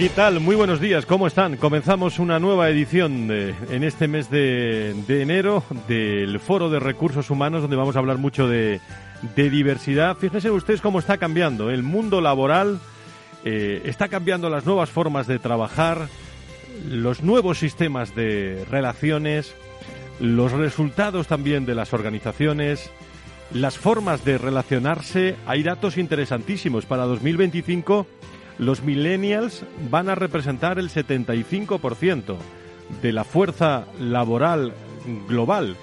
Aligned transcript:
¿Qué 0.00 0.08
tal? 0.08 0.40
Muy 0.40 0.56
buenos 0.56 0.80
días, 0.80 1.04
¿cómo 1.04 1.26
están? 1.26 1.58
Comenzamos 1.58 2.18
una 2.18 2.38
nueva 2.38 2.70
edición 2.70 3.30
en 3.30 3.84
este 3.84 4.08
mes 4.08 4.30
de, 4.30 4.94
enero 5.06 5.62
del 5.86 6.40
Foro 6.40 6.70
de 6.70 6.80
Recursos 6.80 7.28
Humanos, 7.28 7.60
donde 7.60 7.76
vamos 7.76 7.96
a 7.96 7.98
hablar 7.98 8.16
mucho 8.16 8.48
de, 8.48 8.80
diversidad. 9.36 10.16
Fíjense 10.16 10.50
ustedes 10.50 10.80
cómo 10.80 11.00
está 11.00 11.18
cambiando 11.18 11.68
el 11.68 11.82
mundo 11.82 12.22
laboral, 12.22 12.80
eh, 13.44 13.82
está 13.84 14.08
cambiando 14.08 14.48
las 14.48 14.64
nuevas 14.64 14.88
formas 14.88 15.26
de 15.26 15.38
trabajar, 15.38 16.08
los 16.88 17.22
nuevos 17.22 17.58
sistemas 17.58 18.14
de 18.14 18.64
relaciones, 18.70 19.54
los 20.18 20.52
resultados 20.52 21.26
también 21.26 21.66
de 21.66 21.74
las 21.74 21.92
organizaciones, 21.92 22.90
las 23.52 23.76
formas 23.76 24.24
de 24.24 24.38
relacionarse. 24.38 25.36
Hay 25.46 25.62
datos 25.62 25.98
interesantísimos 25.98 26.86
para 26.86 27.04
2025 27.04 28.06
los 28.60 28.82
millennials 28.82 29.64
van 29.90 30.10
a 30.10 30.14
representar 30.14 30.78
el 30.78 30.90
75% 30.90 32.36
de 33.00 33.12
la 33.12 33.24
fuerza 33.24 33.86
laboral 33.98 34.74
global. 35.26 35.76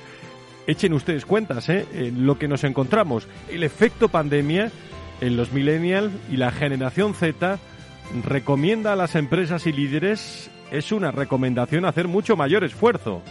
Echen 0.68 0.94
ustedes 0.94 1.26
cuentas, 1.26 1.70
¿eh? 1.70 2.14
Lo 2.16 2.38
que 2.38 2.48
nos 2.48 2.64
encontramos. 2.64 3.28
El 3.50 3.64
efecto 3.64 4.10
pandemia 4.10 4.72
en 5.22 5.38
los 5.38 5.52
millennials 5.52 6.14
y 6.32 6.38
la 6.38 6.52
generación 6.52 7.16
Z 7.16 7.58
recomienda 8.24 8.94
a 8.94 8.96
las 8.96 9.16
empresas 9.16 9.66
y 9.66 9.72
líderes, 9.72 10.52
es 10.70 10.92
una 10.92 11.10
recomendación 11.10 11.84
hacer 11.84 12.08
mucho 12.08 12.36
mayor 12.36 12.64
esfuerzo 12.64 13.24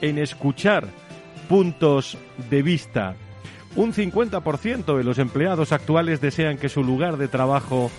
en 0.00 0.16
escuchar 0.16 0.88
puntos 1.46 2.16
de 2.48 2.62
vista. 2.62 3.16
Un 3.76 3.92
50% 3.92 4.96
de 4.96 5.04
los 5.04 5.18
empleados 5.18 5.72
actuales 5.72 6.22
desean 6.22 6.56
que 6.56 6.70
su 6.70 6.82
lugar 6.82 7.18
de 7.18 7.28
trabajo 7.28 7.90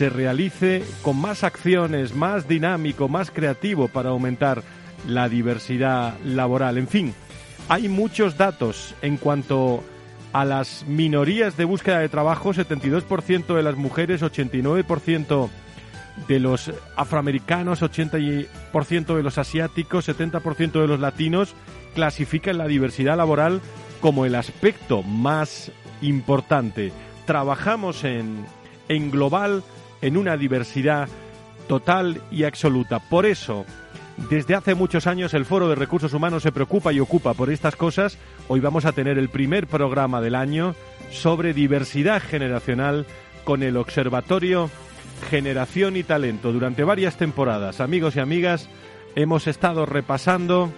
se 0.00 0.08
realice 0.08 0.82
con 1.02 1.20
más 1.20 1.44
acciones, 1.44 2.14
más 2.14 2.48
dinámico, 2.48 3.06
más 3.06 3.30
creativo 3.30 3.86
para 3.86 4.08
aumentar 4.08 4.62
la 5.06 5.28
diversidad 5.28 6.18
laboral. 6.24 6.78
En 6.78 6.88
fin, 6.88 7.12
hay 7.68 7.90
muchos 7.90 8.38
datos 8.38 8.94
en 9.02 9.18
cuanto 9.18 9.84
a 10.32 10.46
las 10.46 10.86
minorías 10.86 11.58
de 11.58 11.66
búsqueda 11.66 11.98
de 11.98 12.08
trabajo, 12.08 12.54
72% 12.54 13.54
de 13.54 13.62
las 13.62 13.76
mujeres, 13.76 14.22
89% 14.22 15.50
de 16.26 16.40
los 16.40 16.72
afroamericanos, 16.96 17.82
80% 17.82 19.14
de 19.14 19.22
los 19.22 19.36
asiáticos, 19.36 20.08
70% 20.08 20.80
de 20.80 20.86
los 20.86 21.00
latinos 21.00 21.52
clasifican 21.94 22.56
la 22.56 22.68
diversidad 22.68 23.18
laboral 23.18 23.60
como 24.00 24.24
el 24.24 24.34
aspecto 24.34 25.02
más 25.02 25.70
importante. 26.00 26.90
Trabajamos 27.26 28.04
en, 28.04 28.46
en 28.88 29.10
global 29.10 29.62
en 30.02 30.16
una 30.16 30.36
diversidad 30.36 31.08
total 31.68 32.20
y 32.30 32.44
absoluta. 32.44 32.98
Por 32.98 33.26
eso, 33.26 33.64
desde 34.28 34.54
hace 34.54 34.74
muchos 34.74 35.06
años 35.06 35.34
el 35.34 35.44
Foro 35.44 35.68
de 35.68 35.74
Recursos 35.74 36.12
Humanos 36.12 36.42
se 36.42 36.52
preocupa 36.52 36.92
y 36.92 37.00
ocupa 37.00 37.34
por 37.34 37.50
estas 37.50 37.76
cosas. 37.76 38.18
Hoy 38.48 38.60
vamos 38.60 38.84
a 38.84 38.92
tener 38.92 39.18
el 39.18 39.28
primer 39.28 39.66
programa 39.66 40.20
del 40.20 40.34
año 40.34 40.74
sobre 41.10 41.54
diversidad 41.54 42.20
generacional 42.22 43.06
con 43.44 43.62
el 43.62 43.76
Observatorio 43.76 44.70
Generación 45.30 45.96
y 45.96 46.02
Talento. 46.02 46.52
Durante 46.52 46.84
varias 46.84 47.16
temporadas, 47.16 47.80
amigos 47.80 48.16
y 48.16 48.20
amigas, 48.20 48.68
hemos 49.14 49.46
estado 49.46 49.86
repasando 49.86 50.72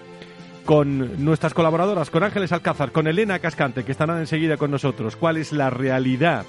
con 0.64 1.24
nuestras 1.24 1.54
colaboradoras, 1.54 2.10
con 2.10 2.22
Ángeles 2.22 2.52
Alcázar, 2.52 2.92
con 2.92 3.08
Elena 3.08 3.40
Cascante, 3.40 3.84
que 3.84 3.92
estarán 3.92 4.18
enseguida 4.18 4.56
con 4.56 4.70
nosotros, 4.70 5.16
cuál 5.16 5.36
es 5.36 5.52
la 5.52 5.70
realidad 5.70 6.44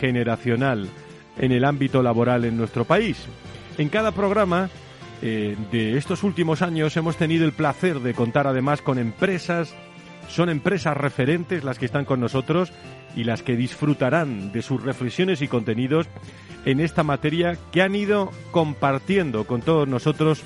generacional 0.00 0.88
en 1.40 1.52
el 1.52 1.64
ámbito 1.64 2.02
laboral 2.02 2.44
en 2.44 2.56
nuestro 2.56 2.84
país. 2.84 3.26
En 3.78 3.88
cada 3.88 4.12
programa 4.12 4.70
eh, 5.22 5.56
de 5.72 5.96
estos 5.96 6.22
últimos 6.22 6.62
años 6.62 6.96
hemos 6.96 7.16
tenido 7.16 7.44
el 7.44 7.52
placer 7.52 8.00
de 8.00 8.14
contar 8.14 8.46
además 8.46 8.82
con 8.82 8.98
empresas, 8.98 9.74
son 10.28 10.48
empresas 10.48 10.96
referentes 10.96 11.64
las 11.64 11.78
que 11.78 11.86
están 11.86 12.04
con 12.04 12.20
nosotros 12.20 12.72
y 13.16 13.24
las 13.24 13.42
que 13.42 13.56
disfrutarán 13.56 14.52
de 14.52 14.62
sus 14.62 14.82
reflexiones 14.82 15.42
y 15.42 15.48
contenidos 15.48 16.06
en 16.64 16.80
esta 16.80 17.02
materia 17.02 17.58
que 17.72 17.82
han 17.82 17.94
ido 17.94 18.30
compartiendo 18.50 19.44
con 19.44 19.62
todos 19.62 19.88
nosotros 19.88 20.42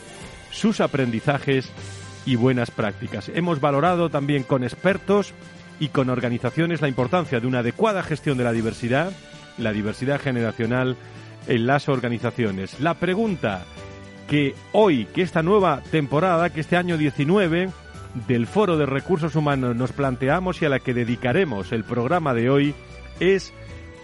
sus 0.51 0.81
aprendizajes 0.81 1.71
y 2.25 2.37
buenas 2.37 2.71
prácticas. 2.71 3.31
Hemos 3.35 3.61
valorado 3.61 4.09
también 4.09 4.45
con 4.45 4.65
expertos 4.65 5.35
y 5.81 5.89
con 5.89 6.09
organizaciones 6.09 6.81
la 6.81 6.89
importancia 6.89 7.41
de 7.41 7.47
una 7.47 7.59
adecuada 7.59 8.03
gestión 8.03 8.39
de 8.39 8.45
la 8.45 8.53
diversidad, 8.53 9.13
la 9.59 9.73
diversidad 9.73 10.21
generacional 10.21 10.97
en 11.47 11.67
las 11.67 11.89
organizaciones. 11.89 12.81
La 12.81 12.95
pregunta 12.95 13.65
que 14.29 14.55
hoy, 14.73 15.07
que 15.07 15.23
esta 15.23 15.43
nueva 15.43 15.83
temporada, 15.91 16.51
que 16.51 16.61
este 16.61 16.77
año 16.77 16.97
19 16.97 17.71
del 18.27 18.47
Foro 18.47 18.77
de 18.77 18.87
Recursos 18.87 19.35
Humanos 19.35 19.77
nos 19.77 19.93
planteamos 19.93 20.63
y 20.63 20.65
a 20.65 20.69
la 20.69 20.79
que 20.79 20.95
dedicaremos 20.95 21.73
el 21.73 21.85
programa 21.85 22.33
de 22.33 22.49
hoy 22.49 22.75
es 23.21 23.53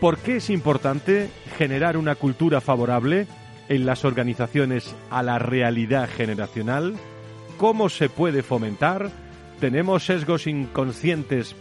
¿por 0.00 0.18
qué 0.18 0.36
es 0.36 0.50
importante 0.50 1.30
generar 1.56 1.96
una 1.96 2.14
cultura 2.14 2.60
favorable 2.60 3.26
en 3.68 3.86
las 3.86 4.04
organizaciones 4.04 4.94
a 5.10 5.22
la 5.22 5.38
realidad 5.38 6.08
generacional? 6.14 6.94
¿Cómo 7.56 7.88
se 7.88 8.08
puede 8.08 8.42
fomentar? 8.42 9.10
¿Tenemos 9.60 10.04
sesgos 10.04 10.46
inconscientes 10.46 11.54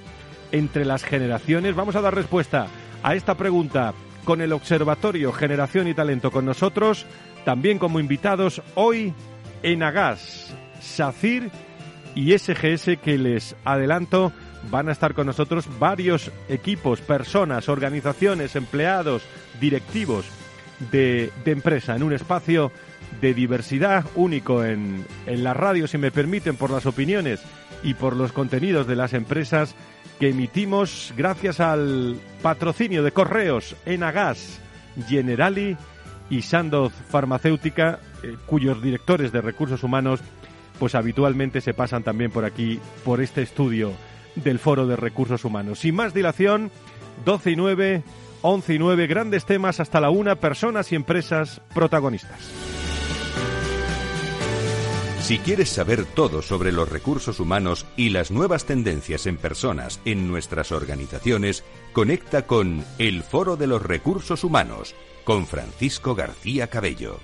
entre 0.52 0.86
las 0.86 1.04
generaciones? 1.04 1.76
Vamos 1.76 1.96
a 1.96 2.02
dar 2.02 2.16
respuesta 2.16 2.68
a 3.04 3.16
esta 3.16 3.36
pregunta. 3.36 3.94
Con 4.26 4.42
el 4.42 4.54
Observatorio 4.54 5.32
Generación 5.32 5.88
y 5.88 5.94
Talento 5.94 6.30
con 6.30 6.46
nosotros, 6.46 7.06
también 7.46 7.80
como 7.80 8.00
invitados 8.00 8.62
hoy 8.76 9.14
en 9.64 9.82
Agas, 9.82 10.54
SACIR 10.82 11.50
y 12.16 12.38
SGS 12.38 12.98
que 13.02 13.18
les 13.18 13.56
adelanto 13.64 14.32
van 14.70 14.90
a 14.90 14.92
estar 14.92 15.14
con 15.14 15.26
nosotros 15.26 15.68
varios 15.80 16.32
equipos, 16.48 17.02
personas, 17.02 17.70
organizaciones, 17.70 18.56
empleados, 18.56 19.24
directivos 19.60 20.26
de, 20.92 21.32
de 21.44 21.52
empresa 21.52 21.96
en 21.96 22.04
un 22.04 22.14
espacio 22.14 22.72
de 23.22 23.34
diversidad 23.34 24.06
único 24.16 24.64
en, 24.64 25.06
en 25.26 25.44
la 25.44 25.54
radio, 25.54 25.88
si 25.88 25.98
me 25.98 26.12
permiten, 26.12 26.56
por 26.56 26.70
las 26.70 26.86
opiniones 26.86 27.42
y 27.84 27.94
por 27.94 28.16
los 28.16 28.32
contenidos 28.32 28.88
de 28.88 28.96
las 28.96 29.14
empresas 29.14 29.76
que 30.20 30.30
emitimos 30.30 31.14
gracias 31.16 31.60
al 31.60 32.18
patrocinio 32.42 33.04
de 33.04 33.12
correos 33.12 33.76
Enagas, 33.86 34.60
Generali 35.08 35.78
y 36.30 36.42
Sandoz 36.42 36.94
Farmacéutica, 37.10 38.00
eh, 38.22 38.36
cuyos 38.46 38.82
directores 38.82 39.32
de 39.32 39.42
recursos 39.42 39.84
humanos 39.84 40.20
pues 40.78 40.96
habitualmente 40.96 41.62
se 41.62 41.74
pasan 41.74 42.04
también 42.04 42.32
por 42.32 42.46
aquí, 42.46 42.80
por 43.04 43.22
este 43.22 43.42
estudio 43.42 43.92
del 44.36 44.60
Foro 44.60 44.88
de 44.88 44.96
Recursos 44.96 45.44
Humanos. 45.44 45.80
Sin 45.80 45.96
más 45.96 46.14
dilación, 46.14 46.72
12 47.26 47.52
y 47.52 47.56
9, 47.58 48.04
11 48.42 48.74
y 48.74 48.80
9, 48.80 49.08
grandes 49.08 49.46
temas 49.46 49.82
hasta 49.82 50.00
la 50.00 50.10
una, 50.10 50.36
personas 50.36 50.92
y 50.94 50.96
empresas 50.96 51.62
protagonistas. 51.74 52.79
Si 55.22 55.38
quieres 55.38 55.70
saber 55.70 56.06
todo 56.06 56.42
sobre 56.42 56.72
los 56.72 56.90
recursos 56.90 57.40
humanos 57.40 57.86
y 57.96 58.10
las 58.10 58.32
nuevas 58.32 58.66
tendencias 58.66 59.28
en 59.28 59.38
personas 59.38 60.02
en 60.06 60.28
nuestras 60.28 60.72
organizaciones, 60.72 61.64
conecta 61.94 62.48
con 62.48 62.84
El 62.98 63.22
Foro 63.22 63.56
de 63.56 63.68
los 63.68 63.84
Recursos 63.84 64.44
Humanos 64.44 64.96
con 65.26 65.46
Francisco 65.46 66.16
García 66.16 66.68
Cabello. 66.68 67.20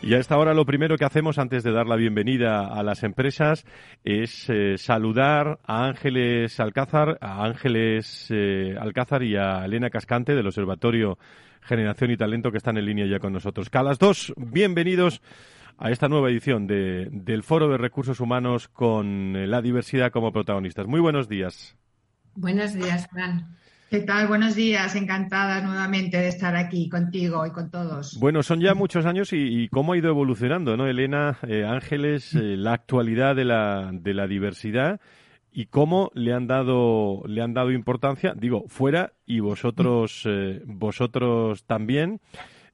Y 0.00 0.14
a 0.14 0.18
esta 0.18 0.36
hora 0.36 0.52
lo 0.52 0.66
primero 0.66 0.96
que 0.96 1.04
hacemos 1.04 1.38
antes 1.38 1.64
de 1.64 1.72
dar 1.72 1.86
la 1.86 1.96
bienvenida 1.96 2.66
a 2.68 2.82
las 2.82 3.02
empresas 3.02 3.64
es 4.04 4.48
eh, 4.48 4.76
saludar 4.78 5.60
a 5.64 5.86
Ángeles 5.86 6.60
Alcázar, 6.60 7.18
a 7.20 7.44
Ángeles 7.44 8.26
eh, 8.30 8.76
Alcázar 8.78 9.22
y 9.22 9.36
a 9.36 9.64
Elena 9.64 9.90
Cascante 9.90 10.34
del 10.34 10.46
Observatorio 10.46 11.18
Generación 11.62 12.10
y 12.10 12.16
Talento 12.16 12.50
que 12.50 12.58
están 12.58 12.76
en 12.76 12.86
línea 12.86 13.06
ya 13.06 13.18
con 13.18 13.32
nosotros. 13.32 13.70
Que 13.70 13.78
a 13.78 13.82
las 13.82 13.98
dos, 13.98 14.32
bienvenidos 14.36 15.22
a 15.78 15.90
esta 15.90 16.08
nueva 16.08 16.30
edición 16.30 16.66
de, 16.66 17.08
del 17.10 17.42
Foro 17.42 17.68
de 17.68 17.78
Recursos 17.78 18.20
Humanos 18.20 18.68
con 18.68 19.36
eh, 19.36 19.46
la 19.46 19.62
diversidad 19.62 20.12
como 20.12 20.32
protagonistas. 20.32 20.86
Muy 20.86 21.00
buenos 21.00 21.28
días. 21.28 21.76
Buenos 22.34 22.74
días, 22.74 23.08
Fran. 23.10 23.56
¿Qué 23.90 24.00
tal? 24.00 24.26
Buenos 24.26 24.54
días. 24.54 24.96
Encantada 24.96 25.60
nuevamente 25.60 26.16
de 26.16 26.28
estar 26.28 26.56
aquí 26.56 26.88
contigo 26.88 27.44
y 27.44 27.50
con 27.50 27.70
todos. 27.70 28.18
Bueno, 28.18 28.42
son 28.42 28.60
ya 28.60 28.74
muchos 28.74 29.04
años 29.04 29.34
y, 29.34 29.68
cómo 29.68 29.92
ha 29.92 29.98
ido 29.98 30.08
evolucionando, 30.08 30.78
¿no? 30.78 30.86
Elena, 30.86 31.38
eh, 31.46 31.66
Ángeles, 31.66 32.34
eh, 32.34 32.56
la 32.56 32.72
actualidad 32.72 33.36
de 33.36 33.44
la, 33.44 33.90
de 33.92 34.14
la 34.14 34.26
diversidad 34.26 34.98
y 35.52 35.66
cómo 35.66 36.10
le 36.14 36.32
han 36.32 36.46
dado 36.46 37.22
le 37.26 37.42
han 37.42 37.52
dado 37.52 37.70
importancia, 37.70 38.32
digo, 38.34 38.64
fuera 38.68 39.12
y 39.26 39.40
vosotros 39.40 40.22
eh, 40.24 40.62
vosotros 40.64 41.64
también. 41.64 42.20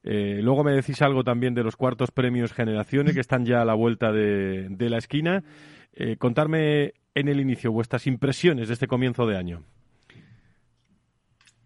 Luego 0.03 0.63
me 0.63 0.71
decís 0.73 1.01
algo 1.01 1.23
también 1.23 1.53
de 1.53 1.63
los 1.63 1.75
cuartos 1.75 2.11
premios 2.11 2.53
Generaciones 2.53 3.13
que 3.13 3.21
están 3.21 3.45
ya 3.45 3.61
a 3.61 3.65
la 3.65 3.73
vuelta 3.73 4.11
de, 4.11 4.67
de 4.69 4.89
la 4.89 4.97
esquina. 4.97 5.43
contarme 6.17 6.93
en 7.15 7.27
el 7.27 7.39
inicio 7.39 7.71
vuestras 7.71 8.07
impresiones 8.07 8.67
de 8.67 8.73
este 8.73 8.87
comienzo 8.87 9.25
de 9.27 9.37
año. 9.37 9.63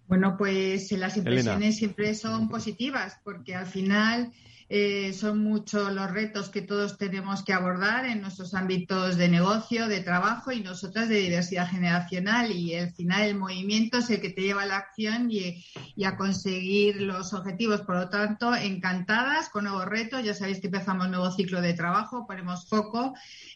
Bueno, 0.07 0.35
pues 0.37 0.91
las 0.91 1.17
impresiones 1.17 1.77
siempre 1.77 2.13
son 2.13 2.49
positivas 2.49 3.19
porque 3.23 3.55
al 3.55 3.65
final 3.65 4.31
eh, 4.69 5.13
son 5.13 5.43
muchos 5.43 5.91
los 5.93 6.11
retos 6.11 6.49
que 6.49 6.61
todos 6.61 6.97
tenemos 6.97 7.43
que 7.43 7.53
abordar 7.53 8.05
en 8.05 8.21
nuestros 8.21 8.53
ámbitos 8.53 9.17
de 9.17 9.29
negocio, 9.29 9.87
de 9.87 10.01
trabajo 10.01 10.51
y 10.51 10.61
nosotras 10.61 11.09
de 11.09 11.17
diversidad 11.17 11.69
generacional. 11.69 12.51
Y 12.51 12.75
al 12.75 12.91
final 12.91 13.23
el 13.23 13.35
movimiento 13.35 13.99
es 13.99 14.09
el 14.09 14.21
que 14.21 14.29
te 14.29 14.41
lleva 14.41 14.63
a 14.63 14.67
la 14.67 14.77
acción 14.77 15.29
y, 15.29 15.63
y, 15.95 16.03
a 16.05 16.17
conseguir 16.17 17.01
los 17.01 17.33
objetivos. 17.33 17.81
Por 17.81 17.95
lo 17.95 18.09
tanto, 18.09 18.55
encantadas 18.55 19.49
con 19.49 19.65
nuevos 19.65 19.85
retos. 19.85 20.23
Ya 20.23 20.33
sabéis 20.33 20.59
que 20.59 20.67
empezamos 20.67 21.05
un 21.05 21.11
nuevo 21.11 21.31
ciclo 21.31 21.61
de 21.61 21.73
trabajo, 21.73 22.25
ponemos 22.27 22.67
foco 22.67 23.13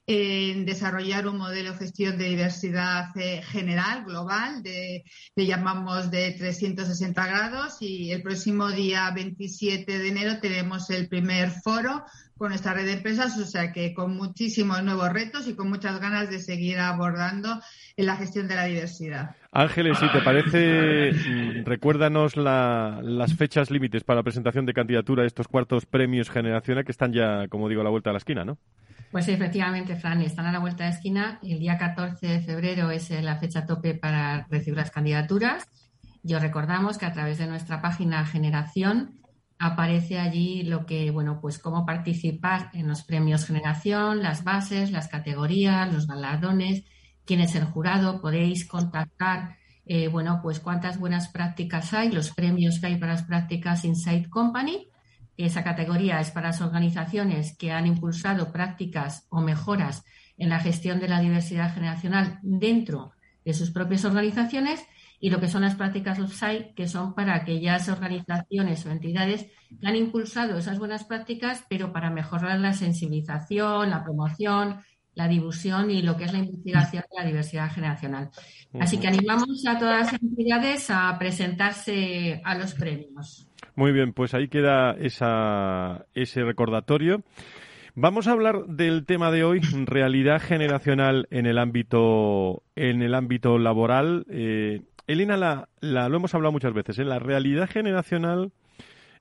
en 0.09 0.65
desarrollar 0.65 1.27
un 1.27 1.37
modelo 1.37 1.73
de 1.73 1.77
gestión 1.77 2.17
de 2.17 2.29
diversidad 2.29 3.09
eh, 3.17 3.41
general, 3.43 4.05
global, 4.05 4.63
de, 4.63 5.03
le 5.35 5.45
llamamos 5.45 6.09
de 6.09 6.31
360 6.31 7.27
grados 7.27 7.77
y 7.81 8.11
el 8.11 8.23
próximo 8.23 8.69
día 8.69 9.11
27 9.11 9.99
de 9.99 10.07
enero 10.07 10.39
tenemos 10.39 10.89
el 10.89 10.96
primer 11.05 11.51
foro 11.51 12.03
con 12.37 12.49
nuestra 12.49 12.73
red 12.73 12.85
de 12.85 12.93
empresas, 12.93 13.37
o 13.37 13.45
sea 13.45 13.71
que 13.71 13.93
con 13.93 14.15
muchísimos 14.15 14.81
nuevos 14.83 15.11
retos 15.11 15.47
y 15.47 15.55
con 15.55 15.69
muchas 15.69 15.99
ganas 15.99 16.29
de 16.29 16.39
seguir 16.39 16.79
abordando 16.79 17.59
en 17.95 18.05
la 18.05 18.15
gestión 18.15 18.47
de 18.47 18.55
la 18.55 18.65
diversidad. 18.65 19.35
Ángeles, 19.51 19.97
si 19.97 20.07
te 20.11 20.21
parece, 20.21 21.11
mm, 21.11 21.65
recuérdanos 21.65 22.37
las 22.37 23.33
fechas 23.35 23.71
límites 23.71 24.03
para 24.03 24.17
la 24.17 24.23
presentación 24.23 24.65
de 24.65 24.73
candidatura 24.73 25.23
de 25.23 25.27
estos 25.27 25.47
cuartos 25.47 25.85
premios 25.85 26.29
generacionales 26.29 26.85
que 26.85 26.91
están 26.91 27.11
ya, 27.11 27.47
como 27.47 27.69
digo, 27.69 27.81
a 27.81 27.83
la 27.83 27.89
vuelta 27.89 28.11
de 28.11 28.13
la 28.13 28.19
esquina, 28.19 28.45
¿no? 28.45 28.57
Pues 29.11 29.29
efectivamente, 29.29 29.95
Fran, 29.95 30.21
están 30.21 30.45
a 30.47 30.51
la 30.51 30.59
vuelta 30.59 30.83
de 30.83 30.91
esquina. 30.91 31.39
El 31.41 31.59
día 31.59 31.77
14 31.77 32.27
de 32.27 32.41
febrero 32.41 32.91
es 32.91 33.09
eh, 33.09 33.21
la 33.21 33.37
fecha 33.37 33.65
tope 33.65 33.93
para 33.93 34.45
recibir 34.49 34.77
las 34.77 34.91
candidaturas. 34.91 35.67
Yo 36.23 36.39
recordamos 36.39 36.97
que 36.97 37.05
a 37.05 37.13
través 37.13 37.37
de 37.37 37.47
nuestra 37.47 37.81
página 37.81 38.25
Generación 38.25 39.17
aparece 39.59 40.19
allí 40.19 40.63
lo 40.63 40.85
que, 40.85 41.11
bueno, 41.11 41.39
pues 41.41 41.59
cómo 41.59 41.85
participar 41.85 42.69
en 42.73 42.87
los 42.87 43.03
premios 43.03 43.45
Generación, 43.45 44.21
las 44.21 44.43
bases, 44.43 44.91
las 44.91 45.07
categorías, 45.07 45.91
los 45.91 46.07
galardones, 46.07 46.83
quién 47.25 47.41
es 47.41 47.55
el 47.55 47.65
jurado. 47.65 48.21
Podéis 48.21 48.67
contactar, 48.67 49.57
eh, 49.85 50.07
bueno, 50.07 50.39
pues 50.41 50.59
cuántas 50.59 50.99
buenas 50.99 51.29
prácticas 51.29 51.93
hay, 51.93 52.11
los 52.11 52.31
premios 52.31 52.79
que 52.79 52.87
hay 52.87 52.97
para 52.97 53.13
las 53.13 53.23
prácticas 53.23 53.85
Inside 53.85 54.29
Company 54.29 54.89
esa 55.37 55.63
categoría 55.63 56.19
es 56.19 56.31
para 56.31 56.47
las 56.47 56.61
organizaciones 56.61 57.55
que 57.55 57.71
han 57.71 57.85
impulsado 57.85 58.51
prácticas 58.51 59.27
o 59.29 59.39
mejoras 59.39 60.03
en 60.37 60.49
la 60.49 60.59
gestión 60.59 60.99
de 60.99 61.07
la 61.07 61.19
diversidad 61.19 61.73
generacional 61.73 62.39
dentro 62.41 63.13
de 63.45 63.53
sus 63.53 63.69
propias 63.71 64.03
organizaciones 64.03 64.83
y 65.19 65.29
lo 65.29 65.39
que 65.39 65.47
son 65.47 65.63
las 65.63 65.75
prácticas 65.75 66.19
off-site, 66.19 66.73
que 66.75 66.87
son 66.87 67.15
para 67.15 67.35
aquellas 67.35 67.89
organizaciones 67.89 68.85
o 68.85 68.91
entidades 68.91 69.47
que 69.79 69.87
han 69.87 69.95
impulsado 69.95 70.57
esas 70.57 70.79
buenas 70.79 71.05
prácticas, 71.05 71.65
pero 71.69 71.91
para 71.91 72.09
mejorar 72.09 72.59
la 72.59 72.73
sensibilización, 72.73 73.89
la 73.89 74.03
promoción, 74.03 74.81
la 75.15 75.27
difusión 75.27 75.89
y 75.89 76.03
lo 76.03 76.15
que 76.15 76.25
es 76.25 76.31
la 76.33 76.39
investigación 76.39 77.03
de 77.11 77.21
la 77.21 77.27
diversidad 77.27 77.71
generacional. 77.71 78.29
Así 78.79 78.99
que 78.99 79.07
animamos 79.07 79.65
a 79.67 79.79
todas 79.79 80.11
las 80.11 80.21
entidades 80.21 80.91
a 80.91 81.17
presentarse 81.17 82.39
a 82.43 82.55
los 82.55 82.75
premios. 82.75 83.49
Muy 83.75 83.91
bien, 83.91 84.13
pues 84.13 84.35
ahí 84.35 84.47
queda 84.47 84.91
esa, 84.91 86.05
ese 86.13 86.43
recordatorio. 86.43 87.23
Vamos 87.95 88.27
a 88.27 88.33
hablar 88.33 88.67
del 88.67 89.07
tema 89.07 89.31
de 89.31 89.43
hoy, 89.43 89.61
realidad 89.85 90.39
generacional 90.39 91.27
en 91.31 91.47
el 91.47 91.57
ámbito, 91.57 92.61
en 92.75 93.01
el 93.01 93.15
ámbito 93.15 93.57
laboral. 93.57 94.27
Eh, 94.29 94.81
Elena, 95.07 95.37
la, 95.37 95.69
la, 95.79 96.09
lo 96.09 96.17
hemos 96.17 96.35
hablado 96.35 96.51
muchas 96.51 96.73
veces, 96.73 96.99
¿eh? 96.99 97.05
la 97.05 97.19
realidad 97.19 97.69
generacional 97.69 98.51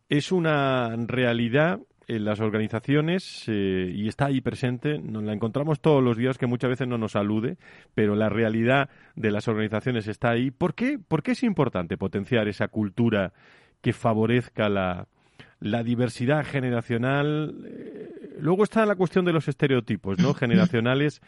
es 0.08 0.32
una 0.32 0.94
realidad 0.96 1.80
en 2.08 2.24
las 2.24 2.40
organizaciones 2.40 3.44
eh, 3.48 3.92
y 3.94 4.06
está 4.06 4.26
ahí 4.26 4.40
presente, 4.40 4.98
nos 4.98 5.24
la 5.24 5.32
encontramos 5.32 5.80
todos 5.80 6.02
los 6.02 6.16
días 6.16 6.38
que 6.38 6.46
muchas 6.46 6.70
veces 6.70 6.86
no 6.86 6.98
nos 6.98 7.16
alude, 7.16 7.56
pero 7.94 8.14
la 8.14 8.28
realidad 8.28 8.90
de 9.16 9.30
las 9.30 9.48
organizaciones 9.48 10.06
está 10.06 10.30
ahí. 10.30 10.50
¿Por 10.50 10.74
qué, 10.74 10.98
¿Por 10.98 11.22
qué 11.22 11.32
es 11.32 11.42
importante 11.42 11.96
potenciar 11.96 12.46
esa 12.46 12.68
cultura 12.68 13.32
que 13.80 13.92
favorezca 13.92 14.68
la, 14.68 15.08
la 15.60 15.82
diversidad 15.82 16.44
generacional. 16.44 17.54
Eh, 17.66 18.36
luego 18.40 18.64
está 18.64 18.84
la 18.86 18.96
cuestión 18.96 19.24
de 19.24 19.32
los 19.32 19.48
estereotipos 19.48 20.18
¿no? 20.18 20.34
generacionales 20.34 21.20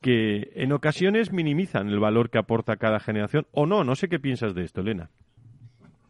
que 0.00 0.52
en 0.54 0.72
ocasiones 0.72 1.32
minimizan 1.32 1.88
el 1.88 1.98
valor 1.98 2.30
que 2.30 2.38
aporta 2.38 2.76
cada 2.76 3.00
generación 3.00 3.46
o 3.52 3.66
no. 3.66 3.84
No 3.84 3.96
sé 3.96 4.08
qué 4.08 4.18
piensas 4.18 4.54
de 4.54 4.64
esto, 4.64 4.80
Elena. 4.80 5.10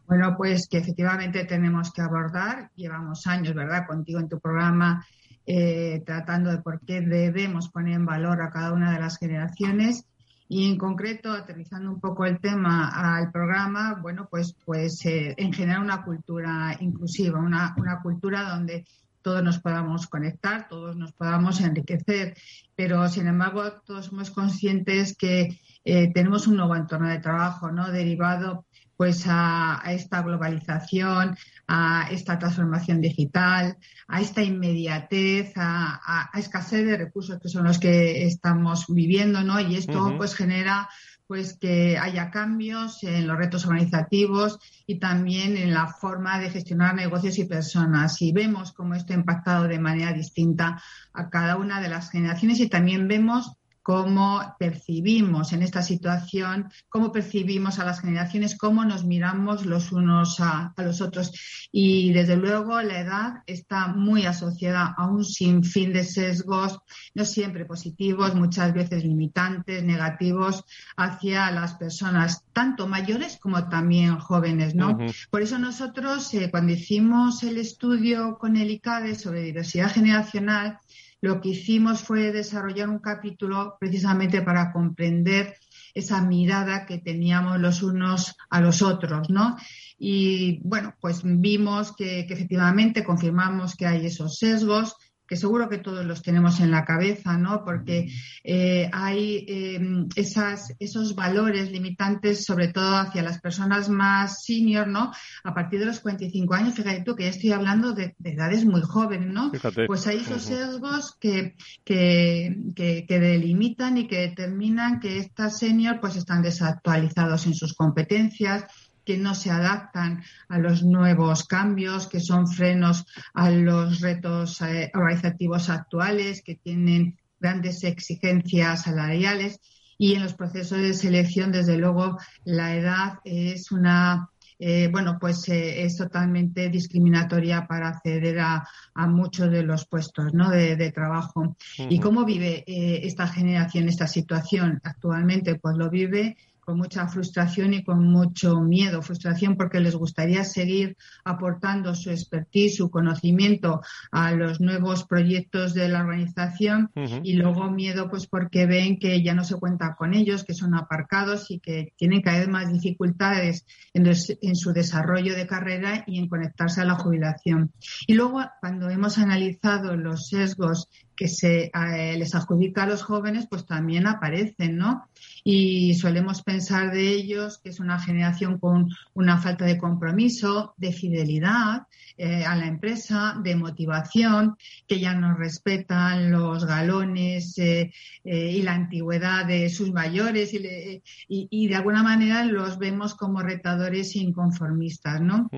Bueno, 0.07 0.35
pues 0.37 0.67
que 0.67 0.77
efectivamente 0.77 1.45
tenemos 1.45 1.91
que 1.93 2.01
abordar. 2.01 2.71
Llevamos 2.75 3.27
años, 3.27 3.53
¿verdad?, 3.53 3.85
contigo 3.87 4.19
en 4.19 4.29
tu 4.29 4.39
programa 4.39 5.05
eh, 5.51 6.03
tratando 6.05 6.51
de 6.51 6.59
por 6.59 6.79
qué 6.81 7.01
debemos 7.01 7.69
poner 7.69 7.95
en 7.95 8.05
valor 8.05 8.41
a 8.41 8.51
cada 8.51 8.71
una 8.71 8.93
de 8.93 8.99
las 8.99 9.17
generaciones 9.17 10.05
y 10.47 10.69
en 10.69 10.77
concreto, 10.77 11.31
aterrizando 11.31 11.91
un 11.91 11.99
poco 11.99 12.25
el 12.25 12.39
tema 12.39 12.89
al 12.89 13.31
programa, 13.31 13.99
bueno, 14.01 14.27
pues, 14.29 14.55
pues 14.65 15.05
eh, 15.05 15.35
en 15.37 15.53
generar 15.53 15.79
una 15.81 16.03
cultura 16.03 16.75
inclusiva, 16.79 17.39
una, 17.39 17.75
una 17.77 17.99
cultura 18.01 18.49
donde 18.49 18.85
todos 19.21 19.43
nos 19.43 19.59
podamos 19.59 20.07
conectar, 20.07 20.67
todos 20.67 20.95
nos 20.95 21.13
podamos 21.13 21.61
enriquecer, 21.61 22.35
pero 22.75 23.07
sin 23.09 23.27
embargo 23.27 23.71
todos 23.85 24.05
somos 24.05 24.31
conscientes 24.31 25.15
que 25.15 25.59
eh, 25.85 26.11
tenemos 26.13 26.47
un 26.47 26.57
nuevo 26.57 26.75
entorno 26.75 27.09
de 27.09 27.19
trabajo, 27.19 27.71
¿no? 27.71 27.91
Derivado 27.91 28.65
pues 28.99 29.23
a, 29.27 29.81
esta 29.87 30.21
globalización, 30.23 31.37
a 31.69 32.09
esta 32.11 32.37
transformación 32.37 32.99
digital, 32.99 33.77
a 34.09 34.19
esta 34.19 34.43
inmediatez, 34.43 35.53
a, 35.55 36.29
escasez 36.33 36.85
de 36.85 36.97
recursos 36.97 37.39
que 37.39 37.47
son 37.47 37.63
los 37.63 37.79
que 37.79 38.25
estamos 38.25 38.87
viviendo, 38.89 39.41
¿no? 39.41 39.57
Y 39.61 39.77
esto 39.77 40.15
pues 40.17 40.35
genera 40.35 40.89
pues 41.29 41.55
que 41.59 41.95
haya 41.95 42.31
cambios 42.31 43.03
en 43.03 43.27
los 43.27 43.37
retos 43.37 43.63
organizativos 43.67 44.57
y 44.87 44.97
también 44.97 45.57
en 45.57 45.75
la 45.75 45.85
forma 45.85 46.39
de 46.39 46.49
gestionar 46.49 46.95
negocios 46.95 47.37
y 47.37 47.43
personas. 47.43 48.19
Y 48.23 48.31
vemos 48.31 48.71
cómo 48.71 48.95
esto 48.95 49.13
ha 49.13 49.17
impactado 49.17 49.67
de 49.67 49.77
manera 49.77 50.11
distinta 50.11 50.81
a 51.13 51.29
cada 51.29 51.57
una 51.57 51.81
de 51.81 51.89
las 51.89 52.09
generaciones 52.09 52.59
y 52.59 52.67
también 52.67 53.07
vemos 53.07 53.58
cómo 53.89 54.55
percibimos 54.59 55.51
en 55.51 55.63
esta 55.63 55.81
situación, 55.81 56.71
cómo 56.89 57.11
percibimos 57.11 57.79
a 57.79 57.85
las 57.85 58.01
generaciones, 58.01 58.55
cómo 58.55 58.85
nos 58.85 59.03
miramos 59.03 59.65
los 59.65 59.91
unos 59.91 60.39
a, 60.41 60.75
los 60.77 61.01
otros. 61.01 61.31
Y 61.71 62.13
desde 62.13 62.37
luego 62.37 62.79
la 62.83 62.99
edad 62.99 63.33
está 63.47 63.87
muy 63.87 64.27
asociada 64.27 64.93
a 64.95 65.07
un 65.07 65.25
sinfín 65.25 65.91
de 65.91 66.03
sesgos, 66.03 66.77
no 67.15 67.25
siempre 67.25 67.65
positivos, 67.65 68.35
muchas 68.35 68.75
veces 68.75 69.03
limitantes, 69.03 69.83
negativos, 69.83 70.65
hacia 70.95 71.49
las 71.49 71.73
personas, 71.73 72.43
tanto 72.53 72.85
mayores 72.87 73.39
como 73.41 73.69
también 73.69 74.19
jóvenes. 74.19 74.75
¿no? 74.75 74.99
Por 75.31 75.41
eso 75.41 75.57
nosotros, 75.57 76.31
eh, 76.35 76.51
cuando 76.51 76.73
hicimos 76.73 77.41
el 77.41 77.57
estudio 77.57 78.37
con 78.37 78.55
el 78.55 78.69
ICADE 78.69 79.15
sobre 79.15 79.41
diversidad 79.41 79.91
generacional, 79.91 80.77
lo 81.21 81.41
que 81.41 81.49
hicimos 81.49 82.01
fue 82.01 82.31
desarrollar 82.31 82.89
un 82.89 82.99
capítulo 82.99 83.77
precisamente 83.79 84.41
para 84.41 84.71
comprender 84.71 85.55
esa 85.93 86.21
mirada 86.21 86.85
que 86.85 86.99
teníamos 86.99 87.59
los 87.59 87.83
unos 87.83 88.35
a 88.49 88.61
los 88.61 88.81
otros, 88.81 89.29
¿no? 89.29 89.57
Y 89.97 90.59
bueno, 90.63 90.95
pues 91.01 91.21
vimos 91.23 91.93
que, 91.95 92.21
efectivamente 92.21 93.03
confirmamos 93.03 93.75
que 93.75 93.85
hay 93.85 94.05
esos 94.05 94.37
sesgos, 94.37 94.95
que 95.29 95.35
seguro 95.35 95.69
que 95.69 95.77
todos 95.77 96.03
los 96.03 96.23
tenemos 96.23 96.59
en 96.59 96.71
la 96.71 96.83
cabeza, 96.83 97.37
¿no? 97.37 97.63
Porque 97.63 98.11
eh, 98.43 98.89
hay 98.91 99.45
em, 99.47 100.07
esas, 100.15 100.73
esos 100.79 101.13
valores 101.13 101.71
limitantes, 101.71 102.43
sobre 102.43 102.69
todo 102.69 102.97
hacia 102.97 103.21
las 103.21 103.39
personas 103.39 103.89
más 103.89 104.43
senior, 104.43 104.87
¿no? 104.87 105.11
A 105.43 105.53
partir 105.53 105.81
de 105.81 105.85
los 105.85 105.99
45 105.99 106.51
años, 106.55 106.73
fíjate 106.73 107.03
tú 107.03 107.15
que 107.15 107.25
ya 107.25 107.29
estoy 107.29 107.51
hablando 107.51 107.93
de, 107.93 108.15
edades 108.23 108.65
muy 108.65 108.81
jóvenes, 108.81 109.31
¿no? 109.31 109.51
Pues 109.85 110.07
hay 110.07 110.17
esos 110.17 110.41
sesgos 110.41 111.15
que, 111.19 111.55
que, 111.83 112.57
que, 112.75 113.05
que, 113.07 113.19
delimitan 113.19 113.97
y 113.99 114.07
que 114.07 114.29
determinan 114.29 114.99
que 114.99 115.19
estas 115.19 115.59
senior 115.59 115.99
pues 115.99 116.15
están 116.15 116.41
desactualizados 116.41 117.45
en 117.45 117.53
sus 117.53 117.75
competencias, 117.75 118.65
que 119.09 119.17
no 119.17 119.33
se 119.33 119.49
adaptan 119.49 120.21
a 120.49 120.59
los 120.59 120.83
nuevos 120.83 121.43
cambios, 121.43 122.05
que 122.05 122.19
son 122.19 122.47
frenos 122.47 123.07
a 123.33 123.49
los 123.49 124.01
retos 124.01 124.61
eh, 124.61 124.91
organizativos 124.93 125.71
actuales, 125.71 126.43
que 126.43 126.53
tienen 126.53 127.17
grandes 127.39 127.83
exigencias 127.83 128.83
salariales 128.83 129.61
y 129.97 130.13
en 130.13 130.21
los 130.21 130.35
procesos 130.35 130.77
de 130.77 130.93
selección, 130.93 131.51
desde 131.51 131.79
luego, 131.79 132.19
la 132.45 132.75
edad 132.75 133.13
es 133.23 133.71
una 133.71 134.29
eh, 134.59 134.89
bueno, 134.91 135.17
pues 135.19 135.47
eh, 135.47 135.83
es 135.83 135.95
totalmente 135.95 136.69
discriminatoria 136.69 137.65
para 137.65 137.87
acceder 137.87 138.39
a, 138.41 138.67
muchos 139.07 139.49
de 139.49 139.63
los 139.63 139.87
puestos 139.87 140.33
¿no? 140.33 140.51
de, 140.51 140.91
trabajo. 140.91 141.55
¿Y 141.77 141.99
cómo 141.99 142.25
vive 142.25 142.65
esta 142.67 143.25
generación 143.25 143.87
esta 143.87 144.05
situación? 144.05 144.81
Actualmente, 144.83 145.55
pues 145.55 145.77
lo 145.77 145.89
vive 145.89 146.35
con 146.69 146.77
mucha 146.77 147.07
frustración 147.07 147.73
y 147.73 147.83
con 147.83 148.05
mucho 148.11 148.61
miedo. 148.61 149.01
Frustración 149.01 149.57
porque 149.57 149.79
les 149.79 149.95
gustaría 149.95 150.43
seguir 150.43 150.97
aportando 151.25 151.95
su 151.95 152.11
expertise, 152.11 152.75
su 152.75 152.91
conocimiento 152.91 153.81
a 154.11 154.33
los 154.33 154.61
nuevos 154.61 155.03
proyectos 155.05 155.73
de 155.73 155.89
la 155.89 156.01
organización 156.01 156.91
y 157.23 157.33
luego 157.33 157.71
miedo 157.71 158.07
pues 158.07 158.27
porque 158.27 158.67
ven 158.67 158.99
que 158.99 159.23
ya 159.23 159.33
no 159.33 159.43
se 159.43 159.55
cuenta 159.55 159.95
con 159.95 160.13
ellos, 160.13 160.43
que 160.43 160.53
son 160.53 160.75
aparcados 160.75 161.49
y 161.49 161.59
que 161.59 161.93
tienen 161.97 162.21
cada 162.21 162.37
vez 162.37 162.49
más 162.49 162.71
dificultades 162.71 163.65
en, 163.95 164.55
su 164.55 164.71
desarrollo 164.71 165.35
de 165.35 165.47
carrera 165.47 166.03
y 166.05 166.19
en 166.19 166.27
conectarse 166.27 166.81
a 166.81 166.85
la 166.85 166.99
jubilación. 166.99 167.71
Y 168.05 168.13
luego 168.13 168.43
cuando 168.59 168.91
hemos 168.91 169.17
analizado 169.17 169.97
los 169.97 170.27
sesgos 170.27 170.87
que 171.19 171.27
se 171.27 171.69
eh, 171.73 172.15
les 172.17 172.33
adjudica 172.33 172.83
a 172.83 172.87
los 172.87 173.03
jóvenes, 173.03 173.45
pues 173.49 173.65
también 173.65 174.07
aparecen, 174.07 174.77
¿no? 174.77 175.09
Y 175.43 175.95
solemos 175.95 176.43
pensar 176.43 176.93
de 176.93 177.09
ellos 177.09 177.57
que 177.57 177.71
es 177.71 177.81
una 177.81 177.99
generación 177.99 178.57
con 178.57 178.87
una 179.15 179.37
falta 179.37 179.65
de 179.65 179.77
compromiso, 179.77 180.75
de 180.77 180.93
fidelidad 180.93 181.87
eh, 182.17 182.45
a 182.45 182.55
la 182.55 182.67
empresa, 182.67 183.35
de 183.43 183.57
motivación, 183.57 184.55
que 184.87 185.01
ya 185.01 185.13
no 185.13 185.35
respetan 185.35 186.31
los 186.31 186.65
galones 186.65 187.57
eh, 187.57 187.91
y 188.23 188.61
la 188.61 188.75
antigüedad 188.75 189.45
de 189.45 189.69
sus 189.69 189.91
mayores 189.91 190.53
y, 190.53 191.03
y, 191.27 191.67
de 191.67 191.75
alguna 191.75 192.01
manera 192.01 192.45
los 192.45 192.77
vemos 192.77 193.13
como 193.13 193.41
retadores 193.41 194.15
inconformistas, 194.15 195.19
¿no? 195.19 195.49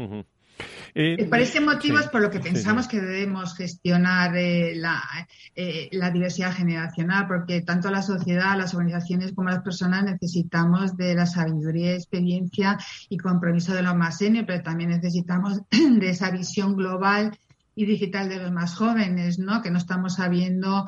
Eh, 0.93 1.25
por 1.29 1.39
ese 1.39 1.61
motivo 1.61 1.99
es 1.99 2.07
por 2.07 2.21
lo 2.21 2.29
que 2.29 2.39
pensamos 2.39 2.87
que 2.87 2.99
debemos 2.99 3.55
gestionar 3.55 4.35
eh, 4.35 4.73
eh, 5.55 5.89
la, 5.91 6.11
diversidad 6.11 6.53
generacional, 6.53 7.27
porque 7.27 7.61
tanto 7.61 7.89
la 7.89 8.01
sociedad, 8.01 8.57
las 8.57 8.73
organizaciones 8.73 9.33
como 9.33 9.49
las 9.49 9.61
personas 9.61 10.03
necesitamos 10.03 10.97
de 10.97 11.15
la 11.15 11.25
sabiduría, 11.25 11.93
experiencia 11.93 12.77
y 13.09 13.17
compromiso 13.17 13.73
de 13.73 13.83
los 13.83 13.95
más 13.95 14.17
senior, 14.17 14.45
pero 14.45 14.63
también 14.63 14.89
necesitamos 14.89 15.61
de 15.71 16.09
esa 16.09 16.29
visión 16.31 16.75
global 16.75 17.37
y 17.73 17.85
digital 17.85 18.27
de 18.27 18.37
los 18.37 18.51
más 18.51 18.75
jóvenes, 18.75 19.39
¿no? 19.39 19.61
Que 19.61 19.71
no 19.71 19.77
estamos 19.77 20.15
sabiendo 20.15 20.85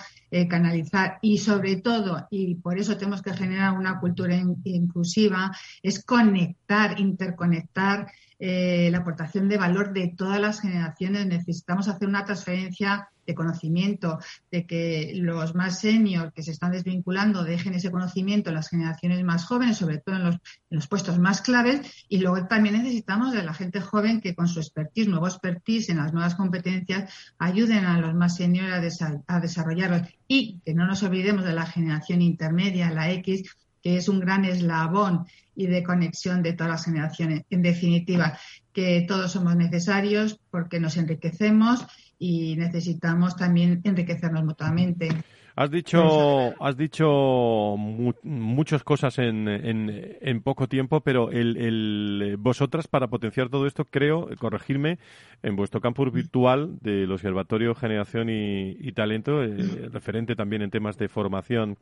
canalizar 0.50 1.18
y 1.22 1.38
sobre 1.38 1.78
todo, 1.78 2.28
y 2.30 2.56
por 2.56 2.78
eso 2.78 2.98
tenemos 2.98 3.22
que 3.22 3.34
generar 3.34 3.74
una 3.74 4.02
cultura 4.02 4.36
inclusiva, 4.36 5.56
es 5.82 6.04
conectar, 6.04 7.00
interconectar 7.00 8.12
eh, 8.46 8.90
la 8.92 8.98
aportación 8.98 9.48
de 9.48 9.58
valor 9.58 9.94
de 9.94 10.14
todas 10.18 10.38
las 10.38 10.60
generaciones. 10.60 11.26
Necesitamos 11.26 11.88
hacer 11.88 12.10
una 12.10 12.26
transferencia 12.26 13.08
de 13.26 13.36
conocimiento, 13.36 14.20
de 14.52 14.68
que 14.68 15.14
los 15.16 15.56
más 15.56 15.80
seniors 15.80 16.34
que 16.34 16.44
se 16.44 16.52
están 16.52 16.74
desvinculando 16.74 17.46
dejen 17.46 17.74
ese 17.74 17.90
conocimiento 17.90 18.50
en 18.50 18.58
las 18.58 18.68
generaciones 18.68 19.24
más 19.24 19.46
jóvenes, 19.46 19.78
sobre 19.78 20.00
todo 20.00 20.18
en 20.18 20.40
los, 20.72 20.88
puestos 20.90 21.20
más 21.20 21.40
claves. 21.40 22.06
Y 22.10 22.18
luego 22.18 22.46
también 22.48 22.76
necesitamos 22.76 23.32
de 23.32 23.44
la 23.44 23.54
gente 23.54 23.80
joven 23.80 24.20
que 24.20 24.36
con 24.36 24.50
su 24.50 24.60
expertise, 24.60 25.08
nuevo 25.08 25.28
expertise 25.28 25.88
en 25.88 26.00
las 26.00 26.12
nuevas 26.12 26.36
competencias, 26.36 27.14
ayuden 27.38 27.86
a 27.86 27.98
los 28.02 28.14
más 28.14 28.36
seniors 28.36 29.02
a, 29.02 29.22
a 29.26 29.40
desarrollarlos. 29.40 30.02
Y 30.28 30.60
que 30.66 30.74
no 30.74 30.86
nos 30.86 31.02
olvidemos 31.02 31.46
de 31.46 31.54
la 31.54 31.66
generación 31.66 32.22
intermedia, 32.22 32.92
la 32.92 33.10
X, 33.10 33.56
que 33.82 33.96
es 33.96 34.10
un 34.10 34.20
gran 34.20 34.44
eslabón 34.44 35.28
y 35.56 35.68
de 35.68 35.84
conexión 35.84 36.44
de 36.44 36.54
todas 36.54 36.72
las 36.72 36.86
generaciones. 36.86 37.44
En 37.50 37.62
definitiva, 37.62 38.38
que 38.74 39.06
todos 39.08 39.32
somos 39.32 39.56
necesarios 39.56 40.40
porque 40.50 40.80
nos 40.80 40.98
enriquecemos 40.98 41.86
y 42.20 42.56
necesitamos 42.56 43.36
también 43.36 43.82
enriquecernos 43.84 44.44
mutuamente. 44.44 45.10
Has 45.56 45.70
dicho, 45.70 46.60
has 46.64 46.78
dicho 46.78 47.76
muchas 48.24 48.84
cosas 48.84 49.20
en, 49.20 49.48
en, 49.48 50.42
poco 50.42 50.68
tiempo, 50.68 51.02
pero 51.02 51.30
el, 51.30 52.38
vosotras, 52.40 52.88
para 52.88 53.08
potenciar 53.08 53.50
todo 53.50 53.68
esto, 53.68 53.86
creo, 53.86 54.30
corregirme, 54.40 54.98
en 55.44 55.56
vuestro 55.56 55.80
campus 55.80 56.12
virtual 56.12 56.80
del 56.82 57.12
Observatorio 57.12 57.76
Generación 57.76 58.30
y, 58.32 58.92
Talento, 58.94 59.44
eh, 59.44 59.90
referente 59.92 60.36
también 60.36 60.64
en 60.64 60.72
temas 60.72 60.98
de 60.98 61.08
formación 61.08 61.78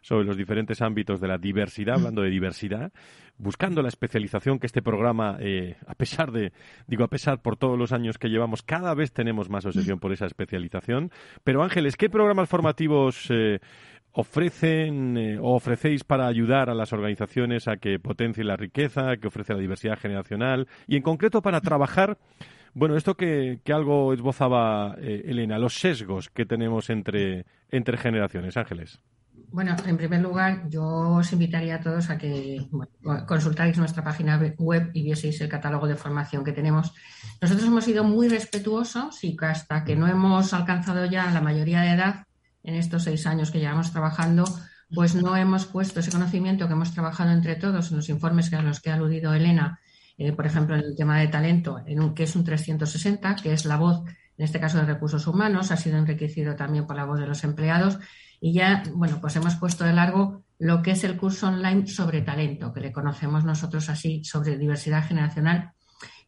sobre 0.00 0.24
los 0.24 0.36
diferentes 0.36 0.82
ámbitos 0.82 1.20
de 1.20 1.28
la 1.28 1.38
diversidad, 1.38 1.96
hablando 1.96 2.22
de 2.22 2.30
diversidad, 2.30 2.92
buscando 3.38 3.82
la 3.82 3.88
especialización 3.88 4.58
que 4.58 4.66
este 4.66 4.82
programa, 4.82 5.38
eh, 5.40 5.76
a 5.86 5.94
pesar 5.94 6.32
de, 6.32 6.52
digo, 6.86 7.04
a 7.04 7.08
pesar 7.08 7.40
por 7.40 7.56
todos 7.56 7.78
los 7.78 7.92
años 7.92 8.18
que 8.18 8.28
llevamos, 8.28 8.62
cada 8.62 8.94
vez 8.94 9.12
tenemos 9.12 9.48
más 9.48 9.64
obsesión 9.64 10.00
por 10.00 10.12
esa 10.12 10.26
especialización. 10.26 11.10
Pero 11.44 11.62
Ángeles, 11.62 11.96
¿qué 11.96 12.10
programas 12.10 12.48
formativos 12.48 13.28
eh, 13.30 13.60
ofrecen 14.12 15.16
eh, 15.16 15.38
o 15.38 15.54
ofrecéis 15.54 16.04
para 16.04 16.26
ayudar 16.26 16.68
a 16.68 16.74
las 16.74 16.92
organizaciones 16.92 17.68
a 17.68 17.76
que 17.76 17.98
potencien 17.98 18.48
la 18.48 18.56
riqueza, 18.56 19.16
que 19.16 19.28
ofrece 19.28 19.54
la 19.54 19.60
diversidad 19.60 19.98
generacional 19.98 20.66
y 20.86 20.96
en 20.96 21.02
concreto 21.02 21.40
para 21.40 21.60
trabajar 21.60 22.18
bueno, 22.74 22.96
esto 22.96 23.14
que, 23.16 23.60
que 23.64 23.72
algo 23.72 24.12
esbozaba 24.12 24.94
Elena, 25.00 25.58
los 25.58 25.80
sesgos 25.80 26.28
que 26.28 26.44
tenemos 26.44 26.90
entre, 26.90 27.44
entre 27.70 27.96
generaciones, 27.96 28.56
Ángeles. 28.56 29.00
Bueno, 29.50 29.74
en 29.86 29.96
primer 29.96 30.20
lugar, 30.20 30.68
yo 30.68 30.84
os 30.84 31.32
invitaría 31.32 31.76
a 31.76 31.80
todos 31.80 32.10
a 32.10 32.18
que 32.18 32.68
consultáis 33.26 33.78
nuestra 33.78 34.04
página 34.04 34.38
web 34.58 34.90
y 34.92 35.02
vieseis 35.02 35.40
el 35.40 35.48
catálogo 35.48 35.86
de 35.86 35.96
formación 35.96 36.44
que 36.44 36.52
tenemos. 36.52 36.92
Nosotros 37.40 37.66
hemos 37.66 37.84
sido 37.84 38.04
muy 38.04 38.28
respetuosos 38.28 39.24
y 39.24 39.36
hasta 39.40 39.84
que 39.84 39.96
no 39.96 40.06
hemos 40.06 40.52
alcanzado 40.52 41.06
ya 41.06 41.30
la 41.30 41.40
mayoría 41.40 41.80
de 41.80 41.92
edad, 41.92 42.26
en 42.62 42.74
estos 42.74 43.04
seis 43.04 43.26
años 43.26 43.50
que 43.50 43.58
llevamos 43.58 43.90
trabajando, 43.90 44.44
pues 44.94 45.14
no 45.14 45.34
hemos 45.34 45.64
puesto 45.64 46.00
ese 46.00 46.10
conocimiento 46.10 46.66
que 46.66 46.74
hemos 46.74 46.92
trabajado 46.92 47.30
entre 47.30 47.56
todos 47.56 47.90
en 47.90 47.96
los 47.96 48.08
informes 48.10 48.52
a 48.52 48.60
los 48.60 48.80
que 48.80 48.90
ha 48.90 48.94
aludido 48.94 49.32
Elena, 49.32 49.80
eh, 50.18 50.32
por 50.32 50.44
ejemplo, 50.44 50.74
en 50.74 50.82
el 50.82 50.96
tema 50.96 51.18
de 51.18 51.28
talento, 51.28 51.80
en 51.86 52.00
un, 52.00 52.14
que 52.14 52.24
es 52.24 52.36
un 52.36 52.44
360, 52.44 53.36
que 53.36 53.52
es 53.54 53.64
la 53.64 53.76
voz, 53.76 54.04
en 54.36 54.44
este 54.44 54.60
caso 54.60 54.78
de 54.78 54.84
recursos 54.84 55.26
humanos, 55.26 55.70
ha 55.70 55.76
sido 55.76 55.96
enriquecido 55.96 56.54
también 56.54 56.86
por 56.86 56.96
la 56.96 57.04
voz 57.04 57.18
de 57.18 57.26
los 57.26 57.42
empleados 57.44 57.98
y 58.40 58.52
ya, 58.52 58.82
bueno, 58.94 59.18
pues 59.20 59.36
hemos 59.36 59.56
puesto 59.56 59.84
de 59.84 59.92
largo 59.92 60.42
lo 60.58 60.82
que 60.82 60.92
es 60.92 61.04
el 61.04 61.16
curso 61.16 61.48
online 61.48 61.86
sobre 61.86 62.22
talento, 62.22 62.72
que 62.72 62.80
le 62.80 62.92
conocemos 62.92 63.44
nosotros 63.44 63.88
así, 63.88 64.24
sobre 64.24 64.58
diversidad 64.58 65.06
generacional, 65.06 65.72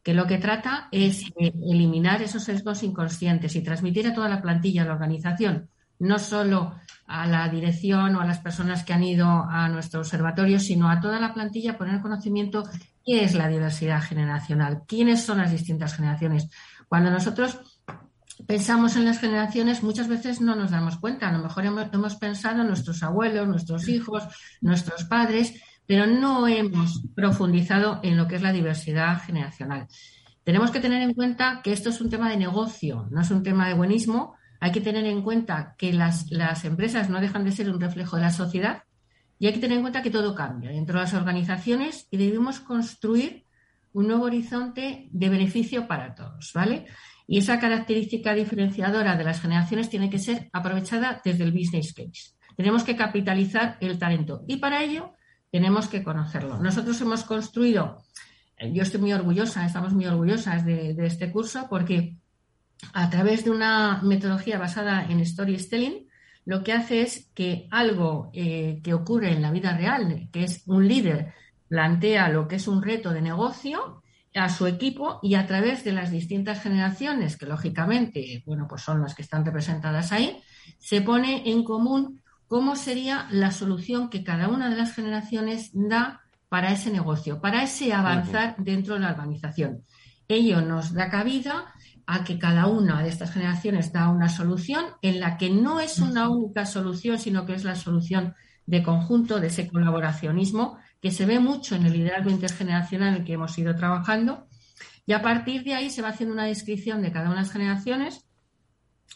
que 0.03 0.13
lo 0.13 0.25
que 0.25 0.37
trata 0.37 0.87
es 0.91 1.25
eliminar 1.35 2.21
esos 2.21 2.43
sesgos 2.43 2.83
inconscientes 2.83 3.55
y 3.55 3.63
transmitir 3.63 4.07
a 4.07 4.13
toda 4.13 4.29
la 4.29 4.41
plantilla, 4.41 4.83
a 4.83 4.85
la 4.85 4.93
organización, 4.93 5.69
no 5.99 6.17
solo 6.17 6.75
a 7.05 7.27
la 7.27 7.47
dirección 7.49 8.15
o 8.15 8.21
a 8.21 8.25
las 8.25 8.39
personas 8.39 8.83
que 8.83 8.93
han 8.93 9.03
ido 9.03 9.27
a 9.27 9.69
nuestro 9.69 9.99
observatorio, 9.99 10.59
sino 10.59 10.89
a 10.89 10.99
toda 10.99 11.19
la 11.19 11.33
plantilla, 11.33 11.77
poner 11.77 12.01
conocimiento 12.01 12.63
qué 13.05 13.23
es 13.23 13.35
la 13.35 13.47
diversidad 13.47 14.01
generacional, 14.01 14.83
quiénes 14.87 15.23
son 15.23 15.37
las 15.37 15.51
distintas 15.51 15.95
generaciones. 15.95 16.49
Cuando 16.87 17.11
nosotros 17.11 17.59
pensamos 18.47 18.95
en 18.95 19.05
las 19.05 19.19
generaciones, 19.19 19.83
muchas 19.83 20.07
veces 20.07 20.41
no 20.41 20.55
nos 20.55 20.71
damos 20.71 20.97
cuenta. 20.97 21.29
A 21.29 21.31
lo 21.31 21.43
mejor 21.43 21.65
hemos, 21.65 22.15
pensado 22.15 22.61
en 22.61 22.67
nuestros 22.67 23.03
abuelos, 23.03 23.47
nuestros 23.47 23.87
hijos, 23.87 24.23
nuestros 24.61 25.05
padres, 25.05 25.61
pero 25.85 26.05
no 26.07 26.47
hemos 26.47 27.03
profundizado 27.15 27.99
en 28.03 28.17
lo 28.17 28.27
que 28.27 28.35
es 28.35 28.41
la 28.41 28.51
diversidad 28.51 29.21
generacional. 29.21 29.87
Tenemos 30.43 30.71
que 30.71 30.79
tener 30.79 31.01
en 31.01 31.13
cuenta 31.13 31.61
que 31.63 31.73
esto 31.73 31.89
es 31.89 32.01
un 32.01 32.09
tema 32.09 32.29
de 32.29 32.37
negocio, 32.37 33.07
no 33.11 33.21
es 33.21 33.31
un 33.31 33.43
tema 33.43 33.67
de 33.67 33.73
buenismo. 33.73 34.35
Hay 34.59 34.71
que 34.71 34.81
tener 34.81 35.05
en 35.05 35.21
cuenta 35.21 35.75
que 35.77 35.93
las, 35.93 36.31
las 36.31 36.65
empresas 36.65 37.09
no 37.09 37.21
dejan 37.21 37.43
de 37.43 37.51
ser 37.51 37.69
un 37.69 37.79
reflejo 37.79 38.15
de 38.15 38.23
la 38.23 38.31
sociedad 38.31 38.83
Y 39.39 39.47
hay 39.47 39.53
que 39.53 39.59
tener 39.59 39.77
en 39.77 39.83
cuenta 39.83 40.01
que 40.01 40.11
todo 40.11 40.35
cambia 40.35 40.71
dentro 40.71 40.99
de 40.99 41.05
las 41.05 41.13
organizaciones 41.13 42.07
y 42.11 42.17
debemos 42.17 42.59
construir 42.59 43.45
un 43.93 44.07
nuevo 44.07 44.25
horizonte 44.25 45.09
de 45.11 45.29
beneficio 45.29 45.87
para 45.87 46.15
todos, 46.15 46.51
¿vale? 46.53 46.85
Y 47.27 47.37
esa 47.37 47.59
característica 47.59 48.33
diferenciadora 48.33 49.15
de 49.15 49.23
las 49.23 49.41
generaciones 49.41 49.89
tiene 49.89 50.09
que 50.09 50.19
ser 50.19 50.49
aprovechada 50.53 51.21
desde 51.23 51.43
el 51.43 51.51
business 51.51 51.93
case. 51.93 52.35
Tenemos 52.55 52.83
que 52.83 52.95
capitalizar 52.95 53.77
el 53.79 53.97
talento 53.97 54.43
y 54.47 54.57
para 54.57 54.83
ello 54.83 55.13
tenemos 55.51 55.87
que 55.87 56.03
conocerlo. 56.03 56.59
Nosotros 56.59 56.99
hemos 57.01 57.23
construido, 57.23 58.03
eh, 58.57 58.71
yo 58.73 58.83
estoy 58.83 59.01
muy 59.01 59.13
orgullosa, 59.13 59.65
estamos 59.65 59.93
muy 59.93 60.05
orgullosas 60.05 60.65
de, 60.65 60.95
este 61.05 61.31
curso 61.31 61.67
porque 61.69 62.17
a 62.93 63.09
través 63.09 63.45
de 63.45 63.51
una 63.51 64.01
metodología 64.01 64.57
basada 64.57 65.05
en 65.09 65.25
storytelling, 65.25 66.07
lo 66.45 66.63
que 66.63 66.73
hace 66.73 67.01
es 67.01 67.29
que 67.33 67.67
algo 67.69 68.31
eh, 68.33 68.79
que 68.83 68.93
ocurre 68.93 69.31
en 69.31 69.41
la 69.41 69.51
vida 69.51 69.77
real, 69.77 70.29
que 70.31 70.43
es 70.43 70.63
un 70.65 70.87
líder 70.87 71.33
plantea 71.67 72.27
lo 72.27 72.49
que 72.49 72.57
es 72.57 72.67
un 72.67 72.81
reto 72.81 73.11
de 73.13 73.21
negocio 73.21 74.03
a 74.33 74.49
su 74.49 74.65
equipo 74.67 75.19
y 75.21 75.35
a 75.35 75.45
través 75.45 75.83
de 75.83 75.91
las 75.91 76.11
distintas 76.11 76.61
generaciones, 76.61 77.37
que 77.37 77.45
lógicamente, 77.45 78.43
bueno, 78.45 78.67
pues 78.69 78.81
son 78.81 79.01
las 79.01 79.13
que 79.13 79.21
están 79.21 79.45
representadas 79.45 80.11
ahí, 80.11 80.41
se 80.79 81.01
pone 81.01 81.49
en 81.49 81.63
común 81.63 82.21
cómo 82.47 82.75
sería 82.75 83.27
la 83.31 83.51
solución 83.51 84.09
que 84.09 84.23
cada 84.23 84.47
una 84.47 84.69
de 84.69 84.75
las 84.75 84.93
generaciones 84.93 85.71
da 85.73 86.21
para 86.49 86.71
ese 86.71 86.91
negocio, 86.91 87.39
para 87.39 87.63
ese 87.63 87.93
avanzar 87.93 88.55
dentro 88.57 88.95
de 88.95 89.01
la 89.01 89.11
organización. 89.11 89.83
Ello 90.27 90.61
nos 90.61 90.93
da 90.93 91.09
cabida 91.09 91.73
a 92.05 92.23
que 92.23 92.37
cada 92.39 92.67
una 92.67 93.01
de 93.03 93.09
estas 93.09 93.31
generaciones 93.31 93.93
da 93.93 94.09
una 94.09 94.27
solución 94.27 94.85
en 95.01 95.19
la 95.19 95.37
que 95.37 95.49
no 95.49 95.79
es 95.79 95.99
una 95.99 96.29
única 96.29 96.65
solución, 96.65 97.19
sino 97.19 97.45
que 97.45 97.53
es 97.53 97.63
la 97.63 97.75
solución 97.75 98.33
de 98.65 98.83
conjunto, 98.83 99.39
de 99.39 99.47
ese 99.47 99.67
colaboracionismo 99.67 100.77
que 101.01 101.11
se 101.11 101.25
ve 101.25 101.39
mucho 101.39 101.75
en 101.75 101.85
el 101.85 101.93
liderazgo 101.93 102.29
intergeneracional 102.29 103.09
en 103.09 103.21
el 103.21 103.25
que 103.25 103.33
hemos 103.33 103.57
ido 103.57 103.75
trabajando. 103.75 104.47
Y 105.05 105.13
a 105.13 105.21
partir 105.21 105.63
de 105.63 105.73
ahí 105.73 105.89
se 105.89 106.01
va 106.01 106.09
haciendo 106.09 106.33
una 106.33 106.45
descripción 106.45 107.01
de 107.01 107.11
cada 107.11 107.25
una 107.25 107.37
de 107.37 107.41
las 107.41 107.51
generaciones, 107.51 108.25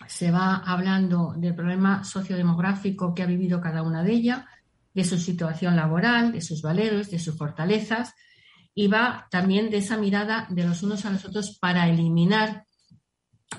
se 0.08 0.32
va 0.32 0.56
hablando 0.56 1.36
del 1.38 1.56
problema 1.56 2.04
sociodemográfico 2.04 3.13
que 3.13 3.24
ha 3.24 3.27
vivido 3.27 3.62
cada 3.62 3.84
una 3.84 4.04
de 4.04 4.12
ellas, 4.12 4.44
de 4.94 5.04
su 5.04 5.18
situación 5.18 5.75
laboral, 5.75 6.32
de 6.32 6.42
sus 6.42 6.62
valeros, 6.62 7.12
de 7.12 7.20
sus 7.20 7.38
fortalezas, 7.38 8.13
y 8.74 8.88
va 8.88 9.27
también 9.30 9.70
de 9.70 9.77
esa 9.77 9.98
mirada 9.98 10.48
de 10.50 10.65
los 10.65 10.84
unos 10.84 11.06
a 11.06 11.12
los 11.12 11.24
otros 11.24 11.58
para 11.60 11.88
eliminar 11.88 12.65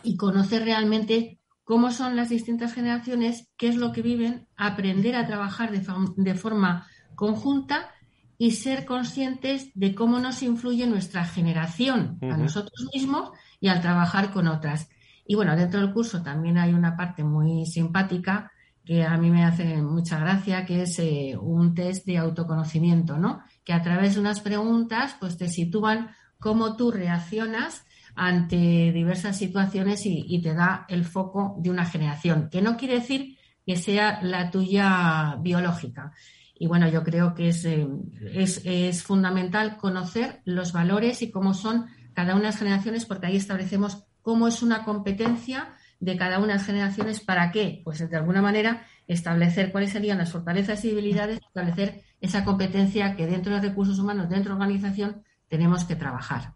y 0.02 0.16
conocer 0.16 0.64
realmente 0.64 1.38
cómo 1.64 1.90
son 1.90 2.16
las 2.16 2.28
distintas 2.28 2.74
generaciones, 2.74 3.48
qué 3.56 3.68
es 3.68 3.76
lo 3.76 3.92
que 3.92 4.02
viven, 4.02 4.46
aprender 4.56 5.16
a 5.16 5.26
trabajar 5.26 5.70
de, 5.70 5.82
de 6.16 6.34
forma 6.34 6.86
conjunta 7.14 7.90
y 8.38 8.52
ser 8.52 8.84
conscientes 8.84 9.70
de 9.74 9.94
cómo 9.94 10.18
nos 10.18 10.42
influye 10.42 10.86
nuestra 10.86 11.24
generación 11.24 12.18
a 12.22 12.36
nosotros 12.36 12.88
mismos 12.94 13.30
y 13.60 13.68
al 13.68 13.80
trabajar 13.80 14.32
con 14.32 14.48
otras. 14.48 14.88
Y 15.26 15.34
bueno, 15.34 15.56
dentro 15.56 15.80
del 15.80 15.92
curso 15.92 16.22
también 16.22 16.58
hay 16.58 16.72
una 16.72 16.96
parte 16.96 17.24
muy 17.24 17.66
simpática 17.66 18.52
que 18.84 19.04
a 19.04 19.16
mí 19.16 19.30
me 19.30 19.44
hace 19.44 19.82
mucha 19.82 20.18
gracia, 20.20 20.64
que 20.64 20.82
es 20.82 20.98
eh, 21.00 21.36
un 21.40 21.74
test 21.74 22.06
de 22.06 22.18
autoconocimiento, 22.18 23.18
¿no? 23.18 23.42
Que 23.64 23.72
a 23.72 23.82
través 23.82 24.14
de 24.14 24.20
unas 24.20 24.40
preguntas, 24.40 25.16
pues 25.18 25.36
te 25.36 25.48
sitúan 25.48 26.10
cómo 26.38 26.76
tú 26.76 26.92
reaccionas 26.92 27.84
ante 28.14 28.92
diversas 28.92 29.36
situaciones 29.36 30.06
y, 30.06 30.24
y 30.28 30.40
te 30.40 30.54
da 30.54 30.86
el 30.88 31.04
foco 31.04 31.56
de 31.58 31.70
una 31.70 31.84
generación, 31.84 32.48
que 32.48 32.62
no 32.62 32.76
quiere 32.76 32.94
decir 32.94 33.36
que 33.66 33.76
sea 33.76 34.22
la 34.22 34.52
tuya 34.52 35.36
biológica, 35.40 36.12
y 36.58 36.66
bueno, 36.66 36.88
yo 36.88 37.02
creo 37.02 37.34
que 37.34 37.50
eh, 37.50 37.88
es, 38.32 38.62
es, 38.64 39.02
fundamental 39.02 39.76
conocer 39.76 40.40
los 40.44 40.72
valores 40.72 41.22
y 41.22 41.30
cómo 41.30 41.54
son 41.54 41.86
cada 42.14 42.32
una 42.32 42.44
de 42.44 42.48
las 42.48 42.58
generaciones, 42.58 43.04
porque 43.04 43.26
ahí 43.26 43.36
establecemos 43.36 44.04
cómo 44.22 44.48
es 44.48 44.62
una 44.62 44.84
competencia 44.84 45.74
de 46.00 46.16
cada 46.16 46.38
una 46.38 46.48
de 46.48 46.54
las 46.54 46.66
generaciones, 46.66 47.20
¿para 47.20 47.50
qué? 47.52 47.82
Pues 47.84 48.08
de 48.08 48.16
alguna 48.16 48.42
manera 48.42 48.84
establecer 49.06 49.70
cuáles 49.70 49.92
serían 49.92 50.18
las 50.18 50.32
fortalezas 50.32 50.84
y 50.84 50.88
debilidades, 50.88 51.40
establecer 51.46 52.02
esa 52.20 52.44
competencia 52.44 53.16
que 53.16 53.26
dentro 53.26 53.54
de 53.54 53.60
recursos 53.60 53.98
humanos, 53.98 54.28
dentro 54.28 54.54
de 54.54 54.62
organización, 54.62 55.22
tenemos 55.48 55.84
que 55.84 55.96
trabajar. 55.96 56.55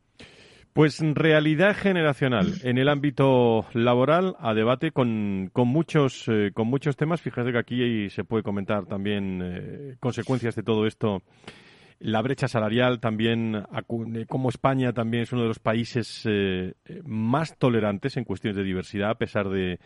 Pues 0.73 1.01
realidad 1.01 1.77
generacional 1.77 2.55
en 2.63 2.79
el 2.79 2.89
ámbito 2.89 3.67
laboral 3.73 4.37
a 4.39 4.55
debate 4.55 4.93
con, 4.93 5.51
con 5.53 5.67
muchos 5.67 6.27
eh, 6.29 6.53
con 6.55 6.69
muchos 6.69 6.97
temas. 6.97 7.21
Fíjate 7.21 7.51
que 7.51 7.59
aquí 7.59 8.09
se 8.11 8.23
puede 8.23 8.45
comentar 8.45 8.87
también 8.87 9.41
eh, 9.43 9.97
consecuencias 9.99 10.55
de 10.55 10.63
todo 10.63 10.87
esto 10.87 11.23
la 12.01 12.23
brecha 12.23 12.49
salarial 12.49 12.99
también, 12.99 13.55
eh, 13.55 14.27
como 14.27 14.49
España 14.49 14.93
también 14.93 15.25
es 15.25 15.33
uno 15.33 15.43
de 15.43 15.49
los 15.49 15.59
países 15.59 16.23
eh, 16.25 16.75
más 17.05 17.57
tolerantes 17.59 18.17
en 18.17 18.25
cuestiones 18.25 18.57
de 18.57 18.65
diversidad, 18.65 19.11
a 19.11 19.19
pesar 19.19 19.51
de, 19.51 19.79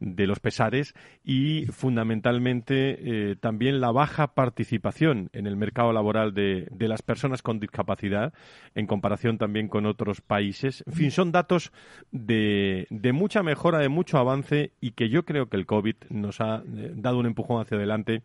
los 0.00 0.40
pesares, 0.40 0.94
y 1.24 1.66
fundamentalmente 1.66 3.30
eh, 3.30 3.36
también 3.36 3.80
la 3.80 3.92
baja 3.92 4.34
participación 4.34 5.30
en 5.32 5.46
el 5.46 5.56
mercado 5.56 5.92
laboral 5.92 6.34
de, 6.34 6.66
de, 6.72 6.88
las 6.88 7.02
personas 7.02 7.40
con 7.40 7.60
discapacidad, 7.60 8.32
en 8.74 8.86
comparación 8.86 9.38
también 9.38 9.68
con 9.68 9.86
otros 9.86 10.20
países. 10.22 10.82
En 10.86 10.92
fin, 10.94 11.10
son 11.12 11.30
datos 11.30 11.70
de, 12.10 12.88
de 12.90 13.12
mucha 13.12 13.44
mejora, 13.44 13.78
de 13.78 13.88
mucho 13.88 14.18
avance, 14.18 14.72
y 14.80 14.92
que 14.92 15.08
yo 15.08 15.24
creo 15.24 15.48
que 15.48 15.56
el 15.56 15.66
COVID 15.66 15.96
nos 16.08 16.40
ha 16.40 16.64
dado 16.66 17.18
un 17.18 17.26
empujón 17.26 17.62
hacia 17.62 17.76
adelante 17.76 18.22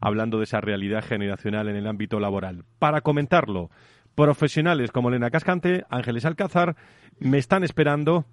hablando 0.00 0.38
de 0.38 0.44
esa 0.44 0.60
realidad 0.60 1.04
generacional 1.04 1.68
en 1.68 1.76
el 1.76 1.86
ámbito 1.86 2.20
laboral. 2.20 2.64
Para 2.78 3.00
comentarlo, 3.00 3.70
profesionales 4.14 4.90
como 4.90 5.08
Elena 5.08 5.30
Cascante, 5.30 5.84
Ángeles 5.90 6.24
Alcázar, 6.24 6.76
me 7.18 7.38
están 7.38 7.64
esperando 7.64 8.24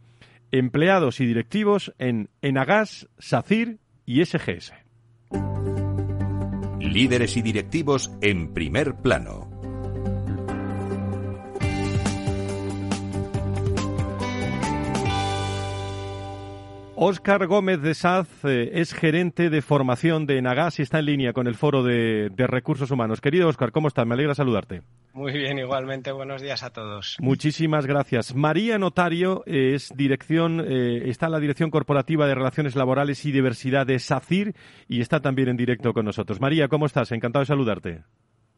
empleados 0.52 1.19
y 1.19 1.26
directivos 1.26 1.93
en 1.97 2.30
Enagas, 2.41 3.08
SACIR 3.17 3.80
y 4.06 4.23
SGS. 4.23 4.73
Líderes 6.80 7.38
y 7.38 7.41
directivos 7.41 8.12
en 8.21 8.54
primer 8.54 8.95
plano. 8.95 9.53
Óscar 17.06 17.48
Gómez 17.48 17.82
de 17.82 17.96
Saz 17.96 18.30
eh, 18.46 18.72
es 18.76 18.94
gerente 18.94 19.50
de 19.50 19.62
formación 19.62 20.26
de 20.26 20.42
Nagas 20.42 20.80
y 20.80 20.84
está 20.84 21.00
en 21.00 21.06
línea 21.08 21.34
con 21.34 21.48
el 21.48 21.56
Foro 21.56 21.84
de, 21.84 22.32
Recursos 22.38 22.92
Humanos. 22.92 23.20
Querido 23.20 23.50
Óscar, 23.50 23.74
¿cómo 23.74 23.89
estás? 23.89 24.08
Me 24.08 24.13
alegra 24.13 24.36
saludarte. 24.36 24.84
Muy 25.12 25.34
bien, 25.34 25.60
igualmente. 25.60 26.13
Buenos 26.13 26.42
días 26.42 26.63
a 26.63 26.70
todos. 26.70 27.18
Muchísimas 27.20 27.88
gracias. 27.88 28.34
María 28.34 28.78
Notario 28.78 29.44
es 29.46 29.92
dirección, 29.94 30.62
eh, 30.66 31.10
está 31.10 31.26
en 31.26 31.34
la 31.34 31.42
Dirección 31.42 31.72
Corporativa 31.72 32.26
de 32.26 32.36
Relaciones 32.36 32.78
Laborales 32.78 33.26
y 33.26 33.34
Diversidad 33.34 33.86
de 33.86 34.00
SACIR 34.00 34.56
y 34.88 35.02
está 35.02 35.20
también 35.20 35.50
en 35.50 35.58
directo 35.58 35.92
con 35.92 36.06
nosotros. 36.06 36.39
María, 36.39 36.70
¿cómo 36.70 36.86
estás? 36.86 37.12
Encantado 37.12 37.42
de 37.42 37.48
saludarte. 37.48 38.04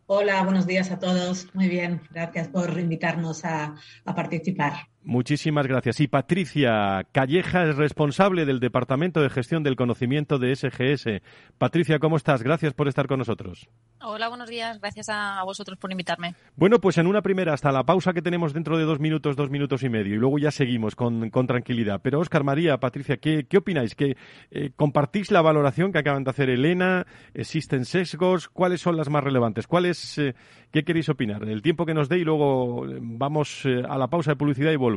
Hola, 0.07 0.43
buenos 0.43 0.67
días 0.67 0.91
a 0.91 0.99
todos. 0.99 1.47
Muy 1.55 1.67
bien, 1.67 1.99
gracias 2.11 2.47
por 2.49 2.77
invitarnos 2.77 3.43
a, 3.43 3.73
participar. 4.05 4.89
Muchísimas 5.05 5.67
gracias. 5.67 5.99
Y 5.99 6.07
Patricia 6.07 7.05
Calleja 7.11 7.65
es 7.65 7.75
responsable 7.75 8.43
del 8.43 8.59
Departamento 8.59 9.21
de 9.21 9.29
Gestión 9.29 9.61
del 9.61 9.75
Conocimiento 9.75 10.39
de 10.39 10.55
SGS. 10.55 11.21
Patricia, 11.59 11.99
¿cómo 11.99 12.17
estás? 12.17 12.41
Gracias 12.41 12.73
por 12.73 12.87
estar 12.87 13.05
con 13.05 13.19
nosotros. 13.19 13.69
Hola, 14.01 14.29
buenos 14.29 14.49
días. 14.49 14.79
Gracias 14.79 15.09
a, 15.09 15.43
vosotros 15.43 15.77
por 15.77 15.91
invitarme. 15.91 16.33
Bueno, 16.55 16.79
pues 16.79 16.97
en 16.97 17.05
una 17.05 17.21
primera, 17.21 17.53
hasta 17.53 17.71
la 17.71 17.83
pausa 17.83 18.13
que 18.13 18.23
tenemos 18.23 18.51
dentro 18.51 18.79
de 18.79 18.83
dos 18.83 18.99
minutos, 18.99 19.35
dos 19.35 19.51
minutos 19.51 19.83
y 19.83 19.89
medio, 19.89 20.15
y 20.15 20.17
luego 20.17 20.39
ya 20.39 20.49
seguimos 20.49 20.95
con, 20.95 21.29
tranquilidad. 21.29 22.01
Pero 22.01 22.19
Óscar, 22.19 22.43
María, 22.43 22.79
Patricia, 22.79 23.17
¿qué, 23.17 23.45
opináis? 23.55 23.93
¿Que, 23.93 24.17
eh, 24.49 24.71
¿Compartís 24.75 25.29
la 25.29 25.43
valoración 25.43 25.91
que 25.91 25.99
acaban 25.99 26.23
de 26.23 26.31
hacer 26.31 26.49
Elena? 26.49 27.05
¿Existen 27.35 27.85
sesgos? 27.85 28.49
¿Cuáles 28.49 28.81
son 28.81 28.97
las 28.97 29.09
más 29.09 29.23
relevantes? 29.23 29.67
¿Cuáles, 29.67 30.17
eh, 30.17 30.33
¿Qué 30.71 30.83
queréis 30.83 31.09
opinar? 31.09 31.43
El 31.47 31.61
tiempo 31.61 31.85
que 31.85 31.93
nos 31.93 32.09
dé 32.09 32.17
y 32.17 32.23
luego 32.23 32.89
eh, 32.89 32.97
vamos 32.99 33.67
a 33.87 33.97
la 33.99 34.07
pausa 34.07 34.31
de 34.31 34.35
publicidad 34.35 34.71
y 34.71 34.77
volvemos. 34.77 34.94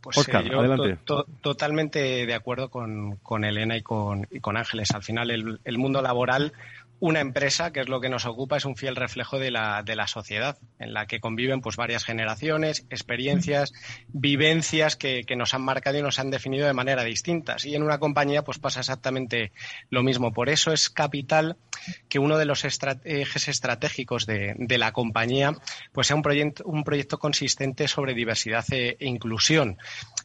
Pues 0.00 0.18
Oscar, 0.18 0.44
adelante. 0.52 0.98
totalmente 1.40 2.26
de 2.26 2.34
acuerdo 2.34 2.68
con, 2.68 3.44
Elena 3.44 3.76
y 3.76 3.82
con, 3.82 4.26
Ángeles. 4.56 4.90
Al 4.92 5.02
final, 5.02 5.30
el, 5.30 5.78
mundo 5.78 6.02
laboral 6.02 6.52
una 7.00 7.20
empresa, 7.20 7.72
que 7.72 7.80
es 7.80 7.88
lo 7.88 8.00
que 8.00 8.08
nos 8.08 8.24
ocupa, 8.24 8.56
es 8.56 8.64
un 8.64 8.76
fiel 8.76 8.96
reflejo 8.96 9.38
de 9.38 9.50
la, 9.50 9.82
de 9.82 9.96
la 9.96 10.06
sociedad, 10.06 10.58
en 10.78 10.94
la 10.94 11.06
que 11.06 11.20
conviven 11.20 11.60
pues 11.60 11.76
varias 11.76 12.04
generaciones, 12.04 12.86
experiencias, 12.88 13.72
vivencias 14.08 14.96
que, 14.96 15.24
que, 15.24 15.36
nos 15.36 15.54
han 15.54 15.62
marcado 15.62 15.98
y 15.98 16.02
nos 16.02 16.18
han 16.18 16.30
definido 16.30 16.66
de 16.66 16.72
manera 16.72 17.04
distintas. 17.04 17.64
Y 17.64 17.74
en 17.74 17.82
una 17.82 17.98
compañía 17.98 18.42
pues 18.42 18.58
pasa 18.58 18.80
exactamente 18.80 19.52
lo 19.90 20.02
mismo. 20.02 20.32
Por 20.32 20.48
eso 20.48 20.72
es 20.72 20.88
capital 20.88 21.56
que 22.08 22.18
uno 22.18 22.38
de 22.38 22.46
los 22.46 22.64
ejes 22.64 23.48
estratégicos 23.48 24.24
de, 24.24 24.54
de, 24.56 24.78
la 24.78 24.92
compañía 24.92 25.52
pues 25.92 26.06
sea 26.06 26.16
un 26.16 26.22
proyecto, 26.22 26.64
un 26.64 26.84
proyecto 26.84 27.18
consistente 27.18 27.88
sobre 27.88 28.14
diversidad 28.14 28.64
e, 28.72 28.96
e 28.98 29.06
inclusión. 29.06 29.78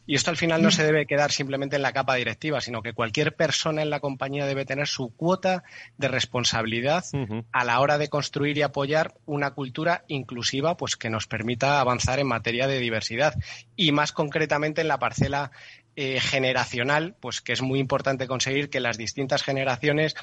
Y 0.06 0.14
esto 0.14 0.30
al 0.30 0.36
final 0.36 0.62
no 0.62 0.70
se 0.70 0.84
debe 0.84 1.06
quedar 1.06 1.30
simplemente 1.30 1.76
en 1.76 1.82
la 1.82 1.92
capa 1.92 2.14
directiva, 2.14 2.60
sino 2.60 2.82
que 2.82 2.94
cualquier 2.94 3.34
persona 3.34 3.82
en 3.82 3.90
la 3.90 4.00
compañía 4.00 4.46
debe 4.46 4.64
tener 4.64 4.86
su 4.86 5.14
cuota 5.14 5.62
de 5.98 6.08
responsabilidad 6.08 6.59
responsabilidad 6.60 7.04
a 7.52 7.64
la 7.64 7.80
hora 7.80 7.98
de 7.98 8.08
construir 8.08 8.58
y 8.58 8.62
apoyar 8.62 9.14
una 9.26 9.52
cultura 9.52 10.04
inclusiva 10.08 10.76
pues 10.76 10.96
que 10.96 11.10
nos 11.10 11.26
permita 11.26 11.80
avanzar 11.80 12.18
en 12.18 12.26
materia 12.26 12.66
de 12.66 12.78
diversidad. 12.78 13.34
Y 13.76 13.92
más 13.92 14.12
concretamente 14.12 14.80
en 14.80 14.88
la 14.88 14.98
parcela 14.98 15.50
eh, 15.96 16.20
generacional, 16.20 17.14
pues 17.20 17.40
que 17.40 17.52
es 17.52 17.62
muy 17.62 17.78
importante 17.78 18.26
conseguir 18.26 18.70
que 18.70 18.80
las 18.80 18.96
distintas 18.96 19.42
generaciones 19.42 20.14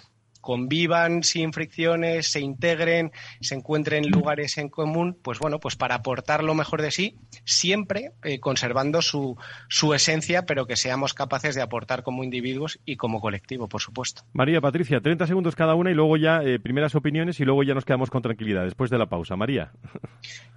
convivan 0.47 1.23
sin 1.23 1.51
fricciones, 1.51 2.31
se 2.31 2.39
integren, 2.39 3.11
se 3.41 3.53
encuentren 3.53 4.09
lugares 4.09 4.57
en 4.57 4.69
común, 4.69 5.17
pues 5.21 5.39
bueno, 5.39 5.59
pues 5.59 5.75
para 5.75 5.95
aportar 5.95 6.41
lo 6.41 6.55
mejor 6.55 6.81
de 6.81 6.89
sí, 6.89 7.17
siempre 7.43 8.13
eh, 8.23 8.39
conservando 8.39 9.01
su, 9.01 9.35
su 9.67 9.93
esencia, 9.93 10.45
pero 10.45 10.65
que 10.65 10.77
seamos 10.77 11.13
capaces 11.13 11.53
de 11.53 11.61
aportar 11.61 12.01
como 12.01 12.23
individuos 12.23 12.79
y 12.85 12.95
como 12.95 13.19
colectivo, 13.19 13.67
por 13.67 13.81
supuesto. 13.81 14.21
María 14.31 14.61
Patricia, 14.61 15.01
30 15.01 15.27
segundos 15.27 15.53
cada 15.53 15.75
una 15.75 15.91
y 15.91 15.95
luego 15.95 16.15
ya 16.15 16.41
eh, 16.41 16.59
primeras 16.61 16.95
opiniones 16.95 17.41
y 17.41 17.43
luego 17.43 17.63
ya 17.63 17.73
nos 17.73 17.83
quedamos 17.83 18.09
con 18.09 18.21
tranquilidad 18.21 18.63
después 18.63 18.89
de 18.89 18.97
la 18.97 19.07
pausa. 19.07 19.35
María. 19.35 19.73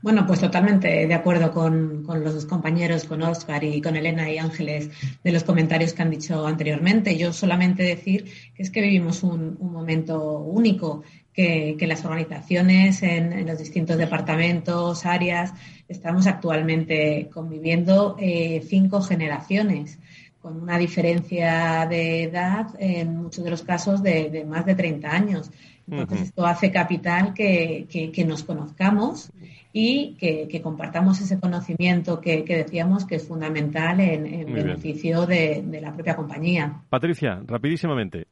Bueno, 0.02 0.26
pues 0.26 0.40
totalmente 0.40 1.06
de 1.06 1.14
acuerdo 1.14 1.50
con, 1.50 2.04
con 2.04 2.24
los 2.24 2.32
dos 2.32 2.46
compañeros, 2.46 3.04
con 3.04 3.20
Oscar 3.22 3.62
y 3.64 3.82
con 3.82 3.96
Elena 3.96 4.30
y 4.30 4.38
Ángeles, 4.38 4.90
de 5.22 5.30
los 5.30 5.44
comentarios 5.44 5.92
que 5.92 6.00
han 6.00 6.08
dicho 6.08 6.46
anteriormente. 6.46 7.18
Yo 7.18 7.34
solamente 7.34 7.82
decir 7.82 8.24
que 8.54 8.62
es 8.62 8.70
que 8.70 8.80
vivimos 8.80 9.22
un, 9.22 9.58
un 9.60 9.76
momento 9.80 10.38
único, 10.40 11.02
que, 11.32 11.86
las 11.86 12.04
organizaciones 12.04 13.02
en, 13.02 13.46
los 13.46 13.58
distintos 13.58 13.96
departamentos, 13.96 15.06
áreas, 15.06 15.52
estamos 15.88 16.26
actualmente 16.26 17.28
conviviendo 17.32 18.16
eh, 18.18 18.62
cinco 18.68 19.00
generaciones 19.00 19.98
con 20.42 20.60
una 20.60 20.78
diferencia 20.78 21.86
de 21.88 22.24
edad 22.24 22.66
en 22.78 23.16
muchos 23.16 23.44
de 23.44 23.50
los 23.50 23.62
casos 23.62 24.02
de, 24.02 24.44
más 24.48 24.66
de 24.66 24.74
30 24.74 25.10
años. 25.10 25.50
Entonces, 25.90 26.28
esto 26.28 26.46
hace 26.46 26.70
capital 26.70 27.34
que, 27.34 27.86
que 27.88 28.24
nos 28.24 28.44
conozcamos 28.44 29.30
y 29.72 30.16
que, 30.18 30.60
compartamos 30.62 31.20
ese 31.20 31.38
conocimiento 31.38 32.20
que, 32.20 32.42
decíamos 32.42 33.04
que 33.04 33.16
es 33.16 33.26
fundamental 33.26 34.00
en, 34.00 34.52
beneficio 34.52 35.26
de, 35.26 35.64
la 35.80 35.92
propia 35.92 36.16
compañía. 36.16 36.82
Patricia, 36.88 37.40
rapidísimamente. 37.46 38.26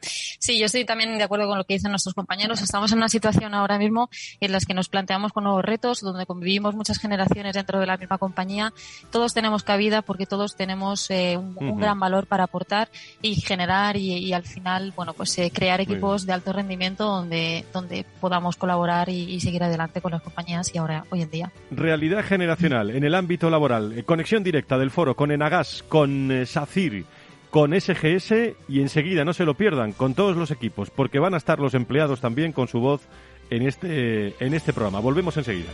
Sí, 0.00 0.58
yo 0.58 0.66
estoy 0.66 0.84
también 0.84 1.18
de 1.18 1.24
acuerdo 1.24 1.46
con 1.48 1.58
lo 1.58 1.64
que 1.64 1.74
dicen 1.74 1.90
nuestros 1.90 2.14
compañeros. 2.14 2.62
Estamos 2.62 2.92
en 2.92 2.98
una 2.98 3.08
situación 3.08 3.52
ahora 3.54 3.78
mismo 3.78 4.08
en 4.40 4.52
la 4.52 4.58
que 4.60 4.74
nos 4.74 4.88
planteamos 4.88 5.32
con 5.32 5.44
nuevos 5.44 5.64
retos, 5.64 6.00
donde 6.00 6.24
convivimos 6.24 6.74
muchas 6.74 6.98
generaciones 6.98 7.54
dentro 7.54 7.80
de 7.80 7.86
la 7.86 7.96
misma 7.96 8.18
compañía. 8.18 8.72
Todos 9.10 9.34
tenemos 9.34 9.64
cabida 9.64 10.02
porque 10.02 10.26
todos 10.26 10.56
tenemos 10.56 11.10
eh, 11.10 11.36
un, 11.36 11.78
gran 11.78 11.98
valor 12.00 12.26
para 12.26 12.44
aportar 12.44 12.88
y 13.22 13.34
generar 13.36 13.96
y, 13.96 14.32
al 14.32 14.44
final, 14.44 14.92
bueno, 14.96 15.12
pues 15.14 15.36
eh, 15.38 15.50
crear 15.52 15.80
equipos 15.80 16.26
de 16.26 16.32
alto 16.32 16.52
rendimiento 16.52 17.04
donde, 17.04 17.64
donde 17.72 18.04
podamos 18.20 18.56
colaborar 18.56 19.08
y, 19.08 19.34
y 19.34 19.40
seguir 19.40 19.62
adelante 19.62 20.00
con 20.00 20.12
las 20.12 20.22
compañías 20.26 20.74
y 20.74 20.78
ahora 20.78 21.04
hoy 21.10 21.22
en 21.22 21.30
día. 21.30 21.52
Realidad 21.70 22.24
generacional 22.24 22.90
en 22.90 23.04
el 23.04 23.14
ámbito 23.14 23.48
laboral. 23.48 23.96
Eh, 23.96 24.02
conexión 24.02 24.42
directa 24.42 24.76
del 24.76 24.90
foro 24.90 25.14
con 25.14 25.30
Enagas, 25.30 25.84
con 25.88 26.30
eh, 26.30 26.44
SACIR, 26.44 27.04
con 27.50 27.72
SGS 27.72 28.54
y 28.68 28.80
enseguida 28.80 29.24
no 29.24 29.32
se 29.32 29.44
lo 29.44 29.54
pierdan 29.54 29.92
con 29.92 30.14
todos 30.14 30.36
los 30.36 30.50
equipos 30.50 30.90
porque 30.90 31.18
van 31.18 31.34
a 31.34 31.38
estar 31.38 31.58
los 31.58 31.74
empleados 31.74 32.20
también 32.20 32.52
con 32.52 32.68
su 32.68 32.80
voz 32.80 33.02
en 33.50 33.62
este 33.62 34.34
en 34.44 34.52
este 34.52 34.72
programa. 34.72 35.00
Volvemos 35.00 35.36
enseguida. 35.36 35.70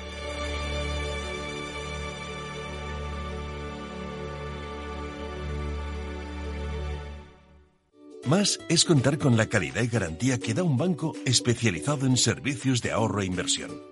Más 8.26 8.60
es 8.68 8.84
contar 8.84 9.18
con 9.18 9.36
la 9.36 9.46
calidad 9.46 9.82
y 9.82 9.88
garantía 9.88 10.38
que 10.38 10.54
da 10.54 10.62
un 10.62 10.76
banco 10.76 11.14
especializado 11.26 12.06
en 12.06 12.16
servicios 12.16 12.80
de 12.80 12.92
ahorro 12.92 13.20
e 13.20 13.26
inversión. 13.26 13.91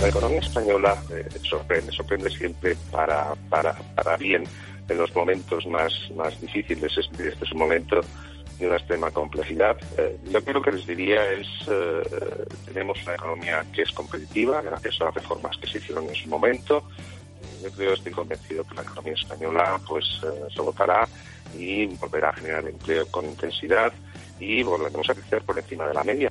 La 0.00 0.08
economía 0.08 0.40
española 0.40 1.02
eh, 1.10 1.26
sorprende, 1.48 1.92
sorprende 1.92 2.30
siempre 2.30 2.76
para, 2.90 3.34
para, 3.48 3.72
para 3.94 4.16
bien 4.16 4.44
en 4.88 4.98
los 4.98 5.14
momentos 5.14 5.66
más, 5.66 5.92
más 6.14 6.38
difíciles. 6.40 6.96
Este, 6.96 7.28
es 7.28 7.52
un 7.52 7.58
momento 7.58 8.00
de 8.58 8.66
una 8.66 8.76
extrema 8.76 9.10
complejidad. 9.10 9.76
Eh, 9.96 10.18
yo 10.30 10.44
creo 10.44 10.60
que 10.62 10.72
les 10.72 10.86
diría 10.86 11.32
es, 11.32 11.46
eh, 11.68 12.02
tenemos 12.66 13.02
una 13.04 13.14
economía 13.14 13.64
que 13.72 13.82
es 13.82 13.92
competitiva 13.92 14.62
gracias 14.62 15.00
a 15.00 15.04
las 15.06 15.14
reformas 15.14 15.56
que 15.58 15.66
se 15.66 15.78
hicieron 15.78 16.08
en 16.08 16.14
su 16.14 16.28
momento. 16.28 16.84
Yo 17.62 17.70
creo, 17.70 17.94
estoy 17.94 18.12
convencido 18.12 18.64
que 18.64 18.74
la 18.74 18.82
economía 18.82 19.14
española 19.14 19.80
pues 19.88 20.04
se 20.54 20.60
votará 20.60 21.08
y 21.56 21.86
volverá 21.86 22.30
a 22.30 22.32
generar 22.34 22.66
empleo 22.68 23.06
con 23.06 23.24
intensidad 23.24 23.92
y 24.38 24.62
volveremos 24.62 25.08
a 25.08 25.14
crecer 25.14 25.42
por 25.42 25.58
encima 25.58 25.86
de 25.86 25.94
la 25.94 26.04
media. 26.04 26.30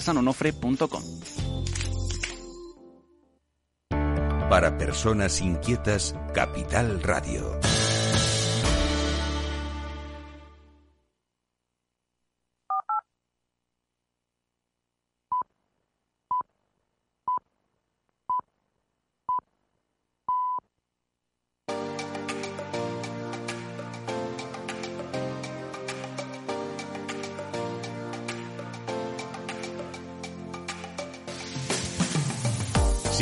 www.pasteleriasanonofre.com. 0.01 1.03
Para 4.49 4.77
personas 4.77 5.39
inquietas, 5.39 6.13
Capital 6.33 7.01
Radio. 7.01 7.59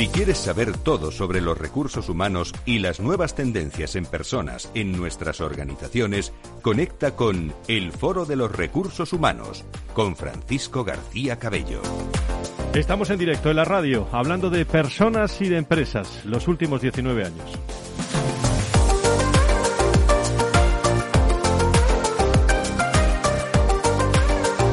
Si 0.00 0.08
quieres 0.08 0.38
saber 0.38 0.78
todo 0.78 1.10
sobre 1.10 1.42
los 1.42 1.58
recursos 1.58 2.08
humanos 2.08 2.54
y 2.64 2.78
las 2.78 3.00
nuevas 3.00 3.34
tendencias 3.34 3.96
en 3.96 4.06
personas 4.06 4.70
en 4.72 4.92
nuestras 4.92 5.42
organizaciones, 5.42 6.32
conecta 6.62 7.14
con 7.16 7.52
El 7.68 7.92
Foro 7.92 8.24
de 8.24 8.34
los 8.34 8.50
Recursos 8.50 9.12
Humanos 9.12 9.62
con 9.92 10.16
Francisco 10.16 10.84
García 10.84 11.38
Cabello. 11.38 11.82
Estamos 12.72 13.10
en 13.10 13.18
directo 13.18 13.50
en 13.50 13.56
la 13.56 13.66
radio 13.66 14.08
hablando 14.10 14.48
de 14.48 14.64
personas 14.64 15.38
y 15.42 15.50
de 15.50 15.58
empresas 15.58 16.24
los 16.24 16.48
últimos 16.48 16.80
19 16.80 17.22
años. 17.22 17.58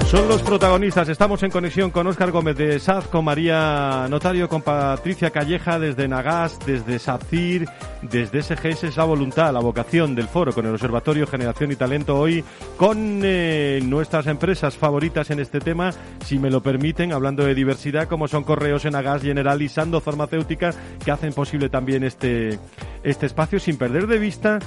Son 0.09 0.25
los 0.29 0.41
protagonistas. 0.41 1.09
Estamos 1.09 1.43
en 1.43 1.51
conexión 1.51 1.91
con 1.91 2.07
Óscar 2.07 2.31
Gómez 2.31 2.55
de 2.55 2.79
SAZ, 2.79 3.07
con 3.07 3.25
María 3.25 4.07
Notario, 4.09 4.47
con 4.47 4.61
Patricia 4.61 5.31
Calleja 5.31 5.79
desde 5.79 6.07
Nagas, 6.07 6.57
desde 6.65 6.97
SACIR, 6.97 7.67
desde 8.03 8.41
SGS. 8.41 8.85
Es 8.85 8.95
la 8.95 9.03
voluntad, 9.03 9.51
la 9.51 9.59
vocación 9.59 10.15
del 10.15 10.29
foro 10.29 10.53
con 10.53 10.65
el 10.65 10.71
Observatorio 10.71 11.27
Generación 11.27 11.73
y 11.73 11.75
Talento 11.75 12.17
hoy, 12.17 12.41
con 12.77 13.19
eh, 13.21 13.81
nuestras 13.83 14.27
empresas 14.27 14.77
favoritas 14.77 15.29
en 15.29 15.41
este 15.41 15.59
tema, 15.59 15.91
si 16.23 16.39
me 16.39 16.49
lo 16.49 16.63
permiten, 16.63 17.11
hablando 17.11 17.43
de 17.43 17.53
diversidad, 17.53 18.07
como 18.07 18.29
son 18.29 18.45
Correos, 18.45 18.85
Enagas, 18.85 19.23
General 19.23 19.61
y 19.61 19.67
Sando 19.67 19.99
Farmacéutica, 19.99 20.73
que 21.03 21.11
hacen 21.11 21.33
posible 21.33 21.67
también 21.67 22.05
este, 22.05 22.59
este 23.03 23.25
espacio, 23.25 23.59
sin 23.59 23.77
perder 23.77 24.07
de 24.07 24.19
vista 24.19 24.59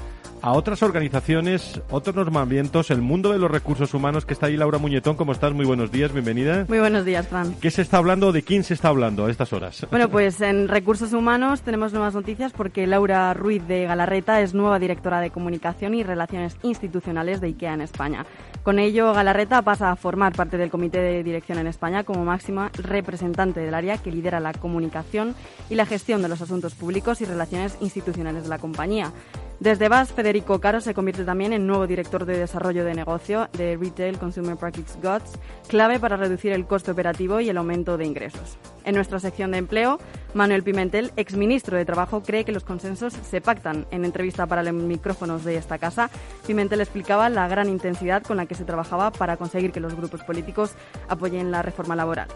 a 0.42 0.52
otras 0.52 0.82
organizaciones, 0.82 1.80
otros 1.90 2.16
normamientos, 2.16 2.90
el 2.90 3.02
mundo 3.02 3.32
de 3.32 3.38
los 3.38 3.50
recursos 3.50 3.94
humanos, 3.94 4.24
que 4.24 4.34
está 4.34 4.46
ahí 4.46 4.56
Laura 4.56 4.78
Muñetón. 4.78 5.16
¿Cómo 5.16 5.32
estás? 5.32 5.52
Muy 5.52 5.66
buenos 5.66 5.90
días, 5.90 6.12
bienvenida. 6.12 6.64
Muy 6.68 6.78
buenos 6.78 7.04
días, 7.04 7.28
Fran. 7.28 7.54
¿Qué 7.60 7.70
se 7.70 7.82
está 7.82 7.98
hablando? 7.98 8.32
¿De 8.32 8.42
quién 8.42 8.64
se 8.64 8.74
está 8.74 8.88
hablando 8.88 9.26
a 9.26 9.30
estas 9.30 9.52
horas? 9.52 9.86
Bueno, 9.90 10.08
pues 10.08 10.40
en 10.40 10.68
recursos 10.68 11.12
humanos 11.12 11.62
tenemos 11.62 11.92
nuevas 11.92 12.14
noticias 12.14 12.52
porque 12.52 12.86
Laura 12.86 13.32
Ruiz 13.34 13.66
de 13.66 13.84
Galarreta 13.84 14.40
es 14.40 14.54
nueva 14.54 14.78
directora 14.78 15.20
de 15.20 15.30
comunicación 15.30 15.94
y 15.94 16.02
relaciones 16.02 16.56
institucionales 16.62 17.40
de 17.40 17.48
IKEA 17.48 17.74
en 17.74 17.80
España. 17.82 18.26
Con 18.70 18.78
ello, 18.78 19.12
Galarreta 19.12 19.62
pasa 19.62 19.90
a 19.90 19.96
formar 19.96 20.32
parte 20.32 20.56
del 20.56 20.70
comité 20.70 21.00
de 21.00 21.24
dirección 21.24 21.58
en 21.58 21.66
España 21.66 22.04
como 22.04 22.24
máxima 22.24 22.70
representante 22.74 23.58
del 23.58 23.74
área 23.74 23.98
que 23.98 24.12
lidera 24.12 24.38
la 24.38 24.52
comunicación 24.52 25.34
y 25.68 25.74
la 25.74 25.86
gestión 25.86 26.22
de 26.22 26.28
los 26.28 26.40
asuntos 26.40 26.76
públicos 26.76 27.20
y 27.20 27.24
relaciones 27.24 27.76
institucionales 27.80 28.44
de 28.44 28.48
la 28.48 28.60
compañía. 28.60 29.12
Desde 29.60 29.90
VAS, 29.90 30.12
Federico 30.12 30.58
Caro 30.58 30.80
se 30.80 30.94
convierte 30.94 31.24
también 31.24 31.52
en 31.52 31.66
nuevo 31.66 31.86
director 31.86 32.24
de 32.24 32.38
desarrollo 32.38 32.82
de 32.82 32.94
negocio 32.94 33.50
de 33.58 33.76
Retail 33.76 34.18
Consumer 34.18 34.56
Practice 34.56 34.98
Goods, 35.02 35.38
clave 35.68 36.00
para 36.00 36.16
reducir 36.16 36.52
el 36.52 36.64
coste 36.64 36.92
operativo 36.92 37.40
y 37.40 37.50
el 37.50 37.58
aumento 37.58 37.98
de 37.98 38.06
ingresos. 38.06 38.56
En 38.86 38.94
nuestra 38.94 39.20
sección 39.20 39.50
de 39.50 39.58
empleo, 39.58 39.98
Manuel 40.32 40.62
Pimentel, 40.62 41.12
exministro 41.16 41.76
de 41.76 41.84
Trabajo, 41.84 42.22
cree 42.22 42.46
que 42.46 42.52
los 42.52 42.64
consensos 42.64 43.12
se 43.12 43.42
pactan. 43.42 43.84
En 43.90 44.06
entrevista 44.06 44.46
para 44.46 44.62
los 44.62 44.72
micrófonos 44.72 45.44
de 45.44 45.56
esta 45.56 45.76
casa, 45.76 46.08
Pimentel 46.46 46.80
explicaba 46.80 47.28
la 47.28 47.46
gran 47.46 47.68
intensidad 47.68 48.22
con 48.22 48.38
la 48.38 48.46
que 48.46 48.54
se 48.60 48.66
trabajaba 48.66 49.10
para 49.10 49.36
conseguir 49.36 49.72
que 49.72 49.80
los 49.80 49.94
grupos 49.94 50.22
políticos 50.22 50.74
apoyen 51.08 51.50
la 51.50 51.62
reforma 51.62 51.96
laboral. 51.96 52.28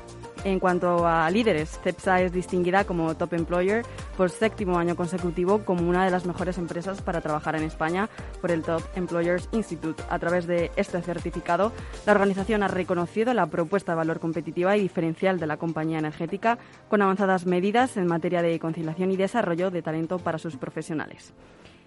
En 0.45 0.61
cuanto 0.61 1.07
a 1.07 1.31
líderes, 1.31 1.79
CEPSA 1.83 2.21
es 2.21 2.33
distinguida 2.33 2.85
como 2.85 3.15
Top 3.17 3.33
Employer 3.33 3.83
por 4.15 4.29
séptimo 4.29 4.79
año 4.79 4.95
consecutivo 4.95 5.65
como 5.65 5.89
una 5.89 6.05
de 6.05 6.11
las 6.11 6.27
mejores 6.27 6.59
empresas 6.59 7.01
para 7.01 7.23
trabajar 7.23 7.57
en 7.57 7.63
España 7.63 8.11
por 8.43 8.51
el 8.51 8.63
Top 8.63 8.83
Employers 8.95 9.49
Institute. 9.53 10.03
A 10.11 10.19
través 10.19 10.47
de 10.47 10.71
este 10.77 11.01
certificado, 11.01 11.73
la 12.05 12.13
organización 12.13 12.63
ha 12.63 12.69
reconocido 12.69 13.33
la 13.33 13.47
propuesta 13.47 13.93
de 13.93 13.97
valor 13.97 14.21
competitiva 14.21 14.77
y 14.77 14.83
diferencial 14.83 15.41
de 15.41 15.47
la 15.47 15.57
compañía 15.57 15.99
energética 15.99 16.59
con 16.91 17.01
avanzadas 17.01 17.47
medidas 17.47 17.97
en 17.97 18.07
materia 18.07 18.43
de 18.43 18.59
conciliación 18.59 19.13
y 19.13 19.17
desarrollo 19.17 19.71
de 19.71 19.81
talento 19.81 20.19
para 20.19 20.39
sus 20.39 20.57
profesionales. 20.57 21.33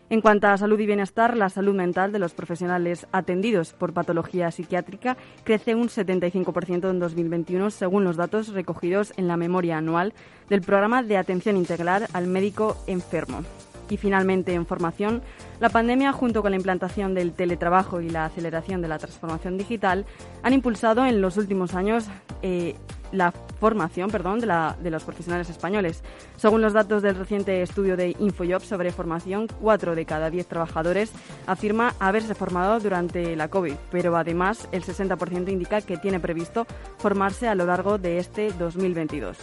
En 0.10 0.22
cuanto 0.22 0.48
a 0.48 0.58
salud 0.58 0.80
y 0.80 0.86
bienestar, 0.86 1.36
la 1.36 1.50
salud 1.50 1.76
mental 1.76 2.14
de 2.14 2.20
los 2.20 2.34
profesionales 2.34 3.06
atendidos 3.12 3.74
por 3.74 3.92
patología 3.92 4.50
psiquiátrica 4.52 5.18
crece 5.44 5.76
un 5.76 5.90
75% 5.90 6.90
en 6.90 7.00
2021, 7.00 7.70
según 7.72 8.06
los 8.06 8.16
datos 8.16 8.48
recogidos 8.50 9.12
en 9.18 9.28
la 9.28 9.36
memoria 9.36 9.78
anual 9.78 10.14
del 10.50 10.62
programa 10.62 11.04
de 11.04 11.18
atención 11.18 11.58
integral 11.58 12.08
al 12.14 12.28
médico 12.28 12.78
enfermo. 12.88 13.44
Y 13.90 13.98
finalmente, 13.98 14.54
en 14.54 14.66
formación, 14.66 15.22
la 15.60 15.70
pandemia, 15.70 16.14
junto 16.14 16.42
con 16.42 16.52
la 16.52 16.58
implantación 16.58 17.14
del 17.14 17.34
teletrabajo 17.34 18.00
y 18.00 18.10
la 18.10 18.26
aceleración 18.26 18.82
de 18.82 18.88
la 18.88 19.00
transformación 19.00 19.58
digital, 19.58 20.06
han 20.42 20.54
impulsado 20.54 21.06
en 21.06 21.20
los 21.20 21.36
últimos 21.36 21.74
años 21.74 22.06
eh, 22.42 22.76
la 23.12 23.32
formación 23.32 24.10
perdón, 24.10 24.40
de, 24.40 24.48
de, 24.82 24.92
los 24.92 25.04
profesionales 25.04 25.50
españoles. 25.50 26.04
Según 26.36 26.62
los 26.62 26.74
datos 26.74 27.02
del 27.02 27.16
reciente 27.16 27.62
estudio 27.62 27.98
de 27.98 28.16
InfoJobs 28.20 28.68
sobre 28.68 28.92
formación, 28.92 29.48
4 29.62 29.96
de 29.96 30.06
cada 30.06 30.30
10 30.30 30.48
trabajadores 30.48 31.12
afirma 31.46 31.94
haberse 32.00 32.36
formado 32.36 32.80
durante 32.80 33.36
la 33.36 33.48
COVID, 33.48 33.74
pero 33.92 34.16
además 34.16 34.68
el 34.72 34.84
60% 34.84 35.50
indica 35.52 35.82
que 35.82 35.98
tiene 35.98 36.20
previsto 36.20 36.66
formarse 36.98 37.48
a 37.48 37.56
lo 37.56 37.66
largo 37.66 37.98
de 37.98 38.20
este 38.20 38.52
2022. 38.54 39.38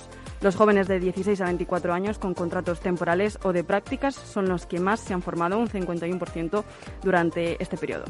Los 0.44 0.56
jóvenes 0.56 0.88
de 0.88 1.00
16 1.00 1.40
a 1.40 1.46
24 1.46 1.94
años 1.94 2.18
con 2.18 2.34
contratos 2.34 2.80
temporales 2.80 3.38
o 3.44 3.54
de 3.54 3.64
prácticas 3.64 4.14
son 4.14 4.46
los 4.46 4.66
que 4.66 4.78
más 4.78 5.00
se 5.00 5.14
han 5.14 5.22
formado, 5.22 5.58
un 5.58 5.68
51% 5.68 6.64
durante 7.02 7.62
este 7.62 7.78
periodo. 7.78 8.04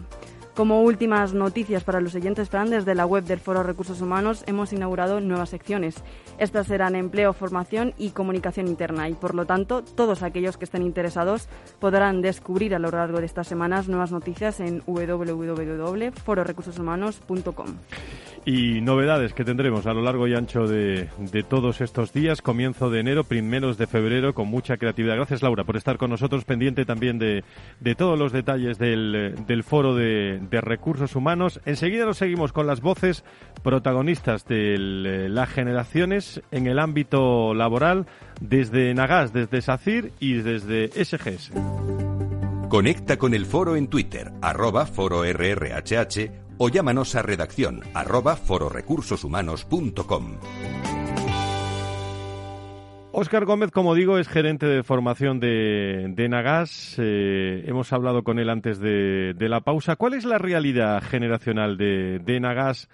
Como 0.55 0.83
últimas 0.83 1.35
noticias 1.35 1.83
para 1.83 2.01
los 2.01 2.13
siguientes 2.13 2.49
Fran, 2.49 2.71
desde 2.71 2.95
la 2.95 3.07
web 3.07 3.25
del 3.25 3.41
Foro 3.41 3.65
Recursos 3.65 4.01
Humanos 4.01 4.45
hemos 4.47 4.73
inaugurado 4.73 5.21
nuevas 5.21 5.51
secciones. 5.51 5.97
Estas 6.39 6.69
serán 6.69 6.95
empleo, 6.95 7.33
formación 7.33 7.93
y 7.99 8.11
comunicación 8.11 8.69
interna 8.69 9.09
y, 9.09 9.15
por 9.15 9.35
lo 9.35 9.47
tanto, 9.47 9.83
todos 9.83 10.23
aquellos 10.23 10.57
que 10.57 10.67
estén 10.67 10.83
interesados 10.83 11.49
podrán 11.81 12.23
descubrir 12.23 12.77
a 12.77 12.79
lo 12.79 12.93
largo 12.93 13.19
de 13.19 13.27
estas 13.27 13.49
semanas 13.49 13.89
nuevas 13.89 14.13
noticias 14.13 14.61
en 14.61 14.81
www.fororecursoshumanos.com 14.87 17.75
y 18.47 18.81
novedades 18.83 19.33
que 19.33 19.45
tendremos 19.45 19.87
a 19.87 19.95
lo 19.95 20.03
largo 20.03 20.29
y 20.29 20.35
ancho 20.35 20.67
de, 20.67 21.09
todos 21.49 21.81
estos 21.81 22.13
días, 22.13 22.43
comienzo 22.43 22.91
de 22.91 23.01
enero, 23.01 23.25
primeros 23.25 23.79
de 23.79 23.87
febrero, 23.87 24.35
con 24.35 24.49
mucha 24.49 24.77
creatividad. 24.77 25.17
Gracias, 25.17 25.43
Laura, 25.43 25.65
por 25.65 25.77
estar 25.77 25.97
con 25.97 26.11
nosotros, 26.11 26.45
pendiente 26.45 26.85
también 26.85 27.19
de, 27.19 27.43
todos 27.97 28.19
los 28.19 28.33
detalles 28.33 28.79
del, 28.79 29.63
foro 29.65 29.95
de, 29.95 30.41
recursos 30.51 31.17
humanos. 31.17 31.61
Enseguida 31.65 32.05
nos 32.05 32.19
seguimos 32.19 32.53
con 32.53 32.67
las 32.67 32.81
voces 32.81 33.25
protagonistas 33.63 34.47
de 34.47 35.29
las 35.29 35.49
generaciones 35.49 36.43
en 36.51 36.67
el 36.67 36.79
ámbito 36.79 37.55
laboral, 37.55 38.07
desde 38.41 38.93
Nagas, 38.95 39.33
desde 39.33 39.63
SACIR 39.63 40.13
y 40.21 40.35
desde 40.35 40.89
SGS. 41.05 41.53
Conecta 42.69 43.19
con 43.19 43.35
el 43.35 43.47
foro 43.47 43.77
en 43.77 43.89
Twitter, 43.89 44.33
arroba 44.43 44.87
foro 44.87 45.25
RRHH 45.25 46.31
o 46.59 46.69
llámanos 46.69 47.15
a 47.15 47.23
redacción 47.23 47.83
arroba 47.95 48.37
fororecursoshumanos.com. 48.37 51.04
Óscar 53.17 53.45
Gómez, 53.45 53.71
como 53.71 53.95
digo, 53.95 54.19
es 54.19 54.27
gerente 54.27 54.67
de 54.67 54.83
formación 54.83 55.39
de, 55.39 56.27
Nagas. 56.29 56.97
Eh, 56.99 57.63
hemos 57.65 57.93
hablado 57.93 58.25
con 58.25 58.41
él 58.41 58.51
antes 58.51 58.81
de, 58.81 59.37
la 59.39 59.61
pausa. 59.61 59.95
¿Cuál 59.95 60.15
es 60.15 60.25
la 60.25 60.37
realidad 60.39 61.01
generacional 61.01 61.77
de, 61.77 62.39
Nagas? 62.41 62.89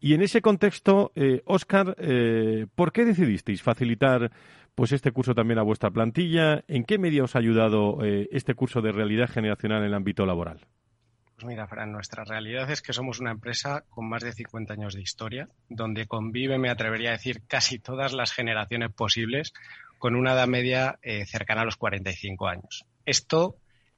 Y 0.00 0.14
en 0.14 0.22
ese 0.22 0.42
contexto, 0.42 1.12
eh, 1.14 1.42
Óscar, 1.44 1.94
eh, 2.00 2.66
¿por 2.74 2.90
qué 2.90 3.04
decidisteis 3.04 3.62
facilitar 3.62 4.32
pues 4.74 4.90
este 4.90 5.12
curso 5.12 5.36
también 5.36 5.60
a 5.60 5.62
vuestra 5.62 5.92
plantilla? 5.92 6.64
¿En 6.66 6.82
qué 6.82 6.98
medida 6.98 7.22
os 7.22 7.36
ha 7.36 7.38
ayudado 7.38 7.98
este 8.02 8.54
curso 8.54 8.80
de 8.82 8.90
realidad 8.90 9.30
generacional 9.30 9.82
en 9.82 9.86
el 9.86 9.94
ámbito 9.94 10.26
laboral? 10.26 10.66
Pues 11.40 11.48
mira, 11.48 11.66
Fran, 11.66 11.90
nuestra 11.90 12.22
realidad 12.22 12.70
es 12.70 12.82
que 12.82 12.92
somos 12.92 13.18
una 13.18 13.30
empresa 13.30 13.86
con 13.88 14.06
más 14.06 14.22
de 14.22 14.34
50 14.34 14.74
años 14.74 14.92
de 14.92 15.00
historia, 15.00 15.48
donde 15.70 16.06
convive, 16.06 16.58
me 16.58 16.68
atrevería 16.68 17.08
a 17.08 17.12
decir, 17.12 17.40
casi 17.46 17.78
todas 17.78 18.12
las 18.12 18.32
generaciones 18.32 18.92
posibles, 18.92 19.54
con 19.98 20.16
una 20.16 20.34
edad 20.34 20.48
media 20.48 20.98
eh, 21.00 21.24
cercana 21.24 21.62
a 21.62 21.64
los 21.64 21.76
45 21.76 22.46
años. 22.46 22.84
Esto 23.06 23.56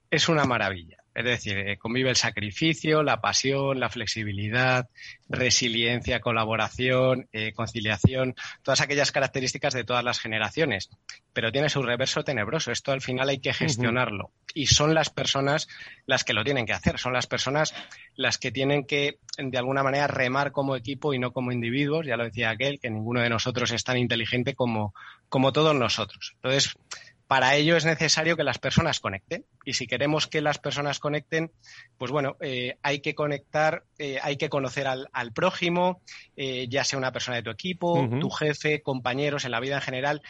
es 0.08 0.28
una 0.28 0.44
maravilla. 0.44 1.01
Es 1.14 1.24
decir, 1.24 1.58
eh, 1.58 1.76
convive 1.76 2.10
el 2.10 2.16
sacrificio, 2.16 3.02
la 3.02 3.20
pasión, 3.20 3.78
la 3.78 3.90
flexibilidad, 3.90 4.88
resiliencia, 5.28 6.20
colaboración, 6.20 7.28
eh, 7.32 7.52
conciliación, 7.52 8.34
todas 8.62 8.80
aquellas 8.80 9.12
características 9.12 9.74
de 9.74 9.84
todas 9.84 10.04
las 10.04 10.20
generaciones. 10.20 10.90
Pero 11.32 11.52
tiene 11.52 11.68
su 11.68 11.82
reverso 11.82 12.24
tenebroso. 12.24 12.72
Esto 12.72 12.92
al 12.92 13.00
final 13.00 13.28
hay 13.28 13.38
que 13.38 13.52
gestionarlo. 13.52 14.30
Y 14.54 14.66
son 14.66 14.94
las 14.94 15.10
personas 15.10 15.68
las 16.06 16.24
que 16.24 16.34
lo 16.34 16.44
tienen 16.44 16.66
que 16.66 16.72
hacer. 16.72 16.98
Son 16.98 17.12
las 17.12 17.26
personas 17.26 17.74
las 18.16 18.38
que 18.38 18.50
tienen 18.50 18.84
que, 18.84 19.18
de 19.38 19.58
alguna 19.58 19.82
manera, 19.82 20.06
remar 20.06 20.52
como 20.52 20.76
equipo 20.76 21.14
y 21.14 21.18
no 21.18 21.32
como 21.32 21.52
individuos. 21.52 22.06
Ya 22.06 22.16
lo 22.16 22.24
decía 22.24 22.50
aquel, 22.50 22.80
que 22.80 22.90
ninguno 22.90 23.20
de 23.20 23.30
nosotros 23.30 23.70
es 23.72 23.84
tan 23.84 23.96
inteligente 23.96 24.54
como, 24.54 24.94
como 25.28 25.52
todos 25.52 25.74
nosotros. 25.74 26.32
Entonces, 26.36 26.74
para 27.32 27.56
ello 27.56 27.78
es 27.78 27.86
necesario 27.86 28.36
que 28.36 28.44
las 28.44 28.58
personas 28.58 29.00
conecten. 29.00 29.46
Y 29.64 29.72
si 29.72 29.86
queremos 29.86 30.26
que 30.26 30.42
las 30.42 30.58
personas 30.58 30.98
conecten, 30.98 31.50
pues 31.96 32.10
bueno, 32.10 32.36
eh, 32.42 32.76
hay 32.82 33.00
que 33.00 33.14
conectar, 33.14 33.84
eh, 33.98 34.18
hay 34.22 34.36
que 34.36 34.50
conocer 34.50 34.86
al, 34.86 35.32
prójimo, 35.32 36.02
eh, 36.36 36.66
ya 36.68 36.84
sea 36.84 36.98
una 36.98 37.10
persona 37.10 37.38
de 37.38 37.42
tu 37.42 37.48
equipo, 37.48 38.06
tu 38.20 38.28
jefe, 38.28 38.82
compañeros 38.82 39.46
en 39.46 39.52
la 39.52 39.60
vida 39.60 39.76
en 39.76 39.80
general. 39.80 40.20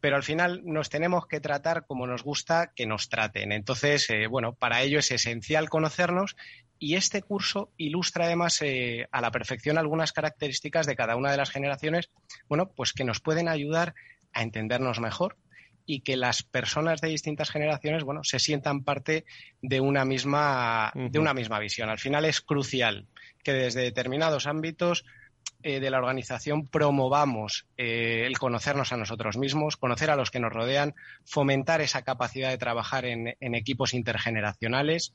pero 0.00 0.16
al 0.16 0.22
final 0.22 0.62
nos 0.64 0.88
tenemos 0.88 1.26
que 1.26 1.40
tratar 1.40 1.84
como 1.86 2.06
nos 2.06 2.22
gusta 2.22 2.72
que 2.74 2.86
nos 2.86 3.10
traten. 3.10 3.52
Entonces, 3.52 4.08
eh, 4.08 4.26
bueno, 4.26 4.54
para 4.54 4.80
ello 4.80 4.98
es 4.98 5.10
esencial 5.10 5.68
conocernos 5.68 6.36
y 6.78 6.94
este 6.94 7.20
curso 7.20 7.70
ilustra 7.76 8.24
además 8.24 8.62
eh, 8.62 9.08
a 9.10 9.20
la 9.20 9.30
perfección 9.30 9.76
algunas 9.76 10.14
características 10.14 10.86
de 10.86 10.96
cada 10.96 11.16
una 11.16 11.30
de 11.30 11.36
las 11.36 11.50
generaciones, 11.50 12.08
bueno, 12.48 12.70
pues 12.74 12.94
que 12.94 13.04
nos 13.04 13.20
pueden 13.20 13.46
ayudar 13.46 13.94
a 14.32 14.42
entendernos 14.42 15.00
mejor 15.00 15.36
y 15.86 16.00
que 16.00 16.16
las 16.16 16.42
personas 16.42 17.00
de 17.00 17.08
distintas 17.08 17.50
generaciones, 17.50 18.04
bueno, 18.04 18.24
se 18.24 18.38
sientan 18.38 18.82
parte 18.82 19.24
de 19.62 19.80
una 19.80 20.04
misma, 20.04 20.92
de 20.94 21.18
una 21.18 21.32
misma 21.32 21.58
visión. 21.60 21.88
Al 21.88 21.98
final 21.98 22.24
es 22.24 22.40
crucial 22.40 23.06
que 23.42 23.52
desde 23.52 23.82
determinados 23.82 24.46
ámbitos 24.46 25.04
eh, 25.62 25.80
de 25.80 25.90
la 25.90 25.98
organización 25.98 26.66
promovamos 26.66 27.66
eh, 27.76 28.24
el 28.26 28.38
conocernos 28.38 28.92
a 28.92 28.96
nosotros 28.96 29.36
mismos, 29.36 29.76
conocer 29.76 30.10
a 30.10 30.16
los 30.16 30.30
que 30.30 30.40
nos 30.40 30.52
rodean, 30.52 30.94
fomentar 31.24 31.80
esa 31.80 32.02
capacidad 32.02 32.50
de 32.50 32.58
trabajar 32.58 33.04
en, 33.04 33.34
equipos 33.40 33.94
intergeneracionales. 33.94 35.12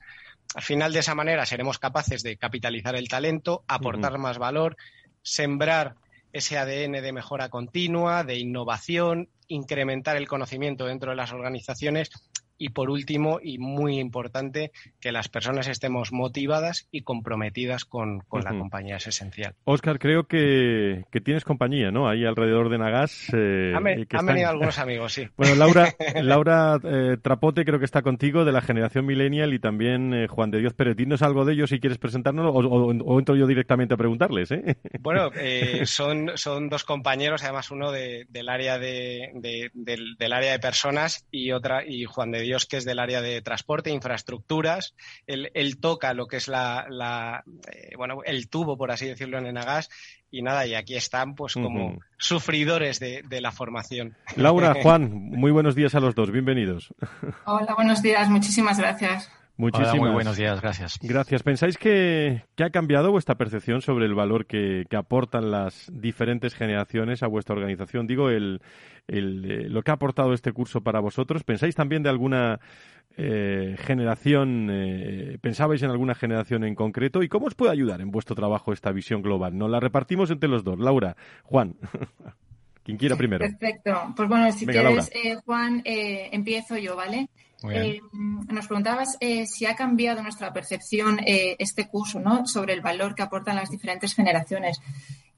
Al 0.55 0.63
final, 0.63 0.93
de 0.93 0.99
esa 0.99 1.15
manera, 1.15 1.45
seremos 1.45 1.79
capaces 1.79 2.23
de 2.23 2.37
capitalizar 2.37 2.95
el 2.95 3.07
talento, 3.07 3.63
aportar 3.67 4.17
más 4.17 4.39
valor, 4.39 4.75
sembrar 5.21 5.95
ese 6.33 6.57
ADN 6.57 7.01
de 7.01 7.11
mejora 7.13 7.49
continua, 7.49 8.23
de 8.23 8.37
innovación, 8.37 9.29
incrementar 9.47 10.17
el 10.17 10.27
conocimiento 10.27 10.85
dentro 10.85 11.11
de 11.11 11.17
las 11.17 11.31
organizaciones 11.31 12.09
y 12.61 12.69
por 12.69 12.91
último, 12.91 13.39
y 13.41 13.57
muy 13.57 13.99
importante, 13.99 14.71
que 14.99 15.11
las 15.11 15.29
personas 15.29 15.67
estemos 15.67 16.11
motivadas 16.11 16.87
y 16.91 17.01
comprometidas 17.01 17.85
con, 17.85 18.21
la 18.31 18.51
compañía, 18.51 18.97
es 18.97 19.07
esencial. 19.07 19.55
Oscar, 19.63 19.97
creo 19.97 20.25
que, 20.25 21.03
tienes 21.23 21.43
compañía, 21.43 21.89
¿no? 21.89 22.07
Ahí 22.07 22.23
alrededor 22.23 22.69
de 22.69 22.77
Nagas. 22.77 23.31
Eh, 23.33 23.73
han, 23.75 24.25
venido 24.27 24.47
algunos 24.47 24.77
amigos, 24.77 25.13
sí. 25.13 25.27
Bueno, 25.37 25.55
Laura, 25.55 25.95
Laura 26.21 26.79
eh, 26.83 27.17
Trapote 27.19 27.65
creo 27.65 27.79
que 27.79 27.85
está 27.85 28.03
contigo, 28.03 28.45
de 28.45 28.51
la 28.51 28.61
generación 28.61 29.07
millennial, 29.07 29.55
y 29.55 29.59
también 29.59 30.13
eh, 30.13 30.27
Juan 30.27 30.51
de 30.51 30.59
Dios 30.59 30.75
Pérez. 30.75 30.95
Dinos 30.95 31.23
algo 31.23 31.45
de 31.45 31.53
ellos 31.53 31.71
si 31.71 31.79
quieres 31.79 31.97
presentárnoslo, 31.97 32.51
o, 32.51 33.19
entro 33.19 33.35
yo 33.35 33.47
directamente 33.47 33.95
a 33.95 33.97
preguntarles, 33.97 34.51
¿eh? 34.51 34.77
Bueno, 34.99 35.31
son, 35.85 36.33
son 36.35 36.69
dos 36.69 36.83
compañeros, 36.83 37.43
además 37.43 37.71
uno 37.71 37.91
del 37.91 38.49
área 38.49 38.77
de, 38.77 39.31
del, 39.73 40.15
del, 40.15 40.33
área 40.33 40.51
de 40.51 40.59
personas 40.59 41.25
y 41.31 41.51
otra, 41.53 41.83
y 41.83 42.05
Juan 42.05 42.29
de 42.29 42.41
Dios 42.41 42.50
que 42.59 42.77
es 42.77 42.85
del 42.85 42.99
área 42.99 43.21
de 43.21 43.41
transporte 43.41 43.89
e 43.89 43.93
infraestructuras. 43.93 44.95
Él, 45.27 45.77
toca 45.79 46.13
lo 46.13 46.27
que 46.27 46.37
es 46.37 46.47
la, 46.47 47.43
eh, 47.71 47.93
bueno, 47.97 48.21
el 48.25 48.49
tubo, 48.49 48.77
por 48.77 48.91
así 48.91 49.07
decirlo, 49.07 49.37
en 49.37 49.47
Enagas. 49.47 49.89
Y 50.29 50.41
nada, 50.43 50.65
y 50.65 50.75
aquí 50.75 50.95
están 50.95 51.35
pues 51.35 51.55
como 51.55 51.99
sufridores 52.17 52.99
de, 52.99 53.41
la 53.41 53.51
formación. 53.51 54.15
Laura, 54.35 54.75
Juan, 54.81 55.11
muy 55.11 55.51
buenos 55.51 55.75
días 55.75 55.95
a 55.95 55.99
los 55.99 56.15
dos, 56.15 56.31
bienvenidos. 56.31 56.93
Hola, 57.45 57.73
buenos 57.75 58.01
días, 58.01 58.29
muchísimas 58.29 58.77
gracias. 58.79 59.29
Muchísimas. 59.61 59.95
muy 59.95 60.09
buenos 60.09 60.37
días, 60.37 60.59
gracias. 60.59 60.97
Gracias. 61.03 61.43
¿Pensáis 61.43 61.77
que, 61.77 62.41
ha 62.57 62.69
cambiado 62.71 63.11
vuestra 63.11 63.35
percepción 63.35 63.83
sobre 63.83 64.07
el 64.07 64.15
valor 64.15 64.47
que, 64.47 64.87
aportan 64.97 65.51
las 65.51 65.87
diferentes 65.93 66.55
generaciones 66.55 67.21
a 67.21 67.27
vuestra 67.27 67.53
organización? 67.53 68.07
Digo, 68.07 68.31
el, 68.31 68.59
el, 69.07 69.45
eh, 69.45 69.69
lo 69.69 69.83
que 69.83 69.91
ha 69.91 69.93
aportado 69.93 70.33
este 70.33 70.51
curso 70.51 70.81
para 70.81 70.99
vosotros. 70.99 71.43
¿Pensáis 71.43 71.75
también 71.75 72.01
de 72.01 72.09
alguna 72.09 72.59
eh, 73.17 73.75
generación, 73.77 74.69
eh, 74.71 75.37
pensabais 75.41 75.83
en 75.83 75.91
alguna 75.91 76.15
generación 76.15 76.63
en 76.63 76.73
concreto? 76.73 77.21
¿Y 77.21 77.29
cómo 77.29 77.45
os 77.45 77.53
puede 77.53 77.71
ayudar 77.71 78.01
en 78.01 78.09
vuestro 78.09 78.35
trabajo 78.35 78.73
esta 78.73 78.91
visión 78.91 79.21
global? 79.21 79.55
Nos 79.55 79.69
la 79.69 79.79
repartimos 79.79 80.31
entre 80.31 80.49
los 80.49 80.63
dos. 80.63 80.79
Laura, 80.79 81.15
Juan. 81.43 81.75
Quien 82.83 82.97
quiera 82.97 83.15
primero. 83.15 83.45
Perfecto. 83.45 84.11
Pues 84.17 84.27
bueno, 84.27 84.51
si 84.53 84.65
quieres, 84.65 85.11
Juan, 85.45 85.83
empiezo 85.85 86.77
yo, 86.79 86.95
¿vale? 86.95 87.29
Eh, 87.69 88.01
nos 88.47 88.67
preguntabas 88.67 89.17
eh, 89.19 89.45
si 89.45 89.65
ha 89.65 89.75
cambiado 89.75 90.23
nuestra 90.23 90.51
percepción 90.51 91.19
eh, 91.19 91.55
este 91.59 91.87
curso 91.87 92.19
¿no? 92.19 92.47
sobre 92.47 92.73
el 92.73 92.81
valor 92.81 93.13
que 93.13 93.21
aportan 93.21 93.55
las 93.55 93.69
diferentes 93.69 94.15
generaciones. 94.15 94.81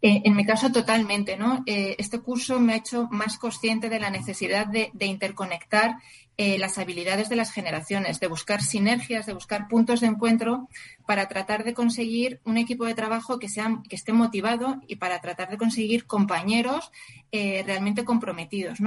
En 0.05 0.35
mi 0.35 0.45
caso, 0.45 0.71
totalmente. 0.71 1.37
¿no? 1.37 1.63
este 1.65 2.19
curso 2.19 2.59
me 2.59 2.73
ha 2.73 2.77
hecho 2.77 3.07
más 3.09 3.37
consciente 3.37 3.87
de 3.87 3.99
la 3.99 4.09
necesidad 4.09 4.67
de, 4.67 4.91
interconectar 5.05 5.97
eh, 6.35 6.57
las 6.57 6.79
habilidades 6.79 7.29
de 7.29 7.35
las 7.35 7.51
generaciones, 7.51 8.19
de 8.19 8.25
buscar 8.25 8.63
sinergias, 8.63 9.27
de 9.27 9.33
buscar 9.33 9.67
puntos 9.67 10.01
de 10.01 10.07
encuentro 10.07 10.67
para 11.05 11.27
tratar 11.27 11.63
de 11.63 11.75
conseguir 11.75 12.41
un 12.43 12.57
equipo 12.57 12.85
de 12.85 12.95
trabajo 12.95 13.37
que, 13.37 13.47
esté 13.91 14.13
motivado 14.13 14.81
y 14.87 14.95
para 14.95 15.21
tratar 15.21 15.51
de 15.51 15.57
conseguir 15.57 16.07
compañeros 16.07 16.91
eh, 17.31 17.63
realmente 17.67 18.03
comprometidos. 18.03 18.79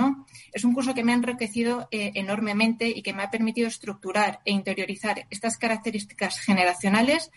Es 0.52 0.64
un 0.64 0.74
curso 0.74 0.92
que 0.92 1.05
me 1.05 1.12
ha 1.12 1.14
enriquecido 1.14 1.87
eh, 1.92 2.11
enormemente 2.14 2.88
y 2.88 3.02
que 3.02 3.12
me 3.12 3.22
ha 3.22 3.31
permitido 3.31 3.68
estructurar 3.68 4.40
e 4.44 4.50
interiorizar 4.50 5.26
estas 5.31 5.57
características 5.57 6.40
generacionales 6.40 7.31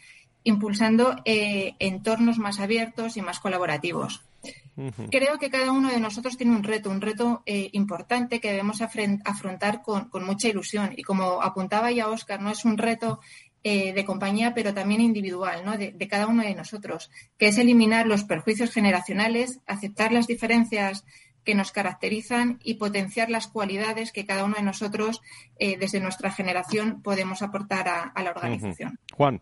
impulsando 0.44 1.16
entornos 1.26 2.38
más 2.38 2.60
abiertos 2.60 3.18
y 3.18 3.22
más 3.22 3.40
colaborativos. 3.40 4.24
Creo 5.12 5.38
que 5.38 5.50
cada 5.50 5.72
uno 5.72 5.90
de 5.90 6.00
nosotros 6.00 6.38
tiene 6.38 6.56
un 6.56 6.64
reto, 6.64 6.90
un 6.90 7.02
reto 7.02 7.44
eh, 7.46 7.70
importante 7.74 8.40
que 8.40 8.52
debemos 8.52 8.82
afrontar 8.82 9.82
con, 9.82 10.10
mucha 10.26 10.48
ilusión. 10.48 10.94
Y 10.96 11.04
como 11.04 11.42
apuntaba 11.42 11.92
ya 11.92 12.08
Oscar, 12.08 12.40
no 12.40 12.50
es 12.50 12.64
un 12.64 12.78
reto 12.78 13.20
eh, 13.64 13.92
de 13.92 14.06
compañía, 14.06 14.54
pero 14.54 14.74
también 14.74 15.02
individual, 15.02 15.66
¿no? 15.66 15.78
de, 15.78 16.08
cada 16.08 16.28
uno 16.28 16.44
de 16.44 16.56
nosotros, 16.56 17.12
que 17.38 17.48
es 17.48 17.58
eliminar 17.58 18.08
los 18.08 18.24
perjuicios 18.24 18.72
generacionales, 18.72 19.60
aceptar 19.68 20.14
las 20.14 20.28
diferencias 20.28 21.04
que 21.44 21.56
nos 21.56 21.72
caracterizan 21.74 22.60
y 22.64 22.76
potenciar 22.76 23.30
las 23.30 23.48
cualidades 23.48 24.14
que 24.14 24.26
cada 24.26 24.46
uno 24.46 24.56
de 24.56 24.64
nosotros, 24.64 25.22
eh, 25.58 25.78
desde 25.78 26.00
nuestra 26.00 26.32
generación, 26.32 27.02
podemos 27.02 27.42
aportar 27.42 27.90
a, 27.90 28.24
la 28.24 28.32
organización. 28.32 28.98
Juan. 29.14 29.42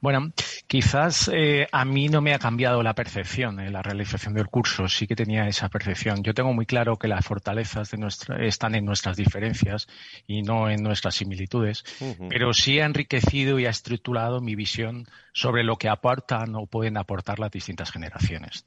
Bueno, 0.00 0.30
quizás 0.68 1.28
eh, 1.34 1.66
a 1.72 1.84
mí 1.84 2.08
no 2.08 2.20
me 2.20 2.32
ha 2.32 2.38
cambiado 2.38 2.82
la 2.82 2.94
percepción 2.94 3.58
en 3.58 3.72
la 3.72 3.82
realización 3.82 4.34
del 4.34 4.46
curso, 4.46 4.86
sí 4.86 5.06
que 5.06 5.16
tenía 5.16 5.48
esa 5.48 5.68
percepción. 5.68 6.22
Yo 6.22 6.34
tengo 6.34 6.52
muy 6.52 6.66
claro 6.66 6.96
que 6.96 7.08
las 7.08 7.24
fortalezas 7.24 7.90
de 7.90 7.98
nuestra, 7.98 8.44
están 8.44 8.76
en 8.76 8.84
nuestras 8.84 9.16
diferencias 9.16 9.88
y 10.26 10.42
no 10.42 10.70
en 10.70 10.82
nuestras 10.82 11.16
similitudes, 11.16 11.84
pero 12.28 12.52
sí 12.54 12.78
ha 12.78 12.86
enriquecido 12.86 13.58
y 13.58 13.66
ha 13.66 13.70
estructurado 13.70 14.40
mi 14.40 14.54
visión 14.54 15.06
sobre 15.32 15.62
lo 15.62 15.76
que 15.76 15.88
aportan 15.88 16.54
o 16.54 16.66
pueden 16.66 16.96
aportar 16.96 17.38
las 17.38 17.50
distintas 17.50 17.90
generaciones. 17.90 18.64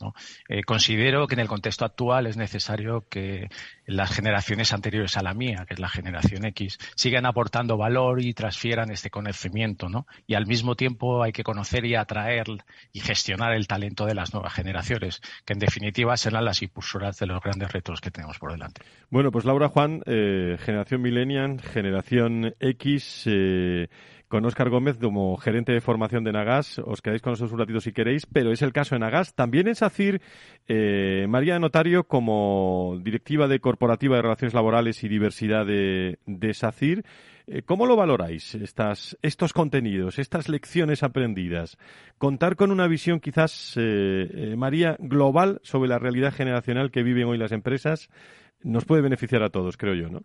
Eh, 0.48 0.64
considero 0.64 1.28
que 1.28 1.36
en 1.36 1.42
el 1.42 1.48
contexto 1.48 1.86
actual 1.86 2.28
es 2.28 2.38
necesario 2.38 3.06
que 3.10 3.50
las 3.86 4.12
generaciones 4.12 4.72
anteriores 4.74 5.18
a 5.18 5.24
la 5.24 5.34
mía, 5.34 5.66
que 5.68 5.74
es 5.74 5.80
la 5.80 5.90
generación 5.90 6.46
X, 6.46 6.78
sigan 6.96 7.26
aportando 7.26 7.78
valor 7.78 8.22
y 8.22 8.34
transfieran 8.34 8.90
este 8.90 9.10
conocimiento, 9.10 9.90
¿no? 9.90 10.08
Y 10.28 10.36
al 10.36 10.48
mismo 10.48 10.76
tiempo 10.76 11.21
hay 11.24 11.32
que 11.32 11.44
conocer 11.44 11.86
y 11.86 11.96
atraer 11.96 12.48
y 12.92 13.00
gestionar 13.00 13.54
el 13.54 13.68
talento 13.68 14.06
de 14.06 14.16
las 14.16 14.34
nuevas 14.34 14.54
generaciones, 14.54 15.22
que 15.46 15.54
en 15.54 15.60
definitiva 15.60 16.18
serán 16.18 16.46
las 16.46 16.62
impulsoras 16.62 17.18
de 17.18 17.28
los 17.28 17.42
grandes 17.42 17.72
retos 17.72 18.02
que 18.02 18.12
tenemos 18.12 18.40
por 18.40 18.52
delante. 18.52 18.82
Bueno, 19.10 19.32
pues 19.32 19.46
Laura 19.46 19.70
Juan, 19.70 20.02
eh, 20.06 20.58
generación 20.60 21.02
millennial, 21.02 21.62
generación 21.62 22.56
X, 22.60 23.24
eh, 23.28 23.88
con 24.32 24.46
Óscar 24.46 24.70
Gómez 24.70 24.98
como 24.98 25.36
gerente 25.36 25.74
de 25.74 25.82
formación 25.82 26.24
de 26.24 26.32
Nagas. 26.32 26.80
Os 26.80 27.02
quedáis 27.02 27.22
con 27.22 27.34
nosotros 27.34 27.52
un 27.52 27.60
ratito 27.60 27.82
si 27.82 27.92
queréis, 27.92 28.26
pero 28.26 28.52
es 28.54 28.62
el 28.62 28.72
caso 28.72 28.96
de 28.96 29.00
Nagas. 29.00 29.36
También 29.36 29.68
en 29.68 29.76
SACIR, 29.76 30.22
eh, 30.70 31.26
María 31.28 31.60
Notario 31.60 32.06
como 32.06 32.98
directiva 33.04 33.50
de 33.50 33.60
Corporativa 33.60 34.16
de 34.16 34.22
Relaciones 34.22 34.54
Laborales 34.54 35.04
y 35.04 35.10
Diversidad 35.10 35.66
de, 35.66 36.18
de 36.26 36.54
SACIR. 36.54 37.04
Eh, 37.48 37.62
¿Cómo 37.64 37.86
lo 37.86 37.96
valoráis 37.96 38.56
estas, 38.56 39.18
estos 39.22 39.54
contenidos, 39.54 40.20
estas 40.20 40.50
lecciones 40.50 41.04
aprendidas? 41.04 41.78
Contar 42.18 42.56
con 42.56 42.72
una 42.72 42.88
visión 42.88 43.20
quizás, 43.20 43.74
eh, 43.78 44.56
María, 44.58 44.96
global 45.00 45.60
sobre 45.64 45.90
la 45.90 46.00
realidad 46.00 46.34
generacional 46.34 46.92
que 46.92 47.04
viven 47.04 47.28
hoy 47.28 47.38
las 47.38 47.52
empresas 47.52 48.10
nos 48.64 48.86
puede 48.86 49.02
beneficiar 49.02 49.44
a 49.44 49.50
todos, 49.50 49.78
creo 49.78 49.96
yo, 49.96 50.10
¿no? 50.10 50.22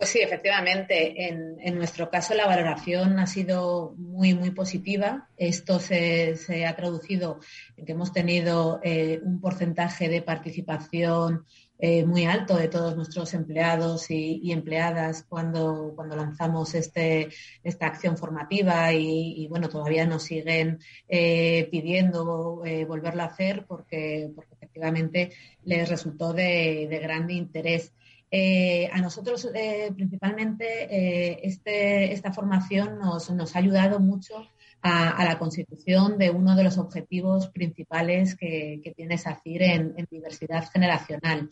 Pues 0.00 0.12
sí, 0.12 0.20
efectivamente. 0.22 1.28
En, 1.28 1.74
nuestro 1.76 2.08
caso 2.08 2.32
la 2.32 2.46
valoración 2.46 3.18
ha 3.18 3.26
sido 3.26 3.92
muy, 3.98 4.32
muy 4.32 4.50
positiva. 4.50 5.28
Esto 5.36 5.78
se, 5.78 6.64
ha 6.66 6.74
traducido 6.74 7.40
en 7.76 7.84
que 7.84 7.92
hemos 7.92 8.10
tenido 8.10 8.80
eh, 8.82 9.20
un 9.22 9.42
porcentaje 9.42 10.08
de 10.08 10.22
participación 10.22 11.44
eh, 11.80 12.04
muy 12.04 12.24
alto 12.24 12.56
de 12.56 12.68
todos 12.68 12.96
nuestros 12.96 13.34
empleados 13.34 14.10
y, 14.10 14.52
empleadas 14.52 15.24
cuando, 15.28 15.92
cuando 15.96 16.16
lanzamos 16.16 16.74
este, 16.74 17.28
esta 17.64 17.86
acción 17.86 18.16
formativa 18.16 18.92
y, 18.92 19.46
bueno, 19.48 19.68
todavía 19.68 20.06
nos 20.06 20.24
siguen 20.24 20.78
eh, 21.08 21.68
pidiendo 21.70 22.62
volverlo 22.86 23.22
a 23.22 23.26
hacer 23.26 23.64
porque, 23.66 24.30
porque 24.34 24.54
efectivamente 24.54 25.32
les 25.64 25.88
resultó 25.88 26.32
de, 26.32 26.86
de 26.90 26.98
gran 26.98 27.30
interés. 27.30 27.92
Eh, 28.32 28.88
a 28.92 29.00
nosotros 29.00 29.48
eh, 29.52 29.90
principalmente 29.92 30.64
eh, 30.84 31.40
este, 31.42 32.12
esta 32.12 32.32
formación 32.32 33.00
nos, 33.00 33.28
ha 33.28 33.58
ayudado 33.58 33.98
mucho 33.98 34.46
a, 34.82 35.24
la 35.24 35.38
constitución 35.38 36.16
de 36.18 36.30
uno 36.30 36.56
de 36.56 36.64
los 36.64 36.78
objetivos 36.78 37.48
principales 37.48 38.34
que, 38.36 38.80
tiene 38.96 39.18
SACIR 39.18 39.62
en, 39.62 40.08
diversidad 40.10 40.68
generacional, 40.70 41.50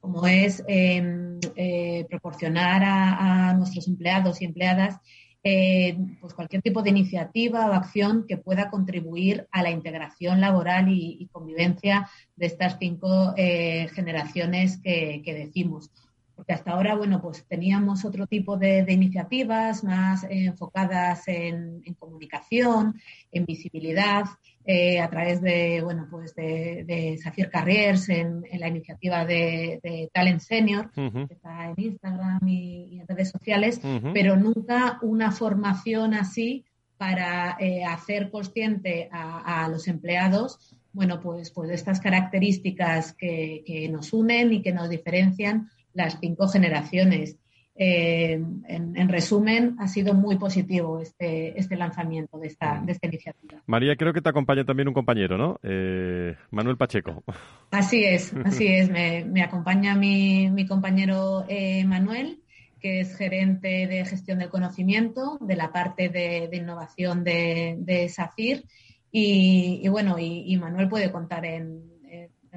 como 0.00 0.26
es 0.26 0.62
em, 0.68 1.38
eh, 1.56 2.06
proporcionar 2.08 2.82
a, 2.84 3.54
nuestros 3.54 3.88
empleados 3.88 4.40
y 4.40 4.44
empleadas 4.44 4.98
eh, 5.44 5.96
pues 6.20 6.34
cualquier 6.34 6.62
tipo 6.62 6.82
de 6.82 6.90
iniciativa 6.90 7.66
o 7.66 7.72
acción 7.72 8.26
que 8.26 8.36
pueda 8.36 8.70
contribuir 8.70 9.46
a 9.52 9.62
la 9.62 9.70
integración 9.70 10.40
laboral 10.40 10.88
y, 10.88 11.28
convivencia 11.32 12.08
de 12.36 12.46
estas 12.46 12.76
cinco 12.78 13.34
eh, 13.36 13.88
generaciones 13.94 14.80
que 14.82 15.22
decimos 15.24 15.90
porque 16.38 16.52
hasta 16.52 16.70
ahora, 16.70 16.94
bueno, 16.94 17.20
pues 17.20 17.44
teníamos 17.48 18.04
otro 18.04 18.28
tipo 18.28 18.56
de, 18.56 18.86
iniciativas 18.88 19.82
más 19.82 20.24
enfocadas 20.30 21.26
en, 21.26 21.82
comunicación, 21.98 22.94
en 23.32 23.44
visibilidad, 23.44 24.24
eh, 24.64 25.00
a 25.00 25.10
través 25.10 25.42
de, 25.42 25.80
bueno, 25.82 26.06
pues 26.08 26.36
de, 26.36 26.84
de 26.86 27.18
Safir 27.18 27.50
Carriers, 27.50 28.08
en, 28.08 28.44
la 28.52 28.68
iniciativa 28.68 29.24
de, 29.24 30.08
Talent 30.14 30.38
Senior, 30.38 30.92
que 30.92 31.26
está 31.28 31.70
en 31.70 31.74
Instagram 31.76 32.46
y, 32.46 33.00
en 33.00 33.08
redes 33.08 33.30
sociales, 33.32 33.80
pero 34.14 34.36
nunca 34.36 35.00
una 35.02 35.32
formación 35.32 36.14
así 36.14 36.64
para 36.96 37.56
eh, 37.58 37.82
hacer 37.84 38.30
consciente 38.30 39.08
a, 39.10 39.68
los 39.68 39.88
empleados 39.88 40.76
bueno, 40.92 41.20
pues, 41.20 41.50
pues 41.50 41.68
de 41.68 41.74
estas 41.74 42.00
características 42.00 43.12
que, 43.12 43.62
que, 43.64 43.88
nos 43.88 44.12
unen 44.12 44.52
y 44.52 44.62
que 44.62 44.72
nos 44.72 44.88
diferencian 44.88 45.68
las 45.98 46.18
cinco 46.20 46.48
generaciones. 46.48 47.36
Eh, 47.80 48.42
en, 48.66 49.08
resumen, 49.08 49.76
ha 49.78 49.86
sido 49.86 50.12
muy 50.12 50.36
positivo 50.36 51.00
este, 51.00 51.56
este 51.58 51.76
lanzamiento 51.76 52.36
de 52.36 52.48
esta, 52.48 52.82
de 52.84 52.90
esta 52.90 53.06
iniciativa. 53.06 53.62
María, 53.66 53.94
creo 53.94 54.12
que 54.12 54.20
te 54.20 54.28
acompaña 54.28 54.64
también 54.64 54.88
un 54.88 54.94
compañero, 54.94 55.38
¿no? 55.38 55.60
Eh, 55.62 56.34
Manuel 56.50 56.76
Pacheco. 56.76 57.22
Así 57.70 58.04
es, 58.04 58.34
así 58.44 58.66
es. 58.66 58.90
Me, 58.90 59.42
acompaña 59.42 59.94
mi, 59.94 60.50
mi 60.50 60.66
compañero 60.66 61.44
eh, 61.48 61.84
Manuel, 61.84 62.40
que 62.80 63.00
es 63.00 63.16
gerente 63.16 63.86
de 63.86 64.04
gestión 64.04 64.40
del 64.40 64.48
conocimiento 64.48 65.38
de 65.40 65.54
la 65.54 65.70
parte 65.70 66.08
de, 66.08 66.50
innovación 66.52 67.22
de, 67.22 67.76
de 67.78 68.08
SACIR. 68.08 68.64
Y, 69.12 69.88
bueno, 69.88 70.16
y 70.18 70.56
Manuel 70.58 70.88
puede 70.88 71.10
contar 71.10 71.44
en, 71.44 71.97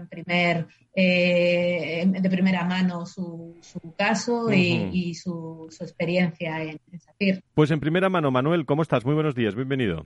en 0.01 0.07
primer, 0.07 0.67
eh, 0.93 2.03
de 2.05 2.29
primera 2.29 2.65
mano 2.65 3.05
su, 3.05 3.55
caso 3.97 4.51
y, 4.51 5.13
su, 5.15 5.67
experiencia 5.79 6.61
en, 6.63 6.79
en, 7.19 7.43
Pues 7.53 7.71
en 7.71 7.79
primera 7.79 8.09
mano, 8.09 8.31
Manuel, 8.31 8.65
¿cómo 8.65 8.81
estás? 8.81 9.05
Muy 9.05 9.13
buenos 9.13 9.35
días, 9.35 9.55
bienvenido. 9.55 10.05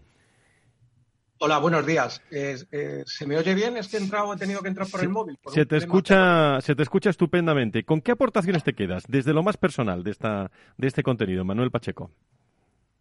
Hola, 1.39 1.58
buenos 1.58 1.86
días. 1.86 2.22
Eh, 2.32 3.04
¿Se 3.06 3.28
me 3.28 3.38
oye 3.38 3.54
bien? 3.54 3.76
Es 3.76 3.89
que 3.89 3.98
he, 3.98 4.00
entrado, 4.00 4.34
he 4.34 4.38
tenido 4.38 4.62
que 4.62 4.70
entrar 4.70 4.88
por 4.89 5.02
el 5.02 5.10
móvil. 5.10 5.38
se, 5.48 5.66
te 5.66 5.78
escucha, 5.78 6.62
se 6.62 6.76
te 6.76 6.84
escucha 6.84 7.10
estupendamente. 7.10 7.84
¿Con 7.84 8.02
qué 8.02 8.12
aportaciones 8.12 8.64
te 8.64 8.74
quedas 8.74 9.04
desde 9.08 9.34
lo 9.34 9.43
más 9.43 9.58
personal 9.58 10.04
de, 10.04 10.12
esta, 10.12 10.50
de 10.78 10.88
este 10.88 11.04
contenido, 11.04 11.43
Manuel 11.43 11.72
Pacheco? 11.72 12.12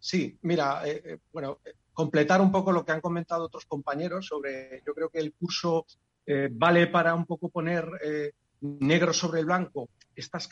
Sí, 0.01 0.37
mira, 0.43 0.83
eh, 0.85 1.19
bueno, 1.33 1.61
completar 1.95 2.41
un 2.41 2.51
poco 2.51 2.73
lo 2.73 2.85
que 2.85 2.93
han 2.93 3.01
comentado 3.01 3.45
otros 3.45 3.65
compañeros 3.65 4.27
sobre, 4.27 4.83
yo 4.85 4.93
creo 4.95 5.09
que 5.09 5.21
el 5.21 5.33
curso 5.33 5.87
eh, 6.27 6.49
vale 6.51 6.87
para 6.87 7.15
un 7.15 7.27
poco 7.27 7.51
poner 7.51 7.87
eh, 8.03 8.33
negro 8.61 9.13
sobre 9.13 9.41
el 9.41 9.47
blanco 9.47 9.91
estas 10.17 10.49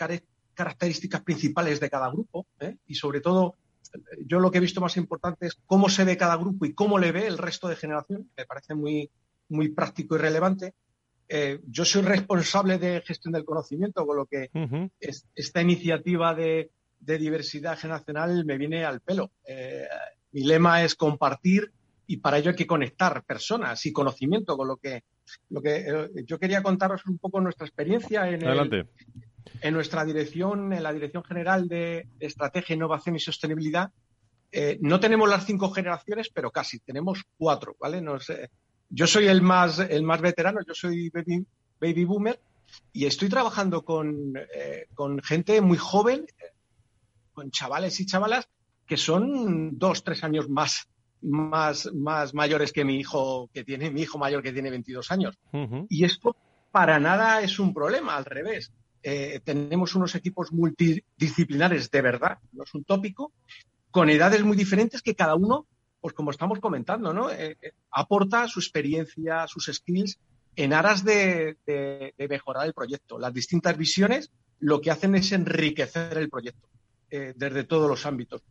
características 0.55 1.23
principales 1.23 1.81
de 1.81 1.89
cada 1.89 2.11
grupo 2.11 2.47
¿eh? 2.61 2.77
y 2.87 2.95
sobre 2.95 3.23
todo 3.23 3.57
yo 4.27 4.39
lo 4.39 4.51
que 4.51 4.59
he 4.59 4.61
visto 4.61 4.83
más 4.83 4.97
importante 4.99 5.47
es 5.47 5.59
cómo 5.67 5.89
se 5.89 6.05
ve 6.05 6.17
cada 6.17 6.37
grupo 6.37 6.67
y 6.67 6.75
cómo 6.75 6.99
le 6.99 7.11
ve 7.11 7.27
el 7.27 7.39
resto 7.39 7.69
de 7.69 7.77
generación, 7.77 8.31
me 8.37 8.45
parece 8.45 8.75
muy, 8.75 9.11
muy 9.49 9.69
práctico 9.69 10.15
y 10.15 10.19
relevante. 10.19 10.75
yo 11.67 11.85
soy 11.85 12.03
responsable 12.03 12.79
de 12.79 13.03
gestión 13.03 13.33
del 13.33 13.45
conocimiento, 13.45 14.07
con 14.07 14.17
lo 14.17 14.27
que 14.27 14.51
esta 15.35 15.61
iniciativa 15.61 16.35
de, 16.35 16.71
de, 17.01 17.19
diversidad 17.19 17.79
generacional 17.79 18.47
me 18.47 18.57
viene 18.57 18.85
al 18.85 19.01
pelo. 19.01 19.31
mi 20.33 20.45
lema 20.45 20.85
es 20.85 20.95
compartir 20.95 21.71
y 22.13 22.19
para 22.19 22.37
ello 22.37 22.51
hay 22.51 22.57
que 22.57 22.67
conectar 22.67 23.25
personas 23.25 23.87
y 23.87 23.93
conocimiento 23.93 24.55
con 24.55 24.69
lo 24.69 24.77
que 24.77 25.05
lo 25.49 25.63
que 25.63 25.77
eh, 25.77 26.09
yo 26.27 26.39
quería 26.39 26.63
contaros 26.63 27.07
un 27.07 27.17
poco 27.17 27.41
nuestra 27.41 27.67
experiencia 27.67 28.29
en, 28.29 28.43
en 29.63 29.75
nuestra 29.75 30.05
dirección, 30.05 30.75
en 30.75 30.83
la 30.83 30.93
Dirección 30.93 31.25
General 31.25 31.67
de 31.69 32.09
Estrategia, 32.21 32.77
Innovación 32.77 33.17
y 33.17 33.21
Sostenibilidad. 33.21 33.91
Eh, 34.51 34.77
no 34.83 35.01
tenemos 35.01 35.27
las 35.27 35.47
cinco 35.47 35.71
generaciones, 35.71 36.29
pero 36.29 36.51
casi, 36.51 36.81
tenemos 36.81 37.23
cuatro, 37.39 37.77
¿vale? 37.81 38.05
yo 38.91 39.07
soy 39.07 39.27
el 39.27 39.41
más, 39.41 39.79
el 39.79 40.03
más 40.03 40.21
veterano, 40.21 40.61
yo 40.67 40.75
soy 40.75 41.09
baby, 41.09 41.47
baby 41.81 42.05
boomer 42.05 42.39
y 42.93 43.07
estoy 43.07 43.31
trabajando 43.31 43.87
con, 43.87 44.37
eh, 44.37 44.87
con 44.93 45.23
gente 45.23 45.63
muy 45.63 45.79
joven, 45.79 46.27
con 47.33 47.51
chavales 47.51 47.99
y 48.01 48.05
chavalas 48.05 48.47
que 48.87 48.99
son 48.99 49.79
dos, 49.79 50.05
tres 50.05 50.23
años 50.25 50.51
más 50.51 50.92
más, 51.23 51.91
más 51.95 52.35
mayores 52.35 52.73
que 52.73 52.85
mi 52.85 52.97
hijo 52.97 53.49
que 53.53 53.65
tiene, 53.65 53.91
mi 53.91 54.03
hijo 54.03 54.19
mayor 54.19 54.43
que 54.43 54.53
tiene 54.53 54.71
22 54.71 55.11
años. 55.11 55.39
Y 55.89 56.05
esto 56.05 56.37
para 56.71 56.99
nada 56.99 57.43
es 57.43 57.59
un 57.59 57.73
problema, 57.73 58.17
al 58.17 58.25
revés. 58.25 58.73
Eh, 59.03 59.41
tenemos 59.45 59.95
unos 59.95 60.15
equipos 60.15 60.53
multidisciplinares 60.53 61.91
de 61.91 62.03
verdad, 62.03 62.39
no 62.53 62.65
es 62.65 62.75
un 62.75 62.85
tópico, 62.85 63.33
con 63.91 64.09
edades 64.09 64.43
muy 64.45 64.57
diferentes 64.57 65.03
que 65.03 65.15
cada 65.15 65.35
uno, 65.35 65.67
pues 66.01 66.15
como 66.15 66.31
estamos 66.31 66.61
comentando, 66.61 67.13
¿no? 67.13 67.31
Eh, 67.31 67.59
eh, 67.61 67.73
aporta 67.91 68.47
su 68.49 68.61
experiencia, 68.61 69.47
sus 69.49 69.67
skills 69.67 70.19
en 70.55 70.73
aras 70.73 71.05
de, 71.05 71.57
mejorar 72.29 72.67
el 72.67 72.75
proyecto. 72.75 73.19
Las 73.19 73.35
distintas 73.35 73.77
visiones 73.77 74.31
lo 74.61 74.81
que 74.81 74.91
hacen 74.91 75.15
es 75.15 75.33
enriquecer 75.33 76.19
el 76.19 76.31
proyecto 76.31 76.69
desde 77.11 77.65
todos 77.65 77.91
los 77.91 78.07
ámbitos. 78.07 78.43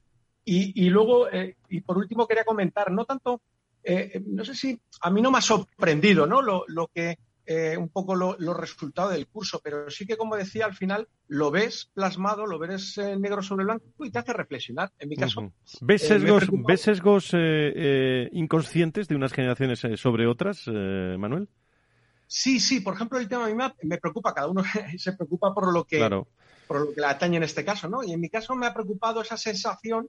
Y, 0.44 0.90
luego, 0.90 1.30
eh, 1.30 1.56
y 1.70 1.82
por 1.82 1.98
último, 1.98 2.28
quería 2.28 2.44
comentar, 2.44 2.92
no 2.92 3.06
tanto, 3.06 3.42
eh, 3.84 4.22
no 4.26 4.44
sé 4.44 4.56
si 4.56 4.80
a 5.02 5.10
mí 5.12 5.22
no 5.22 5.32
me 5.32 5.38
ha 5.38 5.42
sorprendido 5.42 6.26
¿no? 6.26 6.42
lo, 6.42 6.88
que 6.94 7.18
eh, 7.46 7.78
un 7.78 7.90
poco 7.90 8.16
los 8.16 8.58
resultados 8.58 9.14
del 9.14 9.28
curso, 9.28 9.62
pero 9.64 9.90
sí 9.90 10.06
que, 10.06 10.18
como 10.18 10.36
decía, 10.36 10.66
al 10.66 10.76
final 10.76 11.08
lo 11.28 11.52
ves 11.52 11.92
plasmado, 11.94 12.48
lo 12.48 12.58
ves 12.58 12.98
negro 12.98 13.44
sobre 13.44 13.66
blanco 13.66 13.86
y 14.04 14.10
te 14.10 14.20
hace 14.20 14.34
reflexionar. 14.34 14.92
En 14.98 15.10
mi 15.10 15.16
caso. 15.16 15.54
¿Ves 15.82 16.02
sesgos, 16.02 16.44
¿ves 16.52 16.82
sesgos 16.82 17.36
inconscientes 18.32 19.08
de 19.08 19.16
unas 19.16 19.34
generaciones 19.34 19.80
sobre 19.96 20.28
otras, 20.28 20.68
Manuel? 20.68 21.50
Sí, 22.26 22.62
sí. 22.62 22.80
Por 22.80 22.96
ejemplo, 22.96 23.20
el 23.20 23.28
tema 23.28 23.46
a 23.46 23.50
mí 23.50 23.56
me 23.84 23.98
preocupa, 23.98 24.34
cada 24.34 24.48
uno 24.48 24.64
se 24.98 25.14
preocupa 25.14 25.54
por 25.54 25.72
lo 25.72 25.84
que. 25.84 26.00
por 26.66 26.80
lo 26.80 26.94
que 26.94 27.02
le 27.02 27.08
atañe 27.08 27.38
en 27.38 27.44
este 27.44 27.64
caso, 27.64 27.90
¿no? 27.90 28.04
Y 28.04 28.14
en 28.14 28.22
mi 28.22 28.30
caso 28.30 28.56
me 28.56 28.66
ha 28.66 28.74
preocupado 28.74 29.22
esa 29.22 29.36
sensación 29.36 30.08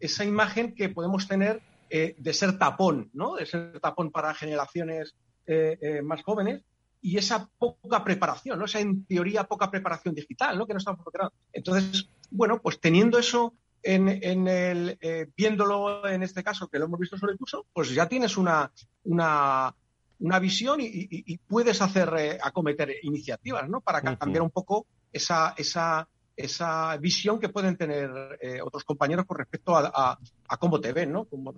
esa 0.00 0.24
imagen 0.24 0.74
que 0.74 0.88
podemos 0.88 1.28
tener 1.28 1.62
eh, 1.90 2.14
de 2.18 2.32
ser 2.32 2.58
tapón, 2.58 3.10
¿no? 3.12 3.36
De 3.36 3.46
ser 3.46 3.78
tapón 3.80 4.10
para 4.10 4.32
generaciones 4.34 5.14
eh, 5.46 5.76
eh, 5.80 6.02
más 6.02 6.22
jóvenes 6.22 6.62
y 7.02 7.16
esa 7.16 7.48
poca 7.58 8.04
preparación, 8.04 8.58
¿no? 8.58 8.64
Esa 8.64 8.80
en 8.80 9.04
teoría 9.04 9.44
poca 9.44 9.70
preparación 9.70 10.14
digital, 10.14 10.56
¿no? 10.56 10.66
Que 10.66 10.72
no 10.72 10.78
estamos 10.78 11.02
preparados. 11.04 11.34
Entonces, 11.52 12.08
bueno, 12.30 12.60
pues 12.62 12.80
teniendo 12.80 13.18
eso 13.18 13.54
en, 13.82 14.08
el, 14.46 14.98
viéndolo 15.36 16.06
en 16.06 16.22
este 16.22 16.44
caso, 16.44 16.68
que 16.68 16.78
lo 16.78 16.84
hemos 16.84 17.00
visto 17.00 17.18
sobre 17.18 17.32
el 17.32 17.38
curso, 17.38 17.66
pues 17.72 17.92
ya 17.92 18.06
tienes 18.06 18.36
una, 18.36 18.70
una, 19.04 19.74
una 20.20 20.38
visión 20.38 20.78
y, 20.80 21.38
puedes 21.48 21.80
hacer, 21.82 22.38
acometer 22.42 22.94
iniciativas, 23.02 23.68
¿no? 23.68 23.80
Para 23.80 24.02
cambiar 24.02 24.42
un 24.42 24.50
poco 24.50 24.86
esa, 25.12 25.54
esa 25.56 26.06
esa 26.44 26.96
visión 26.96 27.38
que 27.38 27.48
pueden 27.48 27.76
tener 27.76 28.10
eh, 28.40 28.60
otros 28.62 28.84
compañeros 28.84 29.26
con 29.26 29.38
respecto 29.38 29.76
a, 29.76 30.18
cómo 30.58 30.80
te 30.80 30.92
ven, 30.92 31.12
¿no? 31.12 31.24
Como 31.24 31.54